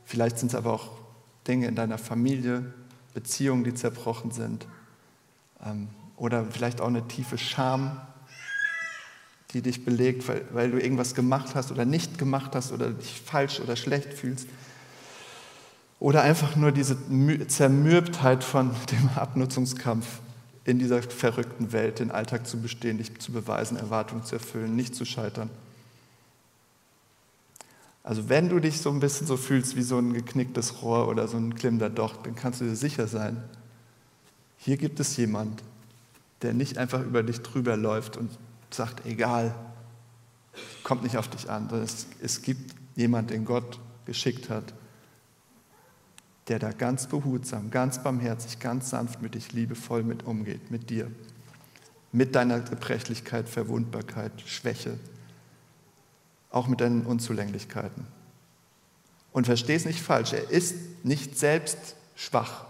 Vielleicht 0.05 0.39
sind 0.39 0.49
es 0.49 0.55
aber 0.55 0.71
auch 0.71 0.91
Dinge 1.47 1.67
in 1.67 1.75
deiner 1.75 1.97
Familie, 1.97 2.73
Beziehungen, 3.13 3.63
die 3.63 3.73
zerbrochen 3.73 4.31
sind. 4.31 4.67
Ähm, 5.65 5.89
oder 6.15 6.45
vielleicht 6.45 6.79
auch 6.79 6.87
eine 6.87 7.07
tiefe 7.07 7.37
Scham, 7.37 7.99
die 9.53 9.61
dich 9.61 9.83
belegt, 9.83 10.27
weil, 10.27 10.45
weil 10.51 10.71
du 10.71 10.79
irgendwas 10.79 11.15
gemacht 11.15 11.55
hast 11.55 11.71
oder 11.71 11.85
nicht 11.85 12.17
gemacht 12.17 12.55
hast 12.55 12.71
oder 12.71 12.91
dich 12.91 13.21
falsch 13.23 13.59
oder 13.59 13.75
schlecht 13.75 14.13
fühlst. 14.13 14.47
Oder 15.99 16.21
einfach 16.21 16.55
nur 16.55 16.71
diese 16.71 16.97
Zermürbtheit 17.47 18.43
von 18.43 18.71
dem 18.91 19.09
Abnutzungskampf 19.15 20.05
in 20.65 20.77
dieser 20.77 21.01
verrückten 21.01 21.71
Welt 21.71 21.99
den 21.99 22.11
Alltag 22.11 22.47
zu 22.47 22.61
bestehen, 22.61 22.99
dich 22.99 23.17
zu 23.19 23.31
beweisen, 23.31 23.75
Erwartungen 23.75 24.23
zu 24.23 24.35
erfüllen, 24.35 24.75
nicht 24.75 24.95
zu 24.95 25.03
scheitern. 25.03 25.49
Also 28.03 28.29
wenn 28.29 28.49
du 28.49 28.59
dich 28.59 28.79
so 28.79 28.89
ein 28.91 28.99
bisschen 28.99 29.27
so 29.27 29.35
fühlst 29.35 29.75
wie 29.75 29.81
so 29.81 29.97
ein 29.97 30.13
geknicktes 30.13 30.81
Rohr 30.81 31.07
oder 31.07 31.27
so 31.27 31.37
ein 31.37 31.55
klimmender 31.55 31.89
Docht, 31.89 32.25
dann 32.25 32.35
kannst 32.35 32.61
du 32.61 32.65
dir 32.65 32.75
sicher 32.75 33.07
sein, 33.07 33.43
hier 34.57 34.77
gibt 34.77 34.99
es 34.99 35.17
jemand, 35.17 35.63
der 36.41 36.53
nicht 36.53 36.77
einfach 36.77 37.01
über 37.01 37.23
dich 37.23 37.41
drüber 37.41 37.75
läuft 37.75 38.17
und 38.17 38.29
sagt, 38.73 39.05
egal, 39.05 39.55
kommt 40.83 41.03
nicht 41.03 41.17
auf 41.17 41.27
dich 41.27 41.49
an, 41.49 41.69
es, 41.69 42.07
es 42.21 42.41
gibt 42.41 42.75
jemand, 42.95 43.29
den 43.29 43.45
Gott 43.45 43.79
geschickt 44.05 44.49
hat, 44.49 44.73
der 46.47 46.59
da 46.59 46.71
ganz 46.71 47.07
behutsam, 47.07 47.69
ganz 47.69 48.01
barmherzig, 48.03 48.59
ganz 48.59 48.89
sanft 48.89 49.21
mit 49.21 49.35
dich 49.35 49.53
liebevoll 49.53 50.03
mit 50.03 50.23
umgeht, 50.23 50.71
mit 50.71 50.89
dir, 50.89 51.11
mit 52.11 52.35
deiner 52.35 52.59
Gebrechlichkeit, 52.59 53.47
Verwundbarkeit, 53.47 54.31
Schwäche, 54.45 54.97
auch 56.49 56.67
mit 56.67 56.81
deinen 56.81 57.05
Unzulänglichkeiten. 57.05 58.07
Und 59.31 59.45
versteh 59.45 59.75
es 59.75 59.85
nicht 59.85 60.01
falsch, 60.01 60.33
er 60.33 60.49
ist 60.49 60.75
nicht 61.03 61.37
selbst 61.37 61.95
schwach. 62.15 62.65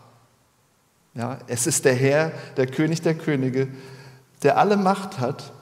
Ja, 1.13 1.39
es 1.47 1.65
ist 1.65 1.85
der 1.85 1.95
Herr, 1.95 2.31
der 2.57 2.67
König 2.67 3.01
der 3.01 3.15
Könige, 3.15 3.69
der 4.43 4.57
alle 4.57 4.77
Macht 4.77 5.19
hat, 5.19 5.53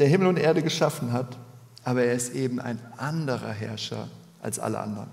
der 0.00 0.08
Himmel 0.08 0.28
und 0.28 0.38
Erde 0.38 0.62
geschaffen 0.62 1.12
hat, 1.12 1.36
aber 1.84 2.02
er 2.02 2.14
ist 2.14 2.34
eben 2.34 2.58
ein 2.58 2.80
anderer 2.96 3.52
Herrscher 3.52 4.08
als 4.42 4.58
alle 4.58 4.80
anderen. 4.80 5.08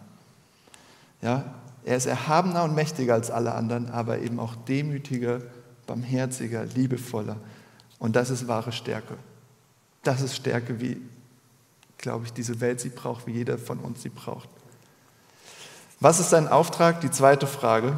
Ja, 1.22 1.44
er 1.84 1.98
ist 1.98 2.06
erhabener 2.06 2.64
und 2.64 2.74
mächtiger 2.74 3.14
als 3.14 3.30
alle 3.30 3.54
anderen, 3.54 3.90
aber 3.90 4.20
eben 4.20 4.40
auch 4.40 4.56
demütiger, 4.56 5.42
barmherziger, 5.86 6.64
liebevoller. 6.64 7.36
Und 8.00 8.16
das 8.16 8.30
ist 8.30 8.48
wahre 8.48 8.72
Stärke. 8.72 9.16
Das 10.04 10.22
ist 10.22 10.36
Stärke, 10.36 10.80
wie, 10.80 11.02
glaube 11.98 12.26
ich, 12.26 12.34
diese 12.34 12.62
Welt 12.62 12.80
sie 12.80 12.90
braucht, 12.90 13.28
wie 13.28 13.32
jeder 13.32 13.58
von 13.58 13.80
uns 13.80 14.02
sie 14.02 14.10
braucht. 14.10 14.48
Was 16.00 16.20
ist 16.20 16.30
sein 16.30 16.48
Auftrag? 16.48 17.02
Die 17.02 17.12
zweite 17.12 17.48
Frage. 17.48 17.94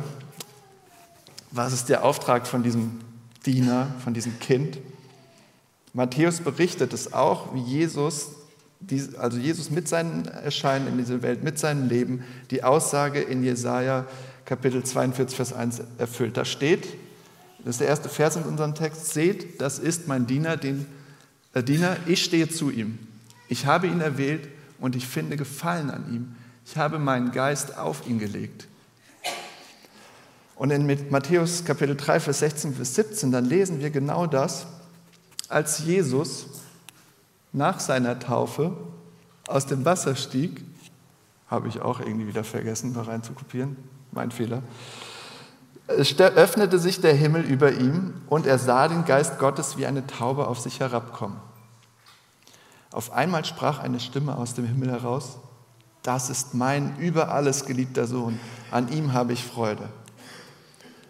Was 1.51 1.71
ist 1.71 1.89
der 1.89 2.03
Auftrag 2.03 2.47
von 2.47 2.63
diesem 2.63 3.01
Diener, 3.45 3.87
von 4.03 4.13
diesem 4.13 4.39
Kind? 4.39 4.79
Matthäus 5.93 6.41
berichtet 6.41 6.93
es 6.93 7.13
auch, 7.13 7.53
wie 7.53 7.61
Jesus 7.61 8.29
also 9.17 9.37
Jesus 9.37 9.69
mit 9.69 9.87
seinem 9.87 10.25
Erscheinen 10.25 10.87
in 10.87 10.97
diese 10.97 11.21
Welt, 11.21 11.43
mit 11.43 11.59
seinem 11.59 11.89
Leben, 11.89 12.23
die 12.49 12.63
Aussage 12.63 13.19
in 13.19 13.43
Jesaja 13.43 14.05
Kapitel 14.45 14.83
42, 14.83 15.35
Vers 15.35 15.53
1 15.53 15.81
erfüllt. 15.97 16.37
Da 16.37 16.45
steht, 16.45 16.87
das 17.59 17.75
ist 17.75 17.81
der 17.81 17.87
erste 17.87 18.09
Vers 18.09 18.37
in 18.37 18.43
unserem 18.43 18.75
Text, 18.75 19.13
seht, 19.13 19.61
das 19.61 19.79
ist 19.79 20.07
mein 20.07 20.27
Diener, 20.27 20.55
den 20.57 20.85
äh, 21.53 21.61
Diener, 21.61 21.97
ich 22.05 22.23
stehe 22.23 22.47
zu 22.47 22.69
ihm. 22.69 22.99
Ich 23.49 23.65
habe 23.65 23.87
ihn 23.87 23.99
erwählt 23.99 24.47
und 24.79 24.95
ich 24.95 25.07
finde 25.07 25.35
Gefallen 25.35 25.89
an 25.89 26.05
ihm. 26.13 26.35
Ich 26.65 26.77
habe 26.77 26.99
meinen 26.99 27.31
Geist 27.31 27.77
auf 27.77 28.07
ihn 28.07 28.17
gelegt. 28.17 28.67
Und 30.55 30.71
in 30.71 30.87
Matthäus 31.09 31.65
Kapitel 31.65 31.95
3, 31.95 32.19
Vers 32.19 32.39
16 32.39 32.73
bis 32.73 32.95
17, 32.95 33.31
dann 33.31 33.45
lesen 33.45 33.79
wir 33.81 33.89
genau 33.89 34.25
das, 34.25 34.67
als 35.49 35.79
Jesus 35.79 36.45
nach 37.51 37.79
seiner 37.79 38.19
Taufe 38.19 38.77
aus 39.47 39.65
dem 39.65 39.83
Wasser 39.83 40.15
stieg, 40.15 40.63
habe 41.49 41.67
ich 41.67 41.81
auch 41.81 41.99
irgendwie 41.99 42.27
wieder 42.27 42.43
vergessen, 42.43 42.93
da 42.93 43.01
rein 43.01 43.23
zu 43.23 43.33
kopieren, 43.33 43.75
mein 44.11 44.29
Fehler. 44.29 44.61
Öffnete 45.87 46.77
sich 46.77 47.01
der 47.01 47.15
Himmel 47.15 47.43
über 47.43 47.71
ihm 47.71 48.13
und 48.29 48.45
er 48.45 48.59
sah 48.59 48.87
den 48.87 49.05
Geist 49.05 49.39
Gottes 49.39 49.75
wie 49.77 49.87
eine 49.87 50.05
Taube 50.05 50.47
auf 50.47 50.59
sich 50.59 50.79
herabkommen. 50.79 51.37
Auf 52.91 53.11
einmal 53.11 53.43
sprach 53.43 53.79
eine 53.79 53.99
Stimme 53.99 54.37
aus 54.37 54.53
dem 54.53 54.65
Himmel 54.65 54.91
heraus, 54.91 55.39
das 56.03 56.29
ist 56.29 56.53
mein 56.53 56.95
über 56.97 57.31
alles 57.31 57.65
geliebter 57.65 58.05
Sohn, 58.05 58.39
an 58.71 58.89
ihm 58.89 59.13
habe 59.13 59.33
ich 59.33 59.43
Freude. 59.43 59.89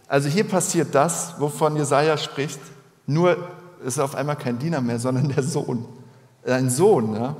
Also 0.07 0.29
hier 0.29 0.47
passiert 0.47 0.95
das, 0.95 1.39
wovon 1.39 1.75
Jesaja 1.75 2.17
spricht, 2.17 2.59
nur 3.05 3.37
ist 3.83 3.99
auf 3.99 4.15
einmal 4.15 4.35
kein 4.35 4.59
Diener 4.59 4.81
mehr, 4.81 4.99
sondern 4.99 5.29
der 5.29 5.43
Sohn 5.43 5.85
ein 6.45 6.69
Sohn. 6.69 7.15
Ja? 7.15 7.35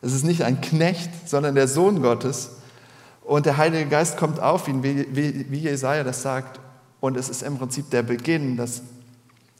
Es 0.00 0.12
ist 0.12 0.24
nicht 0.24 0.42
ein 0.42 0.60
Knecht, 0.60 1.28
sondern 1.28 1.54
der 1.54 1.68
Sohn 1.68 2.02
Gottes. 2.02 2.50
Und 3.22 3.46
der 3.46 3.56
Heilige 3.56 3.86
Geist 3.86 4.16
kommt 4.16 4.40
auf 4.40 4.68
ihn, 4.68 4.82
wie, 4.82 5.06
wie, 5.14 5.50
wie 5.50 5.60
Jesaja 5.60 6.04
das 6.04 6.22
sagt. 6.22 6.60
Und 7.00 7.16
es 7.16 7.28
ist 7.28 7.42
im 7.42 7.58
Prinzip 7.58 7.90
der 7.90 8.02
Beginn, 8.02 8.56
dass, 8.56 8.82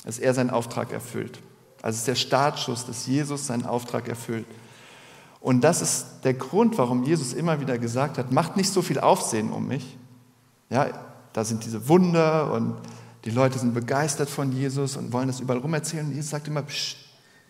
dass 0.04 0.18
er 0.18 0.34
seinen 0.34 0.50
Auftrag 0.50 0.92
erfüllt. 0.92 1.38
Also 1.80 1.96
es 1.96 2.00
ist 2.00 2.08
der 2.08 2.14
Startschuss, 2.14 2.86
dass 2.86 3.06
Jesus 3.06 3.46
seinen 3.46 3.66
Auftrag 3.66 4.08
erfüllt. 4.08 4.46
Und 5.40 5.62
das 5.62 5.82
ist 5.82 6.06
der 6.22 6.34
Grund, 6.34 6.78
warum 6.78 7.02
Jesus 7.02 7.32
immer 7.32 7.60
wieder 7.60 7.78
gesagt 7.78 8.16
hat, 8.18 8.30
macht 8.30 8.56
nicht 8.56 8.72
so 8.72 8.80
viel 8.80 9.00
Aufsehen 9.00 9.50
um 9.50 9.66
mich. 9.66 9.98
Ja, 10.70 10.86
da 11.32 11.44
sind 11.44 11.64
diese 11.64 11.88
Wunder 11.88 12.52
und 12.52 12.76
die 13.24 13.30
Leute 13.30 13.58
sind 13.58 13.74
begeistert 13.74 14.28
von 14.28 14.52
Jesus 14.52 14.96
und 14.96 15.12
wollen 15.12 15.28
das 15.28 15.40
überall 15.40 15.60
rum 15.60 15.74
erzählen. 15.74 16.06
Und 16.06 16.12
Jesus 16.12 16.30
sagt 16.30 16.48
immer, 16.48 16.64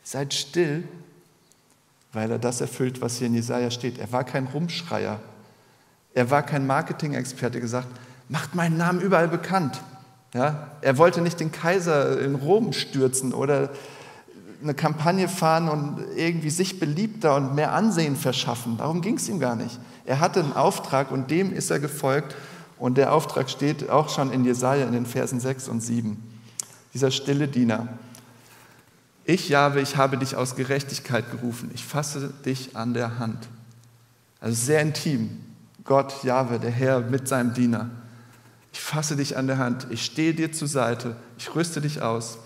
seid 0.02 0.34
still 0.34 0.84
weil 2.12 2.30
er 2.30 2.38
das 2.38 2.60
erfüllt, 2.60 3.00
was 3.00 3.16
hier 3.16 3.26
in 3.26 3.34
Jesaja 3.34 3.70
steht. 3.70 3.98
Er 3.98 4.12
war 4.12 4.24
kein 4.24 4.46
Rumschreier. 4.46 5.20
Er 6.14 6.30
war 6.30 6.42
kein 6.42 6.66
Marketing-Experte, 6.66 7.60
gesagt, 7.60 7.88
macht 8.28 8.54
meinen 8.54 8.76
Namen 8.76 9.00
überall 9.00 9.28
bekannt. 9.28 9.80
Ja, 10.34 10.70
er 10.80 10.98
wollte 10.98 11.20
nicht 11.20 11.40
den 11.40 11.52
Kaiser 11.52 12.20
in 12.20 12.34
Rom 12.34 12.72
stürzen 12.72 13.34
oder 13.34 13.70
eine 14.62 14.74
Kampagne 14.74 15.28
fahren 15.28 15.68
und 15.68 16.04
irgendwie 16.16 16.50
sich 16.50 16.78
beliebter 16.78 17.34
und 17.36 17.54
mehr 17.54 17.72
Ansehen 17.72 18.16
verschaffen. 18.16 18.76
Darum 18.78 19.00
ging 19.00 19.16
es 19.16 19.28
ihm 19.28 19.40
gar 19.40 19.56
nicht. 19.56 19.78
Er 20.04 20.20
hatte 20.20 20.40
einen 20.40 20.52
Auftrag 20.52 21.10
und 21.10 21.30
dem 21.30 21.52
ist 21.52 21.70
er 21.70 21.80
gefolgt. 21.80 22.34
Und 22.82 22.98
der 22.98 23.12
Auftrag 23.12 23.48
steht 23.48 23.90
auch 23.90 24.08
schon 24.08 24.32
in 24.32 24.44
Jesaja 24.44 24.84
in 24.86 24.92
den 24.92 25.06
Versen 25.06 25.38
6 25.38 25.68
und 25.68 25.82
7. 25.82 26.20
Dieser 26.92 27.12
stille 27.12 27.46
Diener. 27.46 27.86
Ich, 29.24 29.48
Jahwe, 29.48 29.80
ich 29.80 29.96
habe 29.96 30.18
dich 30.18 30.34
aus 30.34 30.56
Gerechtigkeit 30.56 31.30
gerufen. 31.30 31.70
Ich 31.74 31.84
fasse 31.84 32.32
dich 32.44 32.76
an 32.76 32.92
der 32.92 33.20
Hand. 33.20 33.38
Also 34.40 34.56
sehr 34.56 34.82
intim. 34.82 35.38
Gott, 35.84 36.24
Jahwe, 36.24 36.58
der 36.58 36.72
Herr 36.72 37.02
mit 37.02 37.28
seinem 37.28 37.54
Diener. 37.54 37.88
Ich 38.72 38.80
fasse 38.80 39.14
dich 39.14 39.36
an 39.36 39.46
der 39.46 39.58
Hand. 39.58 39.86
Ich 39.90 40.04
stehe 40.04 40.34
dir 40.34 40.50
zur 40.50 40.66
Seite. 40.66 41.14
Ich 41.38 41.54
rüste 41.54 41.80
dich 41.80 42.02
aus. 42.02 42.38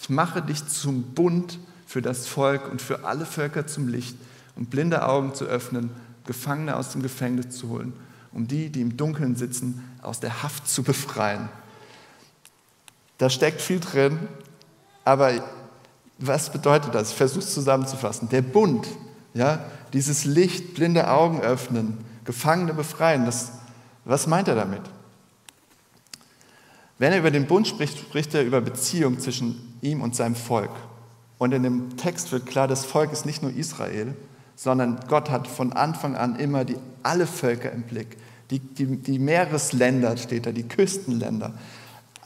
Ich 0.00 0.08
mache 0.08 0.40
dich 0.40 0.68
zum 0.68 1.02
Bund 1.14 1.58
für 1.84 2.00
das 2.00 2.28
Volk 2.28 2.70
und 2.70 2.80
für 2.80 3.04
alle 3.04 3.26
Völker 3.26 3.66
zum 3.66 3.88
Licht, 3.88 4.16
um 4.54 4.66
blinde 4.66 5.04
Augen 5.04 5.34
zu 5.34 5.46
öffnen, 5.46 5.90
Gefangene 6.26 6.76
aus 6.76 6.90
dem 6.90 7.02
Gefängnis 7.02 7.56
zu 7.56 7.70
holen, 7.70 7.92
um 8.32 8.46
die, 8.46 8.70
die 8.70 8.80
im 8.80 8.96
Dunkeln 8.96 9.36
sitzen, 9.36 9.84
aus 10.02 10.20
der 10.20 10.42
Haft 10.42 10.68
zu 10.68 10.82
befreien. 10.82 11.48
Da 13.18 13.28
steckt 13.28 13.60
viel 13.60 13.80
drin, 13.80 14.18
aber 15.04 15.44
was 16.18 16.52
bedeutet 16.52 16.94
das? 16.94 17.10
Ich 17.10 17.16
versuche 17.16 17.40
es 17.40 17.52
zusammenzufassen. 17.52 18.28
Der 18.28 18.42
Bund, 18.42 18.86
ja, 19.34 19.64
dieses 19.92 20.24
Licht, 20.24 20.74
blinde 20.74 21.10
Augen 21.10 21.40
öffnen, 21.40 21.98
Gefangene 22.24 22.74
befreien, 22.74 23.24
das, 23.24 23.52
was 24.04 24.26
meint 24.26 24.48
er 24.48 24.54
damit? 24.54 24.82
Wenn 26.98 27.12
er 27.12 27.18
über 27.18 27.30
den 27.30 27.46
Bund 27.46 27.66
spricht, 27.66 27.98
spricht 27.98 28.34
er 28.34 28.44
über 28.44 28.60
Beziehung 28.60 29.18
zwischen 29.18 29.78
ihm 29.80 30.02
und 30.02 30.14
seinem 30.14 30.36
Volk. 30.36 30.70
Und 31.38 31.52
in 31.52 31.62
dem 31.62 31.96
Text 31.96 32.30
wird 32.32 32.44
klar, 32.44 32.68
das 32.68 32.84
Volk 32.84 33.12
ist 33.12 33.24
nicht 33.24 33.42
nur 33.42 33.52
Israel, 33.52 34.14
sondern 34.62 35.00
Gott 35.08 35.30
hat 35.30 35.48
von 35.48 35.72
Anfang 35.72 36.16
an 36.16 36.36
immer 36.36 36.66
die, 36.66 36.76
alle 37.02 37.26
Völker 37.26 37.72
im 37.72 37.80
Blick. 37.80 38.18
Die, 38.50 38.58
die, 38.58 38.98
die 38.98 39.18
Meeresländer 39.18 40.18
steht 40.18 40.44
da, 40.44 40.52
die 40.52 40.68
Küstenländer, 40.68 41.54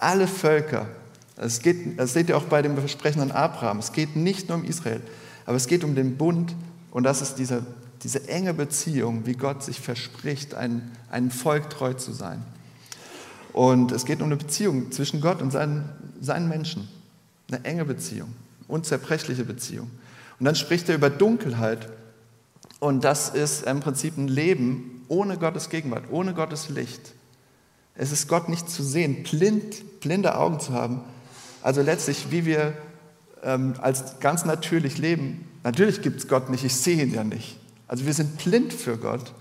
alle 0.00 0.26
Völker. 0.26 0.88
Es 1.36 1.60
geht, 1.60 1.96
das 1.96 2.12
seht 2.12 2.28
ihr 2.28 2.36
auch 2.36 2.46
bei 2.46 2.60
dem 2.60 2.76
Versprechen 2.76 3.20
an 3.20 3.30
Abraham. 3.30 3.78
Es 3.78 3.92
geht 3.92 4.16
nicht 4.16 4.48
nur 4.48 4.58
um 4.58 4.64
Israel, 4.64 5.00
aber 5.46 5.56
es 5.56 5.68
geht 5.68 5.84
um 5.84 5.94
den 5.94 6.16
Bund 6.16 6.56
und 6.90 7.04
das 7.04 7.22
ist 7.22 7.36
diese, 7.36 7.64
diese 8.02 8.28
enge 8.28 8.52
Beziehung, 8.52 9.26
wie 9.26 9.34
Gott 9.34 9.62
sich 9.62 9.78
verspricht, 9.78 10.54
ein, 10.54 10.90
einem 11.12 11.30
Volk 11.30 11.70
treu 11.70 11.94
zu 11.94 12.12
sein. 12.12 12.42
Und 13.52 13.92
es 13.92 14.04
geht 14.06 14.18
um 14.18 14.26
eine 14.26 14.36
Beziehung 14.36 14.90
zwischen 14.90 15.20
Gott 15.20 15.40
und 15.40 15.52
seinen, 15.52 15.88
seinen 16.20 16.48
Menschen. 16.48 16.88
Eine 17.48 17.64
enge 17.64 17.84
Beziehung, 17.84 18.34
unzerbrechliche 18.66 19.44
Beziehung. 19.44 19.88
Und 20.40 20.46
dann 20.46 20.56
spricht 20.56 20.88
er 20.88 20.96
über 20.96 21.10
Dunkelheit. 21.10 21.88
Und 22.84 23.02
das 23.02 23.30
ist 23.30 23.62
im 23.62 23.80
Prinzip 23.80 24.18
ein 24.18 24.28
Leben 24.28 25.06
ohne 25.08 25.38
Gottes 25.38 25.70
Gegenwart, 25.70 26.04
ohne 26.10 26.34
Gottes 26.34 26.68
Licht. 26.68 27.14
Es 27.94 28.12
ist 28.12 28.28
Gott 28.28 28.50
nicht 28.50 28.68
zu 28.68 28.82
sehen, 28.82 29.22
blind, 29.22 30.00
blinde 30.00 30.36
Augen 30.36 30.60
zu 30.60 30.74
haben. 30.74 31.00
Also 31.62 31.80
letztlich, 31.80 32.30
wie 32.30 32.44
wir 32.44 32.76
ähm, 33.42 33.72
als 33.80 34.20
ganz 34.20 34.44
natürlich 34.44 34.98
leben. 34.98 35.48
Natürlich 35.62 36.02
gibt 36.02 36.18
es 36.20 36.28
Gott 36.28 36.50
nicht, 36.50 36.62
ich 36.62 36.76
sehe 36.76 37.02
ihn 37.02 37.14
ja 37.14 37.24
nicht. 37.24 37.58
Also 37.88 38.04
wir 38.04 38.12
sind 38.12 38.36
blind 38.36 38.74
für 38.74 38.98
Gott, 38.98 39.32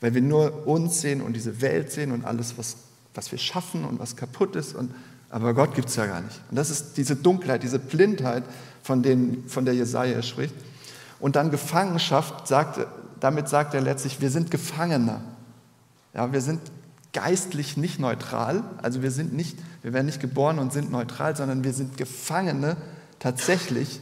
weil 0.00 0.14
wir 0.14 0.22
nur 0.22 0.66
uns 0.66 1.00
sehen 1.00 1.20
und 1.20 1.34
diese 1.34 1.60
Welt 1.60 1.92
sehen 1.92 2.10
und 2.10 2.24
alles, 2.24 2.58
was 2.58 2.78
was 3.14 3.30
wir 3.30 3.38
schaffen 3.38 3.84
und 3.84 3.98
was 4.00 4.16
kaputt 4.16 4.56
ist. 4.56 4.74
Und, 4.74 4.92
aber 5.30 5.54
Gott 5.54 5.74
gibt 5.74 5.90
es 5.90 5.96
ja 5.96 6.06
gar 6.06 6.22
nicht. 6.22 6.40
Und 6.50 6.56
das 6.56 6.70
ist 6.70 6.96
diese 6.96 7.14
Dunkelheit, 7.14 7.62
diese 7.62 7.78
Blindheit, 7.78 8.42
von, 8.82 9.02
denen, 9.02 9.44
von 9.48 9.64
der 9.64 9.74
Jesaja 9.74 10.22
spricht. 10.22 10.54
Und 11.20 11.36
dann 11.36 11.50
Gefangenschaft, 11.50 12.46
sagt, 12.46 12.86
damit 13.20 13.48
sagt 13.48 13.74
er 13.74 13.80
letztlich, 13.80 14.20
wir 14.20 14.30
sind 14.30 14.50
Gefangene. 14.50 15.20
Ja, 16.14 16.32
wir 16.32 16.40
sind 16.40 16.60
geistlich 17.12 17.76
nicht 17.76 17.98
neutral, 17.98 18.62
also 18.82 19.02
wir 19.02 19.10
sind 19.10 19.32
nicht, 19.32 19.58
wir 19.82 19.92
werden 19.92 20.06
nicht 20.06 20.20
geboren 20.20 20.58
und 20.58 20.72
sind 20.72 20.90
neutral, 20.90 21.34
sondern 21.36 21.64
wir 21.64 21.72
sind 21.72 21.96
Gefangene 21.96 22.76
tatsächlich, 23.18 24.00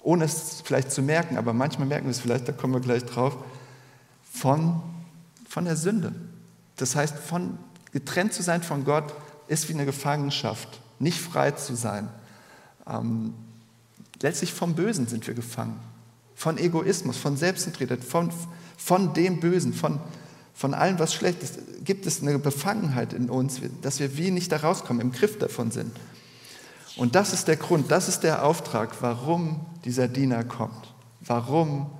ohne 0.00 0.24
es 0.24 0.62
vielleicht 0.64 0.92
zu 0.92 1.02
merken, 1.02 1.36
aber 1.36 1.52
manchmal 1.52 1.86
merken 1.86 2.06
wir 2.06 2.12
es 2.12 2.20
vielleicht, 2.20 2.48
da 2.48 2.52
kommen 2.52 2.72
wir 2.72 2.80
gleich 2.80 3.04
drauf, 3.04 3.36
von, 4.32 4.80
von 5.48 5.64
der 5.64 5.76
Sünde. 5.76 6.12
Das 6.76 6.96
heißt, 6.96 7.18
von 7.18 7.58
Getrennt 7.92 8.32
zu 8.32 8.42
sein 8.42 8.62
von 8.62 8.84
Gott 8.84 9.12
ist 9.48 9.68
wie 9.68 9.74
eine 9.74 9.84
Gefangenschaft, 9.84 10.80
nicht 11.00 11.20
frei 11.20 11.50
zu 11.50 11.74
sein. 11.74 12.08
Ähm, 12.86 13.34
letztlich 14.22 14.54
vom 14.54 14.74
Bösen 14.74 15.08
sind 15.08 15.26
wir 15.26 15.34
gefangen, 15.34 15.78
von 16.40 16.56
Egoismus, 16.56 17.18
von 17.18 17.36
Selbstzentriertheit, 17.36 18.02
von, 18.02 18.30
von 18.78 19.12
dem 19.12 19.40
Bösen, 19.40 19.74
von, 19.74 20.00
von 20.54 20.72
allem, 20.72 20.98
was 20.98 21.12
schlecht 21.12 21.42
ist. 21.42 21.58
Gibt 21.84 22.06
es 22.06 22.22
eine 22.22 22.38
Befangenheit 22.38 23.12
in 23.12 23.28
uns, 23.28 23.60
dass 23.82 24.00
wir 24.00 24.16
wie 24.16 24.30
nicht 24.30 24.50
da 24.50 24.56
rauskommen, 24.56 25.02
im 25.02 25.12
Griff 25.12 25.38
davon 25.38 25.70
sind. 25.70 25.94
Und 26.96 27.14
das 27.14 27.34
ist 27.34 27.46
der 27.46 27.56
Grund, 27.56 27.90
das 27.90 28.08
ist 28.08 28.20
der 28.20 28.42
Auftrag, 28.42 29.02
warum 29.02 29.66
dieser 29.84 30.08
Diener 30.08 30.42
kommt, 30.42 30.94
warum 31.20 31.90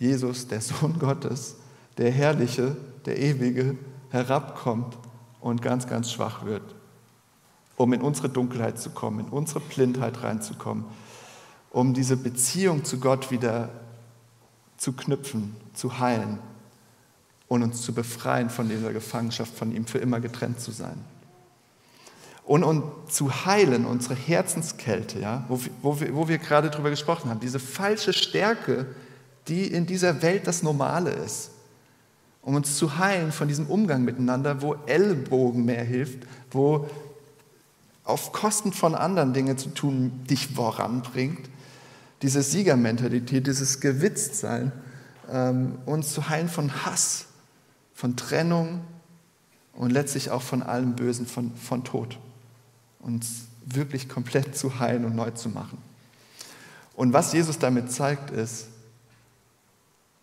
Jesus, 0.00 0.48
der 0.48 0.60
Sohn 0.60 0.98
Gottes, 0.98 1.54
der 1.98 2.10
Herrliche, 2.10 2.76
der 3.06 3.16
Ewige, 3.20 3.76
herabkommt 4.10 4.98
und 5.40 5.62
ganz, 5.62 5.86
ganz 5.86 6.10
schwach 6.10 6.44
wird, 6.44 6.74
um 7.76 7.92
in 7.92 8.00
unsere 8.00 8.28
Dunkelheit 8.28 8.80
zu 8.80 8.90
kommen, 8.90 9.20
in 9.20 9.28
unsere 9.28 9.60
Blindheit 9.60 10.20
reinzukommen, 10.24 10.84
um 11.78 11.94
diese 11.94 12.16
Beziehung 12.16 12.84
zu 12.84 12.98
Gott 12.98 13.30
wieder 13.30 13.70
zu 14.76 14.92
knüpfen, 14.92 15.56
zu 15.74 15.98
heilen 15.98 16.38
und 17.46 17.62
uns 17.62 17.82
zu 17.82 17.94
befreien 17.94 18.50
von 18.50 18.68
dieser 18.68 18.92
Gefangenschaft, 18.92 19.56
von 19.56 19.74
ihm 19.74 19.86
für 19.86 19.98
immer 19.98 20.20
getrennt 20.20 20.60
zu 20.60 20.72
sein. 20.72 21.04
Und, 22.44 22.64
und 22.64 22.82
zu 23.08 23.44
heilen, 23.44 23.84
unsere 23.84 24.14
Herzenskälte, 24.14 25.20
ja, 25.20 25.44
wo, 25.48 25.60
wo, 25.82 26.00
wir, 26.00 26.14
wo 26.14 26.28
wir 26.28 26.38
gerade 26.38 26.70
drüber 26.70 26.90
gesprochen 26.90 27.30
haben, 27.30 27.40
diese 27.40 27.60
falsche 27.60 28.12
Stärke, 28.12 28.86
die 29.46 29.66
in 29.66 29.86
dieser 29.86 30.22
Welt 30.22 30.46
das 30.46 30.62
Normale 30.62 31.10
ist 31.10 31.52
um 32.42 32.54
uns 32.54 32.78
zu 32.78 32.96
heilen 32.96 33.30
von 33.30 33.46
diesem 33.46 33.66
Umgang 33.66 34.04
miteinander, 34.04 34.62
wo 34.62 34.74
Ellbogen 34.86 35.66
mehr 35.66 35.84
hilft, 35.84 36.20
wo 36.50 36.88
auf 38.04 38.32
Kosten 38.32 38.72
von 38.72 38.94
anderen 38.94 39.34
Dinge 39.34 39.56
zu 39.56 39.68
tun 39.68 40.24
dich 40.30 40.48
voranbringt. 40.48 41.50
Diese 42.22 42.42
Siegermentalität, 42.42 43.46
dieses 43.46 43.80
Gewitztsein, 43.80 44.72
ähm, 45.30 45.78
uns 45.86 46.12
zu 46.12 46.28
heilen 46.28 46.48
von 46.48 46.84
Hass, 46.84 47.26
von 47.94 48.16
Trennung 48.16 48.80
und 49.72 49.90
letztlich 49.90 50.30
auch 50.30 50.42
von 50.42 50.62
allem 50.62 50.96
Bösen, 50.96 51.26
von, 51.26 51.54
von 51.54 51.84
Tod. 51.84 52.18
Uns 53.00 53.46
wirklich 53.64 54.08
komplett 54.08 54.56
zu 54.56 54.80
heilen 54.80 55.04
und 55.04 55.14
neu 55.14 55.30
zu 55.30 55.48
machen. 55.48 55.78
Und 56.94 57.12
was 57.12 57.32
Jesus 57.32 57.58
damit 57.58 57.92
zeigt, 57.92 58.30
ist, 58.30 58.66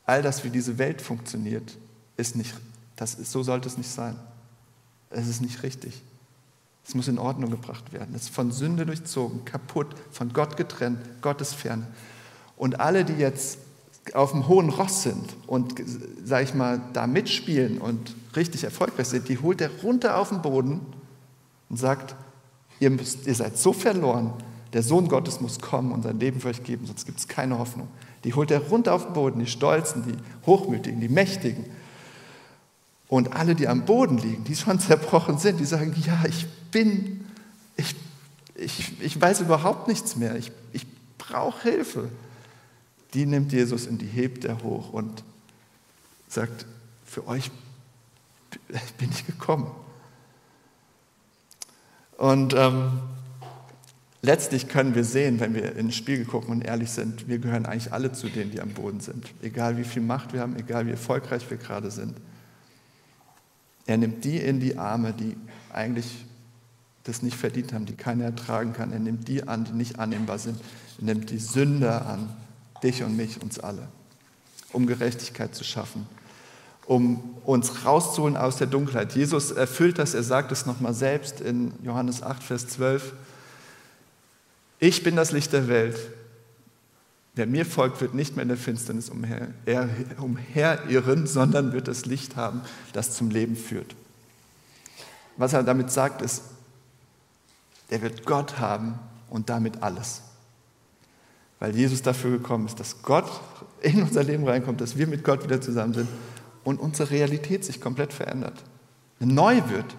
all 0.05 0.21
das, 0.21 0.43
wie 0.43 0.49
diese 0.49 0.77
Welt 0.77 1.01
funktioniert, 1.01 1.77
ist 2.17 2.35
nicht, 2.35 2.53
das 2.95 3.15
ist, 3.15 3.31
so 3.31 3.43
sollte 3.43 3.67
es 3.67 3.77
nicht 3.77 3.89
sein. 3.89 4.19
Es 5.09 5.27
ist 5.27 5.41
nicht 5.41 5.63
richtig. 5.63 6.01
Es 6.87 6.93
muss 6.93 7.07
in 7.07 7.17
Ordnung 7.17 7.49
gebracht 7.49 7.93
werden. 7.93 8.13
Es 8.15 8.23
ist 8.23 8.35
von 8.35 8.51
Sünde 8.51 8.85
durchzogen, 8.85 9.43
kaputt, 9.43 9.87
von 10.11 10.31
Gott 10.33 10.55
getrennt, 10.55 10.99
Gottes 11.21 11.53
ferne. 11.53 11.87
Und 12.57 12.79
alle, 12.79 13.03
die 13.03 13.13
jetzt 13.13 13.57
auf 14.13 14.31
dem 14.31 14.47
hohen 14.47 14.69
Ross 14.69 15.01
sind 15.01 15.35
und, 15.47 15.73
sag 16.23 16.43
ich 16.43 16.53
mal, 16.53 16.79
da 16.93 17.07
mitspielen 17.07 17.79
und 17.79 18.15
richtig 18.35 18.63
erfolgreich 18.63 19.07
sind, 19.07 19.27
die 19.29 19.39
holt 19.39 19.61
er 19.61 19.71
runter 19.81 20.17
auf 20.17 20.29
den 20.29 20.43
Boden 20.43 20.81
und 21.69 21.77
sagt, 21.77 22.15
ihr, 22.79 22.91
müsst, 22.91 23.25
ihr 23.25 23.33
seid 23.33 23.57
so 23.57 23.73
verloren, 23.73 24.33
der 24.73 24.83
Sohn 24.83 25.07
Gottes 25.07 25.41
muss 25.41 25.59
kommen 25.59 25.91
und 25.91 26.03
sein 26.03 26.19
Leben 26.19 26.39
für 26.39 26.49
euch 26.49 26.63
geben, 26.63 26.85
sonst 26.85 27.05
gibt 27.05 27.17
es 27.17 27.27
keine 27.27 27.57
Hoffnung. 27.57 27.87
Die 28.23 28.35
holt 28.35 28.51
er 28.51 28.59
runter 28.59 28.93
auf 28.93 29.05
den 29.05 29.13
Boden, 29.13 29.39
die 29.39 29.47
Stolzen, 29.47 30.03
die 30.03 30.45
Hochmütigen, 30.45 31.01
die 31.01 31.09
Mächtigen, 31.09 31.65
und 33.07 33.35
alle, 33.35 33.55
die 33.55 33.67
am 33.67 33.85
Boden 33.85 34.17
liegen, 34.17 34.43
die 34.43 34.55
schon 34.55 34.79
zerbrochen 34.79 35.37
sind, 35.37 35.59
die 35.59 35.65
sagen, 35.65 35.95
ja, 36.05 36.23
ich 36.27 36.47
bin, 36.75 37.25
ich, 37.77 37.95
ich, 38.53 39.01
ich 39.01 39.21
weiß 39.21 39.39
überhaupt 39.39 39.87
nichts 39.87 40.17
mehr, 40.17 40.35
ich, 40.35 40.51
ich 40.73 40.85
brauche 41.17 41.69
Hilfe. 41.69 42.09
Die 43.13 43.25
nimmt 43.25 43.53
Jesus 43.53 43.87
und 43.87 43.99
die 43.99 44.07
hebt 44.07 44.43
er 44.43 44.61
hoch 44.61 44.91
und 44.91 45.23
sagt, 46.27 46.65
für 47.05 47.25
euch 47.29 47.49
bin 48.97 49.09
ich 49.09 49.25
gekommen. 49.25 49.71
Und 52.17 52.53
ähm, 52.53 52.99
letztlich 54.21 54.67
können 54.67 54.95
wir 54.95 55.05
sehen, 55.05 55.39
wenn 55.39 55.53
wir 55.53 55.71
in 55.71 55.87
den 55.87 55.91
Spiegel 55.93 56.25
gucken 56.25 56.49
und 56.49 56.61
ehrlich 56.61 56.91
sind, 56.91 57.29
wir 57.29 57.39
gehören 57.39 57.65
eigentlich 57.65 57.93
alle 57.93 58.11
zu 58.11 58.27
denen, 58.27 58.51
die 58.51 58.59
am 58.59 58.73
Boden 58.73 58.99
sind. 58.99 59.33
Egal 59.41 59.77
wie 59.77 59.85
viel 59.85 60.01
Macht 60.01 60.33
wir 60.33 60.41
haben, 60.41 60.57
egal 60.57 60.87
wie 60.87 60.91
erfolgreich 60.91 61.49
wir 61.49 61.57
gerade 61.57 61.89
sind. 61.89 62.17
Er 63.85 63.95
nimmt 63.95 64.25
die 64.25 64.39
in 64.39 64.59
die 64.59 64.77
Arme, 64.77 65.13
die 65.13 65.37
eigentlich 65.71 66.25
das 67.05 67.21
nicht 67.21 67.37
verdient 67.37 67.71
haben, 67.71 67.85
die 67.85 67.95
keiner 67.95 68.25
ertragen 68.25 68.73
kann. 68.73 68.91
Er 68.91 68.99
nimmt 68.99 69.27
die 69.27 69.47
an, 69.47 69.63
die 69.63 69.71
nicht 69.71 69.99
annehmbar 69.99 70.39
sind. 70.39 70.59
Er 70.99 71.05
nimmt 71.05 71.29
die 71.29 71.37
Sünder 71.39 72.07
an, 72.07 72.29
dich 72.83 73.03
und 73.03 73.15
mich, 73.15 73.41
uns 73.41 73.59
alle, 73.59 73.87
um 74.73 74.87
Gerechtigkeit 74.87 75.55
zu 75.55 75.63
schaffen, 75.63 76.07
um 76.85 77.37
uns 77.45 77.85
rauszuholen 77.85 78.35
aus 78.35 78.57
der 78.57 78.67
Dunkelheit. 78.67 79.13
Jesus 79.13 79.51
erfüllt 79.51 79.99
das, 79.99 80.15
er 80.15 80.23
sagt 80.23 80.51
es 80.51 80.65
nochmal 80.65 80.93
selbst 80.93 81.41
in 81.41 81.73
Johannes 81.83 82.23
8, 82.23 82.43
Vers 82.43 82.67
12. 82.69 83.13
Ich 84.79 85.03
bin 85.03 85.15
das 85.15 85.31
Licht 85.31 85.53
der 85.53 85.67
Welt. 85.67 85.97
Wer 87.35 87.45
mir 87.45 87.65
folgt, 87.65 88.01
wird 88.01 88.15
nicht 88.15 88.35
mehr 88.35 88.43
in 88.43 88.49
der 88.49 88.57
Finsternis 88.57 89.09
umher, 89.09 89.49
umherirren, 90.17 91.27
sondern 91.27 91.71
wird 91.73 91.87
das 91.87 92.05
Licht 92.05 92.35
haben, 92.35 92.61
das 92.93 93.11
zum 93.15 93.29
Leben 93.29 93.55
führt. 93.55 93.95
Was 95.37 95.53
er 95.53 95.63
damit 95.63 95.91
sagt, 95.91 96.21
ist, 96.21 96.43
er 97.89 98.01
wird 98.01 98.25
Gott 98.25 98.59
haben 98.59 98.99
und 99.29 99.49
damit 99.49 99.83
alles. 99.83 100.21
Weil 101.59 101.75
Jesus 101.75 102.01
dafür 102.01 102.31
gekommen 102.31 102.65
ist, 102.65 102.79
dass 102.79 103.01
Gott 103.01 103.29
in 103.81 104.01
unser 104.01 104.23
Leben 104.23 104.47
reinkommt, 104.47 104.81
dass 104.81 104.97
wir 104.97 105.07
mit 105.07 105.23
Gott 105.23 105.43
wieder 105.43 105.61
zusammen 105.61 105.93
sind 105.93 106.09
und 106.63 106.79
unsere 106.79 107.11
Realität 107.11 107.63
sich 107.63 107.79
komplett 107.79 108.11
verändert, 108.11 108.63
neu 109.19 109.61
wird. 109.69 109.95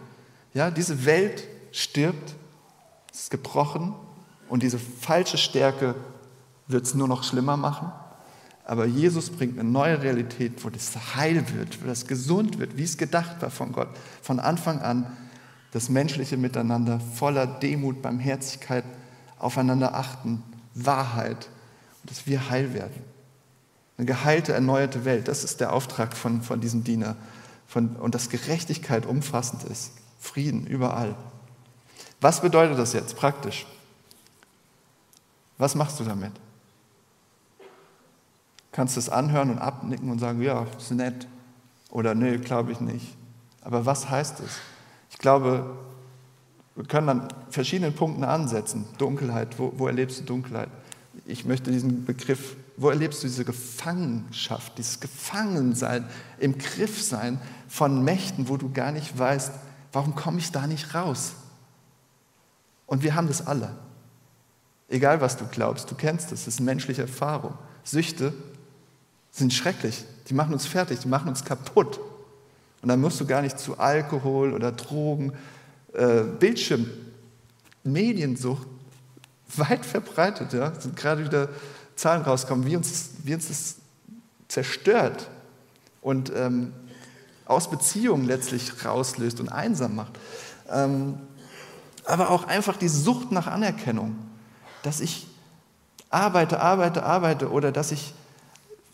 Ja, 0.53 0.71
diese 0.71 1.05
Welt 1.05 1.45
stirbt, 1.73 2.35
ist 3.13 3.31
gebrochen 3.31 3.95
und 4.49 4.63
diese 4.63 4.79
falsche 4.79 5.39
Stärke 5.39 5.95
wird 6.67 6.85
es 6.85 6.95
nur 6.95 7.09
noch 7.09 7.23
schlimmer 7.23 7.57
machen. 7.57 7.93
Aber 8.65 8.85
Jesus 8.85 9.31
bringt 9.31 9.59
eine 9.59 9.69
neue 9.69 10.03
Realität, 10.03 10.65
wo 10.65 10.71
das 10.71 10.93
heil 11.15 11.45
wird, 11.55 11.83
wo 11.83 11.87
das 11.87 12.07
gesund 12.07 12.59
wird, 12.59 12.77
wie 12.77 12.83
es 12.83 12.99
gedacht 12.99 13.41
war 13.41 13.51
von 13.51 13.71
Gott, 13.71 13.89
von 14.23 14.41
Anfang 14.41 14.81
an 14.81 15.07
das 15.77 15.91
menschliche 15.91 16.39
Miteinander 16.39 17.01
voller 17.01 17.47
Demut, 17.47 18.01
Barmherzigkeit, 18.01 18.85
aufeinander 19.39 19.95
achten, 19.95 20.43
Wahrheit 20.75 21.49
dass 22.07 22.27
wir 22.27 22.49
heil 22.49 22.73
werden. 22.73 23.05
Eine 23.99 24.07
geheilte, 24.07 24.53
erneuerte 24.53 25.05
Welt, 25.05 25.29
das 25.29 25.45
ist 25.45 25.61
der 25.61 25.73
Auftrag 25.73 26.17
von, 26.17 26.41
von 26.41 26.61
diesem 26.61 26.85
Diener. 26.85 27.17
Von, 27.67 27.97
und 27.97 28.15
dass 28.15 28.31
Gerechtigkeit 28.31 29.05
umfassend 29.05 29.65
ist, 29.65 29.93
Frieden 30.19 30.67
überall. 30.67 31.15
Was 32.21 32.41
bedeutet 32.41 32.79
das 32.79 32.93
jetzt 32.93 33.17
praktisch? 33.17 33.67
Was 35.59 35.75
machst 35.75 35.99
du 36.01 36.05
damit? 36.05 36.33
Kannst 38.73 38.97
du 38.97 39.01
es 39.01 39.09
anhören 39.09 39.51
und 39.51 39.59
abnicken 39.59 40.11
und 40.11 40.21
sagen, 40.21 40.41
ja, 40.41 40.67
ist 40.79 40.91
nett. 40.93 41.27
Oder 41.91 42.15
nee, 42.15 42.39
glaube 42.39 42.73
ich 42.73 42.81
nicht. 42.81 43.17
Aber 43.63 43.85
was 43.85 44.09
heißt 44.09 44.41
es? 44.41 44.59
Ich 45.17 45.21
glaube, 45.21 45.65
wir 46.75 46.85
können 46.85 47.09
an 47.09 47.29
verschiedenen 47.49 47.95
Punkten 47.95 48.23
ansetzen. 48.23 48.85
Dunkelheit, 48.99 49.59
wo, 49.59 49.73
wo 49.77 49.87
erlebst 49.87 50.21
du 50.21 50.25
Dunkelheit? 50.25 50.69
Ich 51.25 51.47
möchte 51.47 51.71
diesen 51.71 52.05
Begriff, 52.05 52.55
wo 52.77 52.91
erlebst 52.91 53.23
du 53.23 53.27
diese 53.27 53.47
Gefangenschaft, 53.47 54.77
dieses 54.77 55.01
Gefangensein, 55.01 56.05
im 56.39 56.59
Griff 56.59 57.03
sein 57.03 57.41
von 57.67 58.05
Mächten, 58.05 58.51
wo 58.51 58.59
du 58.59 58.71
gar 58.71 58.93
nicht 58.93 59.19
weißt, 59.19 59.53
warum 59.91 60.15
komme 60.15 60.39
ich 60.39 60.53
da 60.53 60.67
nicht 60.67 60.95
raus? 60.95 61.33
Und 62.85 63.03
wir 63.03 63.15
haben 63.15 63.27
das 63.27 63.47
alle. 63.47 63.75
Egal 64.91 65.23
was 65.23 65.39
du 65.39 65.47
glaubst, 65.47 65.91
du 65.91 65.95
kennst 65.95 66.31
es, 66.31 66.45
das 66.45 66.55
ist 66.55 66.61
eine 66.61 66.67
menschliche 66.67 67.03
Erfahrung. 67.03 67.55
Süchte 67.85 68.35
sind 69.31 69.55
schrecklich, 69.55 70.05
die 70.29 70.35
machen 70.35 70.53
uns 70.53 70.67
fertig, 70.67 71.01
die 71.01 71.09
machen 71.09 71.29
uns 71.29 71.43
kaputt. 71.43 71.99
Und 72.87 72.91
dann 72.91 73.01
musst 73.01 73.21
du 73.21 73.27
gar 73.27 73.43
nicht 73.43 73.59
zu 73.59 73.81
Alkohol 73.81 74.53
oder 74.53 74.71
Drogen, 74.71 75.33
äh, 75.93 76.21
Bildschirm, 76.23 76.89
Mediensucht, 77.83 78.69
weit 79.57 79.85
verbreitet. 79.85 80.53
Ja? 80.53 80.73
Sind 80.73 80.95
gerade 80.95 81.25
wieder 81.25 81.49
Zahlen 81.97 82.23
rauskommen, 82.23 82.65
wie 82.65 82.77
uns, 82.77 83.11
wie 83.25 83.35
uns 83.35 83.49
das 83.49 83.75
zerstört 84.47 85.29
und 86.01 86.31
ähm, 86.37 86.73
aus 87.45 87.69
Beziehungen 87.69 88.25
letztlich 88.25 88.85
rauslöst 88.85 89.41
und 89.41 89.49
einsam 89.49 89.97
macht. 89.97 90.13
Ähm, 90.71 91.19
aber 92.05 92.31
auch 92.31 92.45
einfach 92.45 92.77
die 92.77 92.87
Sucht 92.87 93.33
nach 93.33 93.49
Anerkennung, 93.49 94.15
dass 94.85 95.01
ich 95.01 95.27
arbeite, 96.09 96.61
arbeite, 96.61 97.03
arbeite 97.03 97.51
oder 97.51 97.73
dass 97.73 97.91
ich 97.91 98.15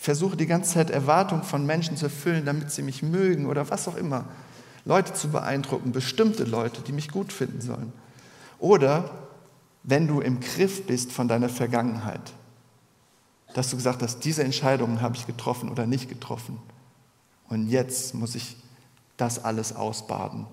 versuche 0.02 0.36
die 0.36 0.46
ganze 0.46 0.74
Zeit 0.74 0.90
Erwartungen 0.90 1.44
von 1.44 1.64
Menschen 1.64 1.96
zu 1.96 2.06
erfüllen, 2.06 2.44
damit 2.44 2.72
sie 2.72 2.82
mich 2.82 3.04
mögen 3.04 3.46
oder 3.46 3.70
was 3.70 3.86
auch 3.86 3.94
immer. 3.94 4.24
Leute 4.84 5.14
zu 5.14 5.30
beeindrucken, 5.30 5.92
bestimmte 5.92 6.42
Leute, 6.42 6.82
die 6.82 6.90
mich 6.90 7.08
gut 7.08 7.32
finden 7.32 7.60
sollen. 7.60 7.92
Oder 8.58 9.10
wenn 9.84 10.08
du 10.08 10.20
im 10.20 10.40
Griff 10.40 10.88
bist 10.88 11.12
von 11.12 11.28
deiner 11.28 11.48
Vergangenheit, 11.48 12.32
dass 13.54 13.70
du 13.70 13.76
gesagt 13.76 14.02
hast, 14.02 14.24
diese 14.24 14.42
Entscheidungen 14.42 15.00
habe 15.02 15.14
ich 15.14 15.24
getroffen 15.24 15.70
oder 15.70 15.86
nicht 15.86 16.08
getroffen. 16.08 16.58
Und 17.48 17.68
jetzt 17.68 18.12
muss 18.14 18.34
ich 18.34 18.56
das 19.16 19.44
alles 19.44 19.72
ausbaden. 19.72 20.46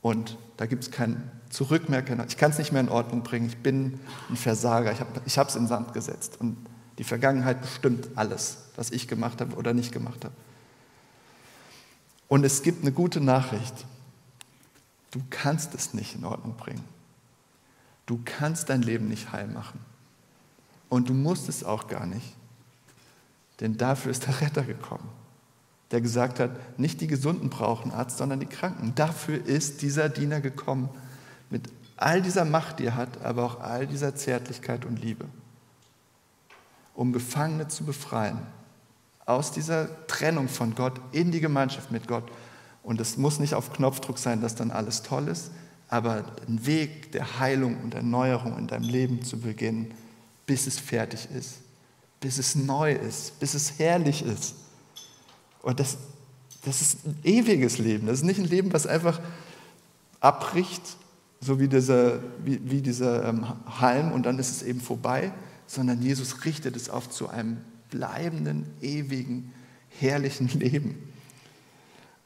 Und 0.00 0.38
da 0.56 0.64
gibt 0.64 0.84
es 0.84 0.90
kein 0.90 1.30
Zurück 1.50 1.90
mehr. 1.90 2.02
Ich 2.26 2.38
kann 2.38 2.52
es 2.52 2.58
nicht 2.58 2.72
mehr 2.72 2.80
in 2.80 2.88
Ordnung 2.88 3.22
bringen. 3.22 3.48
Ich 3.48 3.58
bin 3.58 4.00
ein 4.30 4.36
Versager. 4.36 4.92
Ich 5.26 5.36
habe 5.38 5.48
es 5.50 5.56
in 5.56 5.66
Sand 5.66 5.92
gesetzt. 5.92 6.38
Und 6.40 6.56
die 6.98 7.04
Vergangenheit 7.04 7.62
bestimmt 7.62 8.08
alles, 8.16 8.58
was 8.76 8.90
ich 8.90 9.06
gemacht 9.06 9.40
habe 9.40 9.54
oder 9.56 9.72
nicht 9.72 9.92
gemacht 9.92 10.24
habe. 10.24 10.34
Und 12.26 12.44
es 12.44 12.62
gibt 12.62 12.82
eine 12.82 12.92
gute 12.92 13.20
Nachricht. 13.20 13.86
Du 15.12 15.22
kannst 15.30 15.74
es 15.74 15.94
nicht 15.94 16.16
in 16.16 16.24
Ordnung 16.24 16.56
bringen. 16.56 16.84
Du 18.04 18.20
kannst 18.24 18.68
dein 18.68 18.82
Leben 18.82 19.08
nicht 19.08 19.32
heil 19.32 19.46
machen. 19.46 19.80
Und 20.88 21.08
du 21.08 21.14
musst 21.14 21.48
es 21.48 21.64
auch 21.64 21.86
gar 21.86 22.04
nicht. 22.04 22.34
Denn 23.60 23.76
dafür 23.76 24.10
ist 24.10 24.26
der 24.26 24.40
Retter 24.40 24.62
gekommen, 24.62 25.08
der 25.90 26.00
gesagt 26.00 26.40
hat, 26.40 26.78
nicht 26.78 27.00
die 27.00 27.06
Gesunden 27.06 27.48
brauchen 27.48 27.92
Arzt, 27.92 28.18
sondern 28.18 28.40
die 28.40 28.46
Kranken. 28.46 28.94
Dafür 28.94 29.44
ist 29.44 29.82
dieser 29.82 30.08
Diener 30.08 30.40
gekommen, 30.40 30.88
mit 31.50 31.70
all 31.96 32.22
dieser 32.22 32.44
Macht, 32.44 32.78
die 32.78 32.86
er 32.86 32.96
hat, 32.96 33.22
aber 33.22 33.44
auch 33.44 33.60
all 33.60 33.86
dieser 33.86 34.14
Zärtlichkeit 34.14 34.84
und 34.84 35.00
Liebe 35.00 35.26
um 36.98 37.12
Gefangene 37.12 37.68
zu 37.68 37.84
befreien. 37.84 38.40
Aus 39.24 39.52
dieser 39.52 39.88
Trennung 40.08 40.48
von 40.48 40.74
Gott 40.74 41.00
in 41.12 41.30
die 41.30 41.38
Gemeinschaft 41.38 41.92
mit 41.92 42.08
Gott. 42.08 42.24
Und 42.82 43.00
es 43.00 43.16
muss 43.16 43.38
nicht 43.38 43.54
auf 43.54 43.72
Knopfdruck 43.72 44.18
sein, 44.18 44.40
dass 44.40 44.56
dann 44.56 44.72
alles 44.72 45.02
toll 45.02 45.28
ist, 45.28 45.52
aber 45.88 46.24
ein 46.48 46.66
Weg 46.66 47.12
der 47.12 47.38
Heilung 47.38 47.80
und 47.84 47.94
Erneuerung 47.94 48.58
in 48.58 48.66
deinem 48.66 48.82
Leben 48.82 49.22
zu 49.22 49.38
beginnen, 49.38 49.94
bis 50.44 50.66
es 50.66 50.80
fertig 50.80 51.28
ist, 51.32 51.58
bis 52.18 52.38
es 52.38 52.56
neu 52.56 52.94
ist, 52.94 53.38
bis 53.38 53.54
es 53.54 53.78
herrlich 53.78 54.24
ist. 54.24 54.56
Und 55.62 55.78
das, 55.78 55.98
das 56.64 56.80
ist 56.80 57.06
ein 57.06 57.16
ewiges 57.22 57.78
Leben. 57.78 58.08
Das 58.08 58.18
ist 58.18 58.24
nicht 58.24 58.40
ein 58.40 58.48
Leben, 58.48 58.72
was 58.72 58.88
einfach 58.88 59.20
abbricht, 60.18 60.82
so 61.40 61.60
wie 61.60 61.68
dieser, 61.68 62.18
wie, 62.44 62.60
wie 62.68 62.82
dieser 62.82 63.28
ähm, 63.28 63.46
Halm 63.80 64.10
und 64.10 64.26
dann 64.26 64.40
ist 64.40 64.50
es 64.50 64.62
eben 64.64 64.80
vorbai, 64.80 65.32
sondern 65.68 66.02
Jesus 66.02 66.44
richtet 66.44 66.74
es 66.74 66.90
auf 66.90 67.08
zu 67.10 67.28
einem 67.28 67.58
bleibenden, 67.90 68.66
ewigen, 68.80 69.52
herrlichen 70.00 70.48
Leben. 70.48 71.12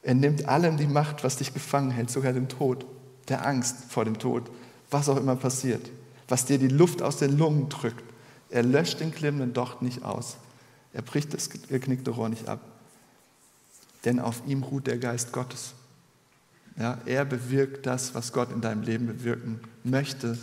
Er 0.02 0.14
nimmt 0.14 0.48
allem 0.48 0.78
die 0.78 0.86
Macht, 0.86 1.22
was 1.22 1.36
dich 1.36 1.52
gefangen 1.52 1.90
hält, 1.90 2.10
sogar 2.10 2.32
dem 2.32 2.48
Tod, 2.48 2.86
der 3.28 3.46
Angst 3.46 3.76
vor 3.88 4.04
dem 4.04 4.18
Tod, 4.18 4.50
was 4.90 5.08
auch 5.08 5.16
immer 5.16 5.36
passiert, 5.36 5.90
was 6.28 6.46
dir 6.46 6.58
die 6.58 6.68
Luft 6.68 7.02
aus 7.02 7.18
den 7.18 7.36
Lungen 7.36 7.68
drückt. 7.68 8.04
Er 8.48 8.62
löscht 8.62 9.00
den 9.00 9.12
klimmenden 9.12 9.52
Docht 9.52 9.82
nicht 9.82 10.04
aus. 10.04 10.36
Er 10.92 11.02
bricht 11.02 11.34
das 11.34 11.50
geknickte 11.50 12.10
Rohr 12.10 12.28
nicht 12.28 12.48
ab. 12.48 12.60
Denn 14.04 14.18
auf 14.18 14.42
ihm 14.46 14.62
ruht 14.62 14.86
der 14.86 14.98
Geist 14.98 15.32
Gottes. 15.32 15.74
Ja, 16.78 16.98
er 17.06 17.24
bewirkt 17.24 17.86
das, 17.86 18.14
was 18.14 18.32
Gott 18.32 18.50
in 18.50 18.60
deinem 18.60 18.82
Leben 18.82 19.06
bewirken 19.06 19.60
möchte 19.84 20.38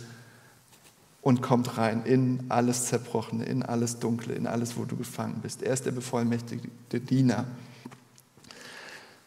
und 1.22 1.42
kommt 1.42 1.76
rein 1.76 2.04
in 2.04 2.46
alles 2.48 2.86
Zerbrochene, 2.86 3.44
in 3.44 3.62
alles 3.62 3.98
Dunkle, 3.98 4.34
in 4.34 4.46
alles, 4.46 4.76
wo 4.76 4.84
du 4.84 4.96
gefangen 4.96 5.40
bist. 5.42 5.62
Er 5.62 5.72
ist 5.72 5.84
der 5.84 5.92
bevollmächtigte 5.92 7.00
Diener. 7.00 7.46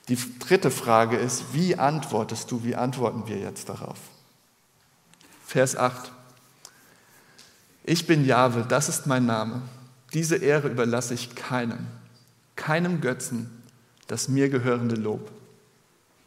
Die 0.09 0.17
dritte 0.39 0.71
Frage 0.71 1.17
ist, 1.17 1.53
wie 1.53 1.77
antwortest 1.77 2.51
du, 2.51 2.63
wie 2.63 2.75
antworten 2.75 3.27
wir 3.27 3.37
jetzt 3.37 3.69
darauf? 3.69 3.97
Vers 5.45 5.75
8. 5.75 6.11
Ich 7.83 8.07
bin 8.07 8.25
Jahwe, 8.25 8.65
das 8.67 8.89
ist 8.89 9.05
mein 9.05 9.25
Name. 9.25 9.61
Diese 10.13 10.37
Ehre 10.37 10.69
überlasse 10.69 11.13
ich 11.13 11.35
keinem, 11.35 11.87
keinem 12.55 13.01
Götzen, 13.01 13.49
das 14.07 14.27
mir 14.27 14.49
gehörende 14.49 14.95
Lob. 14.95 15.31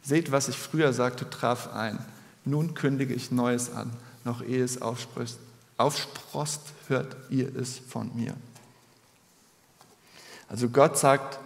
Seht, 0.01 0.31
was 0.31 0.47
ich 0.47 0.57
früher 0.57 0.93
sagte, 0.93 1.29
traf 1.29 1.73
ein. 1.73 1.99
Nun 2.45 2.73
kündige 2.73 3.13
ich 3.13 3.31
Neues 3.31 3.71
an, 3.73 3.91
noch 4.23 4.41
ehe 4.41 4.63
es 4.63 4.81
aufspricht 4.81 5.37
aufsprost, 5.77 6.61
hört 6.87 7.15
ihr 7.29 7.55
es 7.55 7.77
von 7.77 8.11
mir. 8.15 8.35
Also 10.49 10.69
Gott 10.69 10.97
sagt, 10.97 11.39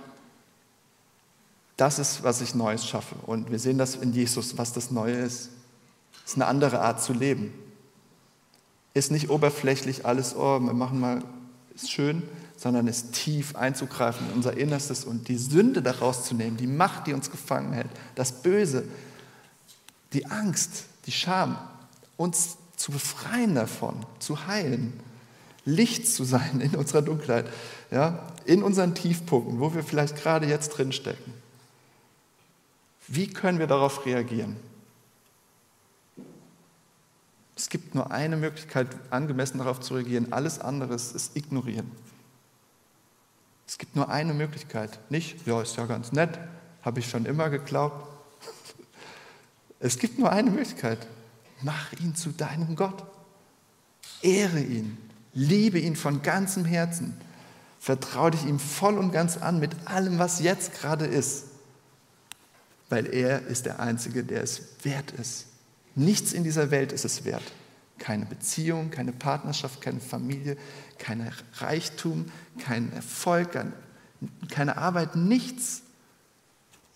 das 1.78 2.00
ist, 2.00 2.24
was 2.24 2.42
ich 2.42 2.54
Neues 2.54 2.86
schaffe. 2.88 3.16
Und 3.26 3.50
wir 3.52 3.60
sehen 3.60 3.78
das 3.78 3.96
in 3.96 4.14
Jesus, 4.14 4.58
was 4.58 4.74
das 4.74 4.92
Neue 4.92 5.16
ist. 5.16 5.50
Es 6.24 6.32
ist 6.32 6.36
eine 6.36 6.46
andere 6.46 6.82
Art 6.82 7.02
zu 7.02 7.14
leben. 7.14 7.54
Ist 8.94 9.12
nicht 9.12 9.30
oberflächlich 9.30 10.06
alles, 10.06 10.36
oh, 10.36 10.60
wir 10.60 10.74
machen 10.74 11.00
mal, 11.00 11.24
ist 11.74 11.92
schön, 11.92 12.22
sondern 12.56 12.86
ist 12.86 13.14
tief 13.14 13.56
einzugreifen 13.56 14.28
in 14.30 14.36
unser 14.36 14.56
Innerstes 14.56 15.06
und 15.06 15.28
die 15.28 15.38
Sünde 15.38 15.82
daraus 15.82 16.26
zu 16.26 16.36
nehmen, 16.36 16.58
die 16.58 16.68
Macht, 16.68 17.08
die 17.08 17.14
uns 17.14 17.32
gefangen 17.32 17.74
hält, 17.74 17.90
das 18.14 18.44
Böse, 18.44 18.84
die 20.14 20.28
Angst, 20.28 20.86
die 21.08 21.12
Scham, 21.12 21.58
uns 22.18 22.58
zu 22.82 22.92
befreien 22.92 23.54
davon, 23.54 24.06
zu 24.20 24.48
heilen, 24.48 25.00
Licht 25.66 26.08
zu 26.08 26.24
sein 26.24 26.60
in 26.60 26.76
unserer 26.76 27.04
Dunkelheit, 27.04 27.46
ja, 27.92 28.28
in 28.46 28.64
unseren 28.64 28.96
Tiefpunkten, 28.96 29.60
wo 29.60 29.76
wir 29.76 29.84
vielleicht 29.84 30.16
gerade 30.16 30.48
jetzt 30.48 30.70
drin 30.70 30.92
stecken. 30.92 31.34
Wie 33.08 33.28
können 33.28 33.60
wir 33.60 33.68
darauf 33.68 34.06
reagieren? 34.06 34.56
Es 37.56 37.70
gibt 37.70 37.94
nur 37.94 38.10
eine 38.10 38.38
Möglichkeit, 38.38 38.88
angemessen 39.12 39.60
darauf 39.60 39.80
zu 39.80 39.94
reagieren. 39.94 40.34
Alles 40.34 40.58
andere 40.58 40.96
ist 40.96 41.36
ignorieren. 41.36 41.92
Es 43.68 43.78
gibt 43.78 43.96
nur 43.96 44.10
eine 44.10 44.34
Möglichkeit. 44.34 44.98
Nicht, 45.12 45.46
ja, 45.46 45.62
ist 45.62 45.78
ja 45.78 45.86
ganz 45.86 46.12
nett, 46.12 46.40
habe 46.82 47.00
ich 47.00 47.10
schon 47.10 47.26
immer 47.26 47.50
geglaubt. 47.50 48.08
Es 49.84 49.98
gibt 49.98 50.20
nur 50.20 50.32
eine 50.32 50.52
Möglichkeit. 50.52 51.08
Mach 51.62 51.94
ihn 51.94 52.16
zu 52.16 52.32
deinem 52.32 52.76
Gott. 52.76 53.04
Ehre 54.22 54.60
ihn. 54.60 54.98
Liebe 55.34 55.80
ihn 55.80 55.96
von 55.96 56.22
ganzem 56.22 56.66
Herzen. 56.66 57.16
Vertraue 57.80 58.32
dich 58.32 58.46
ihm 58.46 58.60
voll 58.60 58.98
und 58.98 59.12
ganz 59.12 59.38
an 59.38 59.60
mit 59.60 59.72
allem, 59.86 60.20
was 60.20 60.40
jetzt 60.42 60.74
gerade 60.74 61.06
ist. 61.06 61.46
Weil 62.90 63.08
er 63.08 63.48
ist 63.48 63.66
der 63.66 63.80
Einzige, 63.80 64.24
der 64.24 64.44
es 64.44 64.62
wert 64.84 65.12
ist. 65.12 65.48
Nichts 65.96 66.34
in 66.34 66.44
dieser 66.44 66.72
Welt 66.72 66.92
ist 66.92 67.06
es 67.06 67.26
wert. 67.26 67.44
Keine 67.98 68.26
Beziehung, 68.26 68.90
keine 68.90 69.14
Partnerschaft, 69.14 69.82
keine 69.82 70.00
Familie, 70.00 70.58
kein 70.98 71.32
Reichtum, 71.56 72.26
kein 72.60 72.92
Erfolg, 72.94 73.58
keine 74.50 74.78
Arbeit, 74.78 75.16
nichts. 75.16 75.82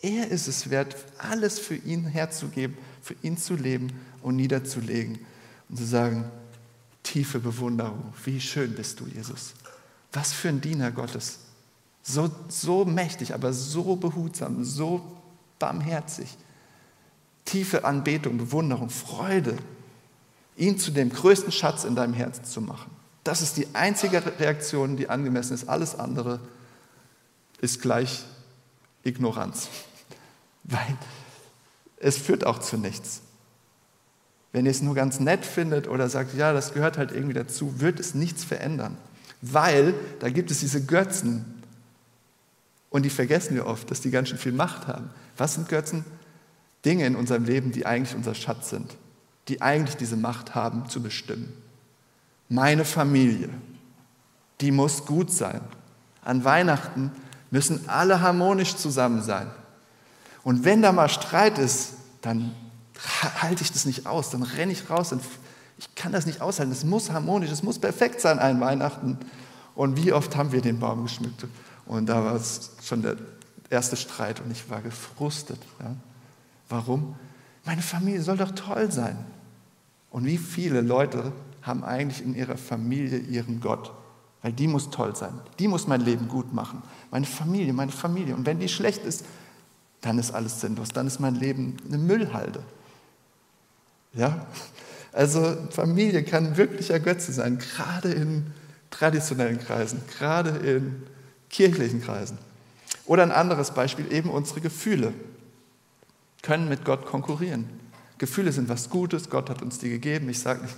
Er 0.01 0.30
ist 0.30 0.47
es 0.47 0.69
wert, 0.69 0.95
alles 1.17 1.60
für 1.60 1.75
ihn 1.75 2.06
herzugeben, 2.06 2.78
für 3.01 3.15
ihn 3.21 3.38
zu 3.38 3.56
leben 3.56 3.91
und 4.25 4.35
niederzulegen 4.35 5.19
und 5.69 5.77
zu 5.77 5.85
sagen, 5.85 6.25
tiefe 7.03 7.39
Bewunderung, 7.39 8.13
wie 8.23 8.41
schön 8.41 8.73
bist 8.73 8.99
du, 8.99 9.05
Jesus. 9.07 9.53
Was 10.11 10.33
für 10.33 10.49
ein 10.49 10.61
Diener 10.61 10.91
Gottes. 10.91 11.39
So, 12.03 12.29
so 12.47 12.85
mächtig, 12.85 13.33
aber 13.33 13.53
so 13.53 13.95
behutsam, 13.95 14.63
so 14.63 15.17
barmherzig 15.59 16.38
tiefe 17.45 17.85
Anbetung, 17.85 18.38
Bewunderung, 18.38 18.89
Freude, 18.89 19.57
ihn 20.57 20.77
zu 20.79 20.91
dem 20.91 21.09
größten 21.09 21.51
Schatz 21.51 21.83
in 21.83 21.95
deinem 21.95 22.13
Herzen 22.13 22.43
zu 22.43 22.59
machen. 22.59 22.91
Das 23.23 23.41
ist 23.41 23.57
die 23.57 23.67
einzige 23.73 24.23
Reaktion, 24.39 24.97
die 24.97 25.09
angemessen 25.09 25.53
ist. 25.53 25.69
Alles 25.69 25.97
andere 25.97 26.39
ist 27.61 27.81
gleich 27.81 28.23
Ignoranz, 29.03 29.69
weil 30.63 30.97
es 31.97 32.17
führt 32.17 32.45
auch 32.45 32.59
zu 32.59 32.77
nichts. 32.77 33.21
Wenn 34.56 34.65
ihr 34.65 34.72
es 34.72 34.82
nur 34.82 34.96
ganz 34.96 35.20
nett 35.20 35.46
findet 35.46 35.86
oder 35.89 36.08
sagt, 36.08 36.34
ja, 36.34 36.54
das 36.54 36.74
gehört 36.74 36.98
halt 36.98 37.12
irgendwie 37.12 37.34
dazu, 37.34 37.82
wird 37.82 38.00
es 38.00 38.15
nichts 38.15 38.46
verändern, 38.46 38.96
weil 39.41 39.94
da 40.22 40.30
gibt 40.30 40.50
es 40.50 40.62
diese 40.62 40.82
Götzen 40.86 41.44
und 42.89 43.04
die 43.04 43.10
vergessen 43.10 43.56
wir 43.56 43.65
oft, 43.65 43.91
dass 43.91 44.00
die 44.00 44.12
ganz 44.12 44.30
schön 44.30 44.38
viel 44.38 44.54
Macht 44.54 44.88
haben. 44.88 45.10
Was 45.36 45.56
sind 45.56 45.68
Götzen? 45.68 46.06
Dinge 46.86 47.06
in 47.06 47.18
unserem 47.18 47.44
Leben, 47.44 47.74
die 47.74 47.86
eigentlich 47.86 48.15
unser 48.15 48.34
Schatz 48.34 48.70
sind, 48.70 48.96
die 49.50 49.62
eigentlich 49.62 49.98
diese 49.98 50.15
Macht 50.15 50.56
haben 50.56 50.88
zu 50.88 51.04
bestimmen. 51.04 51.52
Meine 52.48 52.86
Familie, 52.86 53.50
die 54.62 54.72
muss 54.72 55.06
gut 55.06 55.34
sein. 55.34 55.60
An 56.24 56.46
Weihnachten 56.46 57.12
müssen 57.52 57.89
alle 57.89 58.22
harmonisch 58.22 58.78
zusammen 58.78 59.22
sein. 59.22 59.48
Und 60.44 60.63
wenn 60.63 60.82
da 60.82 60.94
mal 60.94 61.10
Streit 61.10 61.58
ist, 61.58 61.96
dann 62.22 62.56
halte 63.41 63.63
ich 63.63 63.71
das 63.71 63.86
nicht 63.86 64.08
aus, 64.08 64.29
dann 64.29 64.43
renne 64.43 64.71
ich 64.71 64.89
raus. 64.89 65.12
Und 65.12 65.21
ich 65.77 65.93
kann 65.95 66.12
das 66.12 66.25
nicht 66.25 66.41
aushalten. 66.41 66.71
Es 66.71 66.84
muss 66.84 67.12
harmonisch, 67.12 67.51
es 67.51 67.63
muss 67.63 67.79
perfekt 67.79 68.21
sein 68.21 68.39
an 68.39 68.60
Weihnachten. 68.62 69.17
Und 69.75 69.97
wie 69.97 70.13
oft 70.13 70.36
haben 70.36 70.51
wir 70.51 70.62
den 70.62 70.79
Baum 70.79 71.03
geschmückt? 71.03 71.45
Und 71.86 72.08
da 72.08 72.23
war 72.23 72.36
es 72.36 72.71
schon 72.84 73.01
der 73.01 73.17
erste 73.69 73.97
Streit 73.97 74.39
und 74.39 74.51
ich 74.51 74.69
war 74.69 74.81
gefrustet. 74.81 75.60
Ja. 75.79 75.95
Warum? 76.69 77.15
Meine 77.65 77.81
Familie 77.81 78.21
soll 78.21 78.38
doch 78.38 78.51
toll 78.51 78.91
sein. 78.91 79.17
Und 80.12 80.25
wie 80.25 80.38
viele 80.38 80.81
Leute 80.81 81.31
haben 81.62 81.84
eigentlich 81.84 82.23
in 82.23 82.36
ihrer 82.36 82.58
Familie 82.58 83.17
ihren 83.17 83.60
Gott? 83.60 83.91
Weil 84.41 84.53
die 84.53 84.67
muss 84.67 84.91
toll 84.91 85.15
sein. 85.15 85.34
Die 85.60 85.67
muss 85.67 85.88
mein 85.88 86.01
Leben 86.01 86.27
gut 86.27 86.53
machen. 86.53 86.84
Meine 87.12 87.25
Familie, 87.25 87.73
meine 87.73 87.91
Familie. 87.91 88.36
Und 88.36 88.45
wenn 88.45 88.60
die 88.60 88.69
schlecht 88.69 89.03
ist, 89.03 89.25
dann 90.01 90.19
ist 90.19 90.31
alles 90.31 90.62
sinnlos. 90.62 90.89
Dann 90.89 91.08
ist 91.08 91.19
mein 91.19 91.36
Leben 91.36 91.77
eine 91.88 91.97
Müllhalde. 91.97 92.63
Ja? 94.15 94.47
Also 95.12 95.58
Familie 95.69 96.23
kann 96.23 96.58
wirklicher 96.58 96.99
Götze 96.99 97.32
sein, 97.32 97.60
gerade 97.60 98.12
in 98.12 98.47
traditionellen 98.89 99.60
Kreisen, 99.60 100.01
gerade 100.17 100.49
in 100.49 101.04
kirchlichen 101.49 102.01
Kreisen. 102.01 102.38
Oder 103.06 103.23
ein 103.23 103.32
anderes 103.32 103.71
Beispiel, 103.71 104.12
eben 104.12 104.30
unsere 104.30 104.62
Gefühle 104.62 105.13
können 106.41 106.69
mit 106.69 106.86
Gott 106.86 107.06
konkurrieren. 107.06 107.69
Gefühle 108.17 108.51
sind 108.51 108.69
was 108.69 108.89
Gutes, 108.89 109.30
Gott 109.30 109.49
hat 109.49 109.62
uns 109.62 109.80
die 109.80 109.89
gegeben. 109.89 110.30
Ich 110.30 110.39
sage 110.39 110.62
nicht, 110.62 110.78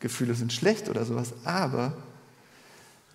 Gefühle 0.00 0.34
sind 0.34 0.52
schlecht 0.52 0.88
oder 0.88 1.04
sowas, 1.04 1.32
aber 1.44 1.96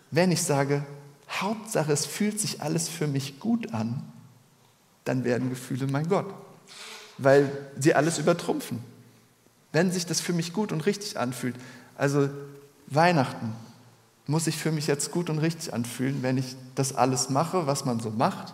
wenn 0.09 0.31
ich 0.31 0.41
sage, 0.41 0.83
Hauptsache 1.29 1.91
es 1.91 2.05
fühlt 2.05 2.39
sich 2.39 2.61
alles 2.61 2.89
für 2.89 3.07
mich 3.07 3.39
gut 3.39 3.73
an, 3.73 4.03
dann 5.05 5.23
werden 5.23 5.49
Gefühle 5.49 5.87
mein 5.87 6.07
Gott, 6.09 6.33
weil 7.17 7.49
sie 7.79 7.93
alles 7.93 8.19
übertrumpfen. 8.19 8.79
Wenn 9.71 9.91
sich 9.91 10.05
das 10.05 10.21
für 10.21 10.33
mich 10.33 10.53
gut 10.53 10.71
und 10.71 10.85
richtig 10.85 11.17
anfühlt, 11.17 11.55
also 11.97 12.29
Weihnachten 12.87 13.53
muss 14.27 14.45
sich 14.45 14.57
für 14.57 14.71
mich 14.71 14.87
jetzt 14.87 15.11
gut 15.11 15.29
und 15.29 15.39
richtig 15.39 15.73
anfühlen, 15.73 16.23
wenn 16.23 16.37
ich 16.37 16.55
das 16.75 16.95
alles 16.95 17.29
mache, 17.29 17.67
was 17.67 17.85
man 17.85 17.99
so 17.99 18.09
macht, 18.09 18.53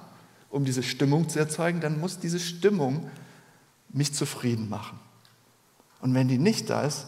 um 0.49 0.65
diese 0.65 0.83
Stimmung 0.83 1.29
zu 1.29 1.39
erzeugen, 1.39 1.81
dann 1.81 1.99
muss 1.99 2.19
diese 2.19 2.39
Stimmung 2.39 3.09
mich 3.89 4.13
zufrieden 4.13 4.69
machen. 4.69 4.99
Und 6.01 6.13
wenn 6.13 6.27
die 6.27 6.37
nicht 6.37 6.69
da 6.69 6.81
ist, 6.81 7.07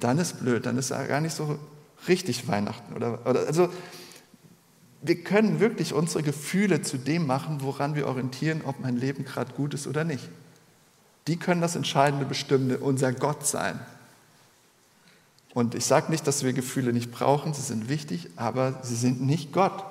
dann 0.00 0.18
ist 0.18 0.40
blöd, 0.40 0.66
dann 0.66 0.78
ist 0.78 0.90
ja 0.90 1.04
gar 1.06 1.20
nicht 1.20 1.34
so 1.34 1.58
richtig 2.06 2.46
Weihnachten. 2.48 2.94
Oder, 2.94 3.26
oder, 3.26 3.46
also 3.46 3.68
wir 5.02 5.22
können 5.22 5.60
wirklich 5.60 5.92
unsere 5.92 6.22
Gefühle 6.22 6.82
zu 6.82 6.98
dem 6.98 7.26
machen, 7.26 7.58
woran 7.62 7.94
wir 7.94 8.06
orientieren, 8.06 8.62
ob 8.64 8.80
mein 8.80 8.96
Leben 8.96 9.24
gerade 9.24 9.52
gut 9.54 9.74
ist 9.74 9.86
oder 9.86 10.04
nicht. 10.04 10.28
Die 11.28 11.36
können 11.36 11.60
das 11.60 11.76
entscheidende 11.76 12.24
Bestimmende, 12.24 12.78
unser 12.78 13.12
Gott 13.12 13.46
sein. 13.46 13.78
Und 15.52 15.74
ich 15.74 15.84
sage 15.84 16.10
nicht, 16.10 16.26
dass 16.26 16.42
wir 16.42 16.54
Gefühle 16.54 16.92
nicht 16.92 17.12
brauchen, 17.12 17.52
sie 17.52 17.62
sind 17.62 17.88
wichtig, 17.90 18.30
aber 18.36 18.80
sie 18.82 18.96
sind 18.96 19.20
nicht 19.20 19.52
Gott, 19.52 19.84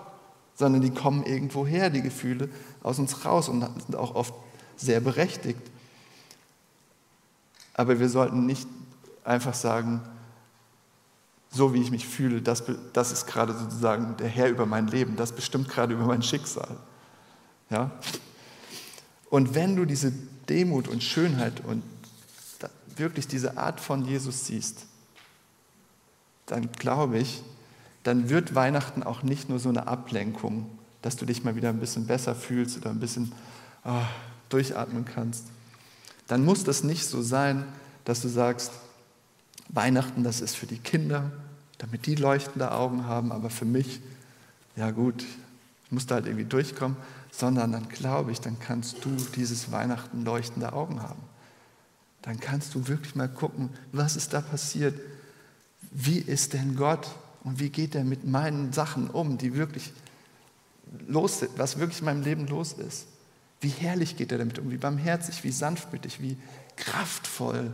sondern 0.55 0.81
die 0.81 0.89
kommen 0.89 1.23
irgendwo 1.23 1.67
her, 1.67 1.91
die 1.91 2.01
Gefühle, 2.01 2.49
aus 2.81 2.97
uns 2.97 3.23
raus 3.23 3.49
und 3.49 3.61
sind 3.61 3.95
auch 3.95 4.15
oft 4.15 4.33
sehr 4.77 4.99
berechtigt. 4.99 5.61
Aber 7.75 7.99
wir 7.99 8.09
sollten 8.09 8.47
nicht 8.47 8.67
einfach 9.23 9.53
sagen, 9.53 10.01
so 11.51 11.73
wie 11.75 11.81
ich 11.81 11.91
mich 11.91 12.07
fühle, 12.07 12.41
das, 12.41 12.63
das 12.93 13.11
ist 13.11 13.27
gerade 13.27 13.53
sozusagen 13.53 14.17
der 14.17 14.27
Herr 14.27 14.49
über 14.49 14.65
mein 14.65 14.87
Leben, 14.87 15.15
das 15.15 15.33
bestimmt 15.33 15.69
gerade 15.69 15.93
über 15.93 16.05
mein 16.05 16.23
Schicksal. 16.23 16.77
Ja? 17.69 17.91
Und 19.29 19.53
wenn 19.53 19.75
du 19.75 19.85
diese 19.85 20.13
Demut 20.49 20.87
und 20.87 21.03
Schönheit 21.03 21.63
und 21.65 21.83
wirklich 22.95 23.27
diese 23.27 23.57
Art 23.57 23.79
von 23.79 24.05
Jesus 24.05 24.47
siehst, 24.47 24.85
dann 26.45 26.71
glaube 26.71 27.17
ich, 27.19 27.43
dann 28.03 28.29
wird 28.29 28.55
Weihnachten 28.55 29.03
auch 29.03 29.23
nicht 29.23 29.49
nur 29.49 29.59
so 29.59 29.69
eine 29.69 29.87
Ablenkung, 29.87 30.69
dass 31.01 31.15
du 31.15 31.25
dich 31.25 31.43
mal 31.43 31.55
wieder 31.55 31.69
ein 31.69 31.79
bisschen 31.79 32.07
besser 32.07 32.35
fühlst 32.35 32.77
oder 32.77 32.89
ein 32.89 32.99
bisschen 32.99 33.31
oh, 33.85 34.01
durchatmen 34.49 35.05
kannst, 35.05 35.45
dann 36.27 36.43
muss 36.43 36.63
das 36.63 36.83
nicht 36.83 37.05
so 37.05 37.21
sein, 37.21 37.65
dass 38.05 38.21
du 38.21 38.27
sagst, 38.27 38.71
Weihnachten, 39.69 40.23
das 40.23 40.41
ist 40.41 40.55
für 40.55 40.65
die 40.65 40.77
Kinder, 40.77 41.31
damit 41.77 42.05
die 42.05 42.15
leuchtende 42.15 42.71
Augen 42.71 43.05
haben, 43.05 43.31
aber 43.31 43.49
für 43.49 43.65
mich, 43.65 43.99
ja 44.75 44.91
gut, 44.91 45.23
ich 45.85 45.91
muss 45.91 46.05
da 46.05 46.15
halt 46.15 46.25
irgendwie 46.25 46.45
durchkommen, 46.45 46.97
sondern 47.31 47.71
dann 47.71 47.89
glaube 47.89 48.31
ich, 48.31 48.41
dann 48.41 48.59
kannst 48.59 49.03
du 49.05 49.09
dieses 49.35 49.71
Weihnachten 49.71 50.23
leuchtende 50.23 50.73
Augen 50.73 51.01
haben. 51.01 51.21
Dann 52.21 52.39
kannst 52.39 52.75
du 52.75 52.87
wirklich 52.87 53.15
mal 53.15 53.29
gucken, 53.29 53.69
was 53.91 54.15
ist 54.15 54.33
da 54.33 54.41
passiert, 54.41 54.99
wie 55.91 56.17
ist 56.19 56.53
denn 56.53 56.75
Gott 56.75 57.07
und 57.43 57.59
wie 57.59 57.69
geht 57.69 57.95
er 57.95 58.03
mit 58.03 58.25
meinen 58.25 58.73
Sachen 58.73 59.09
um, 59.09 59.37
die 59.37 59.55
wirklich 59.55 59.93
los 61.07 61.39
sind, 61.39 61.51
was 61.57 61.79
wirklich 61.79 61.99
in 61.99 62.05
meinem 62.05 62.23
Leben 62.23 62.47
los 62.47 62.73
ist. 62.73 63.07
Wie 63.61 63.69
herrlich 63.69 64.17
geht 64.17 64.31
er 64.31 64.37
damit 64.37 64.59
um, 64.59 64.69
wie 64.71 64.77
barmherzig, 64.77 65.43
wie 65.43 65.51
sanftmütig, 65.51 66.21
wie 66.21 66.37
kraftvoll, 66.75 67.73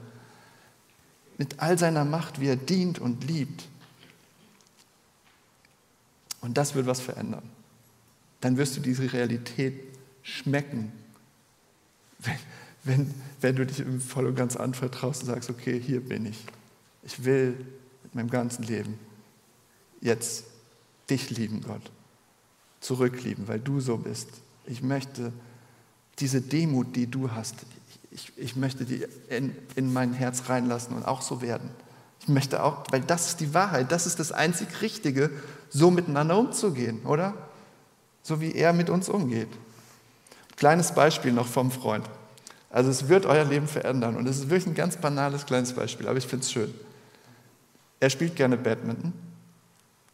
mit 1.38 1.60
all 1.60 1.78
seiner 1.78 2.06
Macht, 2.06 2.40
wie 2.40 2.48
er 2.48 2.56
dient 2.56 3.00
und 3.00 3.24
liebt. 3.24 3.68
Und 6.42 6.58
das 6.58 6.76
wird 6.76 6.86
was 6.86 7.02
verändern. 7.02 7.50
Dann 8.44 8.58
wirst 8.58 8.76
du 8.76 8.82
diese 8.82 9.14
Realität 9.14 9.74
schmecken, 10.22 10.92
wenn, 12.20 12.36
wenn, 12.84 13.14
wenn 13.40 13.56
du 13.56 13.66
dich 13.66 13.82
voll 14.06 14.26
und 14.26 14.36
ganz 14.36 14.58
anvertraust 14.58 15.22
und 15.22 15.28
sagst, 15.28 15.50
okay, 15.50 15.80
hier 15.80 16.02
bin 16.02 16.26
ich. 16.26 16.44
Ich 17.04 17.24
will 17.24 17.56
mit 18.04 18.16
meinem 18.16 18.30
ganzen 18.30 18.64
Leben 18.64 19.00
jetzt 20.02 20.44
dich 21.10 21.30
lieben, 21.30 21.62
Gott. 21.62 21.90
Zurücklieben, 22.82 23.48
weil 23.48 23.62
du 23.62 23.80
so 23.80 23.96
bist. 23.96 24.28
Ich 24.66 24.84
möchte 24.84 25.32
diese 26.20 26.42
Demut, 26.42 26.98
die 26.98 27.08
du 27.08 27.32
hast, 27.32 27.56
ich, 28.12 28.34
ich 28.36 28.58
möchte 28.58 28.84
die 28.84 29.08
in, 29.30 29.56
in 29.78 29.94
mein 29.94 30.12
Herz 30.12 30.50
reinlassen 30.50 30.98
und 30.98 31.06
auch 31.06 31.22
so 31.22 31.42
werden. 31.42 31.70
Ich 32.20 32.28
möchte 32.28 32.62
auch, 32.62 32.84
weil 32.92 33.00
das 33.00 33.28
ist 33.28 33.40
die 33.40 33.54
Wahrheit, 33.54 33.90
das 33.94 34.06
ist 34.06 34.20
das 34.20 34.34
einzig 34.34 34.82
Richtige, 34.82 35.30
so 35.70 35.92
miteinander 35.92 36.38
umzugehen, 36.38 37.06
oder? 37.06 37.36
So 38.24 38.42
wie 38.42 38.54
er 38.54 38.74
mit 38.74 38.90
uns 38.90 39.10
umgeht. 39.10 39.50
Kleines 40.56 40.94
Beispiel 40.96 41.32
noch 41.32 41.48
vom 41.48 41.72
Freund. 41.72 42.06
Also 42.70 42.90
es 42.90 43.08
wird 43.08 43.28
euer 43.28 43.46
Leben 43.46 43.68
verändern 43.68 44.16
und 44.16 44.28
es 44.28 44.38
ist 44.38 44.50
wirklich 44.50 44.66
ein 44.66 44.74
ganz 44.74 44.98
banales 44.98 45.46
kleines 45.46 45.74
Beispiel, 45.74 46.08
aber 46.08 46.18
ich 46.18 46.26
finde 46.26 46.44
es 46.44 46.52
schön. 46.52 46.74
Er 48.00 48.10
spielt 48.10 48.36
gerne 48.36 48.58
Badminton, 48.58 49.14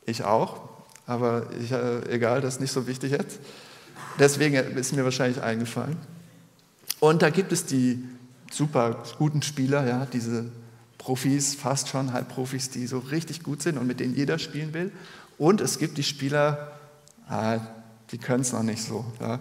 ich 0.05 0.24
auch, 0.24 0.60
aber 1.05 1.47
ich, 1.60 1.72
äh, 1.72 2.14
egal, 2.14 2.41
das 2.41 2.55
ist 2.55 2.60
nicht 2.60 2.74
so 2.74 2.86
wichtig 2.86 3.12
jetzt. 3.12 3.39
Deswegen 4.20 4.55
ist 4.55 4.93
mir 4.93 5.05
wahrscheinlich 5.05 5.41
eingefallen. 5.41 5.97
Und 6.99 7.22
da 7.22 7.30
gibt 7.30 7.53
es 7.53 7.66
die 7.66 8.03
super 8.51 9.03
guten 9.18 9.41
Spieler, 9.41 9.88
ja, 9.88 10.05
diese 10.05 10.51
Profis, 10.97 11.55
fast 11.55 11.88
schon 11.88 12.12
Halbprofis, 12.12 12.70
die 12.70 12.88
so 12.88 12.99
richtig 12.99 13.41
gut 13.41 13.62
sind 13.62 13.78
und 13.78 13.88
mit 13.88 14.01
denen 14.01 14.16
jeder 14.16 14.38
spielen 14.38 14.74
will. 14.74 14.91
Und 15.38 15.62
es 15.62 15.80
gibt 15.80 15.97
die 15.97 16.03
Spieler, 16.03 16.74
ah, 17.30 17.60
die 18.12 18.18
können 18.18 18.41
es 18.41 18.53
noch 18.53 18.64
nicht 18.64 18.84
so. 18.84 19.05
Ja. 19.20 19.39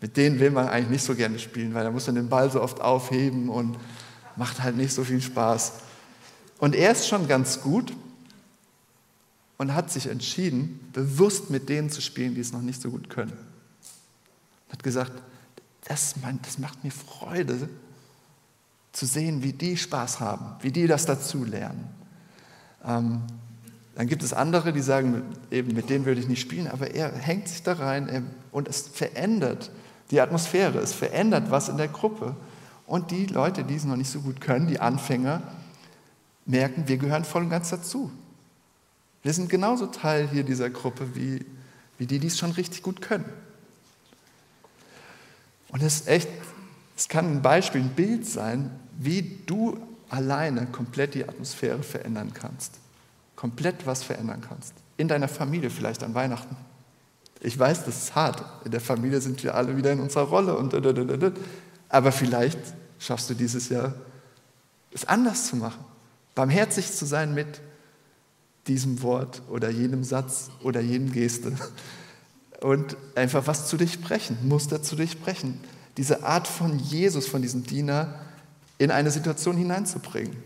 Mit 0.00 0.16
denen 0.16 0.38
will 0.40 0.50
man 0.50 0.68
eigentlich 0.68 0.90
nicht 0.90 1.04
so 1.04 1.14
gerne 1.14 1.38
spielen, 1.38 1.74
weil 1.74 1.84
da 1.84 1.90
muss 1.90 2.06
man 2.06 2.16
den 2.16 2.28
Ball 2.28 2.50
so 2.50 2.62
oft 2.62 2.80
aufheben 2.80 3.48
und 3.48 3.76
macht 4.36 4.62
halt 4.62 4.76
nicht 4.76 4.92
so 4.92 5.04
viel 5.04 5.20
Spaß. 5.20 5.72
Und 6.58 6.74
er 6.74 6.92
ist 6.92 7.08
schon 7.08 7.28
ganz 7.28 7.60
gut 7.60 7.92
und 9.58 9.74
hat 9.74 9.90
sich 9.90 10.06
entschieden, 10.06 10.80
bewusst 10.92 11.50
mit 11.50 11.68
denen 11.68 11.90
zu 11.90 12.00
spielen, 12.00 12.34
die 12.34 12.40
es 12.40 12.52
noch 12.52 12.62
nicht 12.62 12.80
so 12.80 12.90
gut 12.90 13.08
können. 13.08 13.32
Hat 14.70 14.82
gesagt, 14.82 15.12
das, 15.84 16.14
das 16.42 16.58
macht 16.58 16.84
mir 16.84 16.90
Freude, 16.90 17.68
zu 18.92 19.04
sehen, 19.04 19.42
wie 19.42 19.52
die 19.52 19.76
Spaß 19.76 20.20
haben, 20.20 20.56
wie 20.62 20.72
die 20.72 20.86
das 20.86 21.04
dazu 21.04 21.44
lernen. 21.44 21.86
Ähm, 22.82 23.20
dann 23.96 24.08
gibt 24.08 24.22
es 24.22 24.34
andere, 24.34 24.74
die 24.74 24.82
sagen, 24.82 25.22
eben 25.50 25.74
mit 25.74 25.88
denen 25.88 26.04
würde 26.04 26.20
ich 26.20 26.28
nicht 26.28 26.40
spielen, 26.40 26.68
aber 26.68 26.94
er 26.94 27.12
hängt 27.12 27.48
sich 27.48 27.62
da 27.62 27.72
rein 27.72 28.30
und 28.52 28.68
es 28.68 28.82
verändert 28.82 29.70
die 30.10 30.20
Atmosphäre, 30.20 30.78
es 30.78 30.92
verändert 30.92 31.50
was 31.50 31.70
in 31.70 31.78
der 31.78 31.88
Gruppe. 31.88 32.36
Und 32.86 33.10
die 33.10 33.24
Leute, 33.24 33.64
die 33.64 33.74
es 33.74 33.84
noch 33.84 33.96
nicht 33.96 34.10
so 34.10 34.20
gut 34.20 34.40
können, 34.42 34.68
die 34.68 34.78
Anfänger, 34.78 35.42
merken, 36.44 36.84
wir 36.86 36.98
gehören 36.98 37.24
voll 37.24 37.44
und 37.44 37.50
ganz 37.50 37.70
dazu. 37.70 38.12
Wir 39.22 39.32
sind 39.32 39.48
genauso 39.48 39.86
Teil 39.86 40.28
hier 40.28 40.44
dieser 40.44 40.68
Gruppe 40.68 41.16
wie, 41.16 41.46
wie 41.96 42.06
die, 42.06 42.18
die 42.18 42.26
es 42.26 42.38
schon 42.38 42.52
richtig 42.52 42.82
gut 42.82 43.00
können. 43.00 43.24
Und 45.68 45.82
es 45.82 46.00
ist 46.00 46.08
echt, 46.08 46.28
es 46.96 47.08
kann 47.08 47.32
ein 47.32 47.42
Beispiel, 47.42 47.80
ein 47.80 47.88
Bild 47.88 48.26
sein, 48.26 48.70
wie 48.98 49.40
du 49.46 49.78
alleine 50.10 50.66
komplett 50.66 51.14
die 51.14 51.26
Atmosphäre 51.26 51.82
verändern 51.82 52.32
kannst. 52.34 52.78
Komplett 53.36 53.86
was 53.86 54.02
verändern 54.02 54.40
kannst. 54.40 54.74
In 54.96 55.08
deiner 55.08 55.28
Familie 55.28 55.70
vielleicht 55.70 56.02
an 56.02 56.14
Weihnachten. 56.14 56.56
Ich 57.40 57.58
weiß, 57.58 57.84
das 57.84 57.98
ist 57.98 58.14
hart. 58.14 58.42
In 58.64 58.70
der 58.70 58.80
Familie 58.80 59.20
sind 59.20 59.42
wir 59.44 59.54
alle 59.54 59.76
wieder 59.76 59.92
in 59.92 60.00
unserer 60.00 60.24
Rolle 60.24 60.56
und 60.56 60.74
aber 61.88 62.12
vielleicht 62.12 62.58
schaffst 62.98 63.30
du 63.30 63.34
dieses 63.34 63.68
Jahr 63.68 63.94
es 64.92 65.04
anders 65.04 65.48
zu 65.48 65.56
machen. 65.56 65.84
Barmherzig 66.34 66.90
zu 66.92 67.04
sein 67.04 67.34
mit 67.34 67.60
diesem 68.66 69.02
Wort 69.02 69.42
oder 69.48 69.70
jenem 69.70 70.02
Satz 70.02 70.50
oder 70.62 70.80
jenem 70.80 71.12
Geste 71.12 71.52
und 72.60 72.96
einfach 73.14 73.46
was 73.46 73.68
zu 73.68 73.76
durchbrechen, 73.76 74.36
Muster 74.42 74.82
zu 74.82 74.96
durchbrechen. 74.96 75.60
Diese 75.96 76.24
Art 76.24 76.48
von 76.48 76.78
Jesus, 76.78 77.26
von 77.26 77.42
diesem 77.42 77.64
Diener, 77.64 78.14
in 78.78 78.90
eine 78.90 79.10
Situation 79.10 79.56
hineinzubringen. 79.56 80.36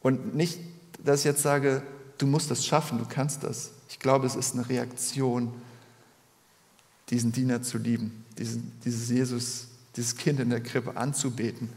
Und 0.00 0.34
nicht, 0.34 0.58
dass 1.04 1.20
ich 1.20 1.26
jetzt 1.26 1.42
sage, 1.42 1.82
du 2.18 2.26
musst 2.26 2.50
das 2.50 2.64
schaffen, 2.64 2.98
du 2.98 3.04
kannst 3.06 3.44
das. 3.44 3.70
Ich 3.88 3.98
glaube, 3.98 4.26
es 4.26 4.34
ist 4.34 4.54
eine 4.54 4.68
Reaktion, 4.68 5.52
diesen 7.10 7.32
Diener 7.32 7.62
zu 7.62 7.78
lieben, 7.78 8.24
diesen, 8.38 8.72
dieses 8.84 9.10
Jesus, 9.10 9.68
dieses 9.94 10.16
Kind 10.16 10.40
in 10.40 10.50
der 10.50 10.62
Krippe 10.62 10.96
anzubeten 10.96 11.68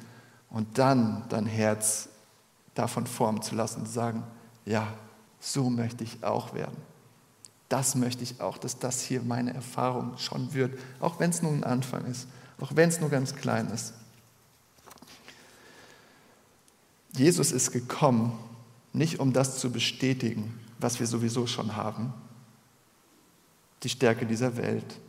und 0.49 0.78
dann 0.78 1.23
dein 1.30 1.45
Herz 1.45 2.09
davon 2.73 3.05
formen 3.05 3.41
zu 3.41 3.55
lassen 3.55 3.82
und 3.82 3.88
zu 3.88 3.93
sagen, 3.93 4.23
ja, 4.65 4.93
so 5.39 5.69
möchte 5.69 6.03
ich 6.03 6.23
auch 6.23 6.53
werden. 6.53 6.78
Das 7.69 7.95
möchte 7.95 8.23
ich 8.23 8.39
auch, 8.39 8.57
dass 8.57 8.80
das 8.80 9.01
hier 9.01 9.21
meine 9.21 9.53
Erfahrung 9.53 10.17
schon 10.17 10.53
wird, 10.53 10.80
auch 11.01 11.19
wenn 11.19 11.32
es 11.32 11.41
nur 11.41 11.51
ein 11.51 11.65
Anfang 11.65 12.05
ist, 12.05 12.28
auch 12.59 12.75
wenn 12.75 12.89
es 12.89 13.01
nur 13.01 13.09
ganz 13.09 13.36
klein 13.36 13.67
ist. 13.67 13.93
Jesus 17.13 17.51
ist 17.51 17.71
gekommen, 17.71 18.38
nicht 18.98 19.20
um 19.20 19.34
das 19.34 19.60
zu 19.60 19.72
bestätigen, 19.72 20.60
was 20.80 21.00
wir 21.00 21.08
sowieso 21.08 21.48
schon 21.48 21.76
haben, 21.76 22.14
die 23.84 23.89
Stärke 23.89 24.26
dieser 24.26 24.58
Welt, 24.58 25.00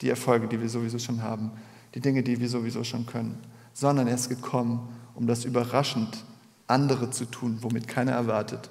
die 0.00 0.10
Erfolge, 0.10 0.48
die 0.48 0.60
wir 0.60 0.68
sowieso 0.68 0.98
schon 0.98 1.22
haben, 1.22 1.52
die 1.94 2.00
Dinge, 2.00 2.22
die 2.22 2.40
wir 2.40 2.48
sowieso 2.48 2.84
schon 2.84 3.06
können, 3.06 3.38
sondern 3.72 4.06
er 4.06 4.14
ist 4.14 4.28
gekommen, 4.28 4.88
um 5.14 5.26
das 5.26 5.44
überraschend 5.44 6.24
andere 6.66 7.10
zu 7.10 7.24
tun, 7.26 7.58
womit 7.60 7.88
keiner 7.88 8.12
erwartet. 8.12 8.70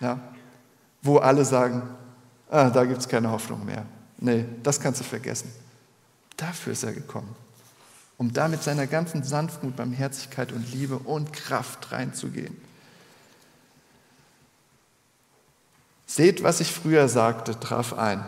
Ja? 0.00 0.20
Wo 1.02 1.18
alle 1.18 1.44
sagen, 1.44 1.82
ah, 2.50 2.70
da 2.70 2.84
gibt 2.84 3.00
es 3.00 3.08
keine 3.08 3.30
Hoffnung 3.30 3.64
mehr. 3.64 3.86
Nee, 4.18 4.44
das 4.62 4.80
kannst 4.80 5.00
du 5.00 5.04
vergessen. 5.04 5.50
Dafür 6.36 6.72
ist 6.72 6.82
er 6.82 6.92
gekommen 6.92 7.34
um 8.18 8.32
da 8.32 8.48
mit 8.48 8.62
seiner 8.62 8.86
ganzen 8.86 9.22
Sanftmut, 9.22 9.76
Barmherzigkeit 9.76 10.52
und 10.52 10.72
Liebe 10.72 10.98
und 10.98 11.32
Kraft 11.32 11.92
reinzugehen. 11.92 12.56
Seht, 16.06 16.42
was 16.42 16.60
ich 16.60 16.72
früher 16.72 17.08
sagte, 17.08 17.58
traf 17.58 17.92
ein. 17.92 18.24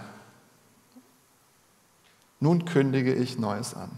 Nun 2.41 2.65
kündige 2.65 3.15
ich 3.15 3.39
Neues 3.39 3.75
an. 3.75 3.91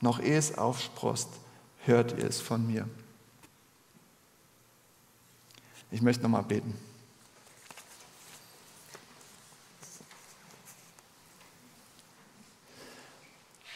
Noch 0.00 0.20
ehe 0.20 0.38
es 0.38 0.56
aufsprost, 0.56 1.28
hört 1.84 2.18
ihr 2.18 2.24
es 2.24 2.40
von 2.40 2.66
mir. 2.66 2.88
Ich 5.90 6.02
möchte 6.02 6.22
nochmal 6.22 6.42
beten. 6.42 6.74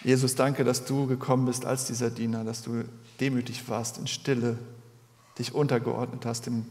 Jesus, 0.03 0.35
danke, 0.35 0.65
dass 0.65 0.87
du 0.87 1.07
gekommen 1.07 1.45
bist 1.45 1.67
als 1.67 1.85
dieser 1.85 2.11
Diener, 2.11 2.43
dass 2.43 2.63
du 2.63 2.85
demütig 3.21 3.69
warst, 3.69 3.99
in 3.99 4.07
Stille, 4.07 4.59
dich 5.39 5.55
untergeordnet 5.55 6.25
hast 6.25 6.47
dem, 6.47 6.67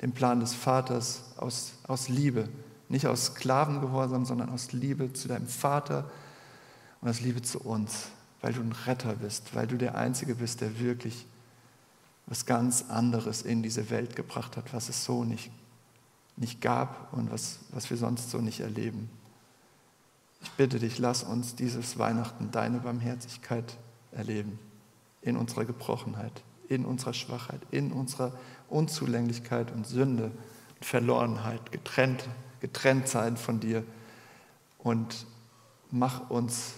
dem 0.00 0.12
Plan 0.12 0.40
des 0.40 0.54
Vaters 0.54 1.22
aus, 1.36 1.72
aus 1.86 2.08
Liebe. 2.08 2.48
Nicht 2.88 3.06
aus 3.06 3.26
Sklavengehorsam, 3.26 4.24
sondern 4.24 4.50
aus 4.50 4.72
Liebe 4.72 5.12
zu 5.12 5.28
deinem 5.28 5.46
Vater 5.48 6.10
und 7.00 7.08
aus 7.08 7.20
Liebe 7.20 7.42
zu 7.42 7.60
uns, 7.60 8.08
weil 8.40 8.52
du 8.52 8.60
ein 8.60 8.72
Retter 8.86 9.14
bist, 9.14 9.54
weil 9.54 9.66
du 9.66 9.76
der 9.76 9.96
Einzige 9.96 10.36
bist, 10.36 10.60
der 10.60 10.78
wirklich 10.80 11.26
was 12.26 12.46
ganz 12.46 12.86
anderes 12.88 13.42
in 13.42 13.62
diese 13.62 13.90
Welt 13.90 14.14
gebracht 14.14 14.56
hat, 14.56 14.72
was 14.72 14.88
es 14.88 15.04
so 15.04 15.24
nicht, 15.24 15.50
nicht 16.36 16.60
gab 16.60 17.12
und 17.12 17.30
was, 17.30 17.58
was 17.70 17.90
wir 17.90 17.96
sonst 17.96 18.30
so 18.30 18.38
nicht 18.38 18.60
erleben. 18.60 19.10
Ich 20.42 20.50
bitte 20.52 20.78
dich, 20.78 20.98
lass 20.98 21.24
uns 21.24 21.56
dieses 21.56 21.98
Weihnachten 21.98 22.50
deine 22.50 22.78
Barmherzigkeit 22.78 23.76
erleben. 24.12 24.58
In 25.22 25.36
unserer 25.36 25.64
Gebrochenheit, 25.64 26.42
in 26.68 26.84
unserer 26.84 27.14
Schwachheit, 27.14 27.60
in 27.70 27.92
unserer 27.92 28.32
Unzulänglichkeit 28.68 29.72
und 29.72 29.86
Sünde 29.86 30.30
Verlorenheit, 30.80 31.72
getrennt, 31.72 32.28
getrennt 32.60 33.08
sein 33.08 33.36
von 33.36 33.58
dir. 33.58 33.82
Und 34.78 35.26
mach 35.90 36.30
uns, 36.30 36.74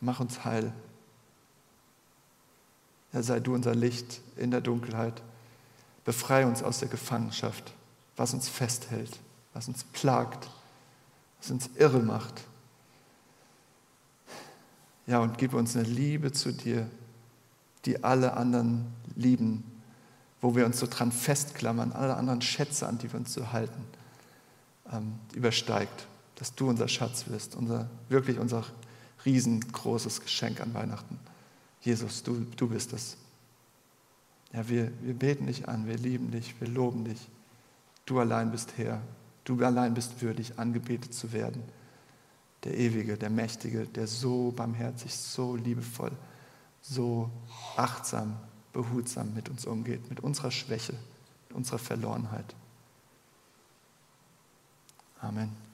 mach 0.00 0.20
uns 0.20 0.44
heil. 0.44 0.72
Ja, 3.12 3.22
sei 3.22 3.40
du 3.40 3.54
unser 3.54 3.74
Licht 3.74 4.20
in 4.36 4.50
der 4.50 4.62
Dunkelheit. 4.62 5.22
Befreie 6.04 6.46
uns 6.46 6.62
aus 6.62 6.78
der 6.78 6.88
Gefangenschaft, 6.88 7.72
was 8.16 8.32
uns 8.32 8.48
festhält, 8.48 9.18
was 9.52 9.68
uns 9.68 9.84
plagt 9.84 10.48
was 11.38 11.50
uns 11.50 11.70
irre 11.76 12.00
macht. 12.00 12.42
Ja, 15.06 15.20
und 15.20 15.38
gib 15.38 15.54
uns 15.54 15.76
eine 15.76 15.86
Liebe 15.86 16.32
zu 16.32 16.52
dir, 16.52 16.90
die 17.86 18.04
alle 18.04 18.34
anderen 18.34 18.86
lieben, 19.14 19.64
wo 20.40 20.54
wir 20.54 20.66
uns 20.66 20.78
so 20.78 20.86
dran 20.86 21.12
festklammern, 21.12 21.92
alle 21.92 22.16
anderen 22.16 22.42
Schätze, 22.42 22.86
an 22.86 22.98
die 22.98 23.10
wir 23.12 23.20
uns 23.20 23.32
so 23.32 23.52
halten, 23.52 23.84
ähm, 24.92 25.14
übersteigt. 25.32 26.06
Dass 26.34 26.54
du 26.54 26.68
unser 26.68 26.88
Schatz 26.88 27.28
wirst, 27.28 27.54
unser, 27.54 27.88
wirklich 28.10 28.38
unser 28.38 28.64
riesengroßes 29.24 30.20
Geschenk 30.20 30.60
an 30.60 30.74
Weihnachten. 30.74 31.18
Jesus, 31.80 32.22
du, 32.22 32.46
du 32.56 32.68
bist 32.68 32.92
es. 32.92 33.16
Ja, 34.52 34.68
wir, 34.68 34.92
wir 35.02 35.14
beten 35.14 35.46
dich 35.46 35.68
an, 35.68 35.86
wir 35.86 35.96
lieben 35.96 36.30
dich, 36.30 36.54
wir 36.60 36.68
loben 36.68 37.04
dich. 37.04 37.28
Du 38.04 38.20
allein 38.20 38.50
bist 38.50 38.74
Herr. 38.76 39.00
Du 39.44 39.62
allein 39.64 39.94
bist 39.94 40.20
würdig, 40.20 40.58
angebetet 40.58 41.14
zu 41.14 41.32
werden. 41.32 41.62
Der 42.64 42.76
Ewige, 42.76 43.16
der 43.16 43.30
Mächtige, 43.30 43.86
der 43.86 44.06
so 44.06 44.52
barmherzig, 44.54 45.14
so 45.14 45.56
liebevoll, 45.56 46.12
so 46.88 47.30
achtsam, 47.76 48.36
behutsam 48.72 49.34
mit 49.34 49.48
uns 49.48 49.66
umgeht, 49.66 50.08
mit 50.08 50.20
unserer 50.20 50.50
Schwäche, 50.50 50.94
mit 51.48 51.56
unserer 51.56 51.78
Verlorenheit. 51.78 52.54
Amen. 55.20 55.65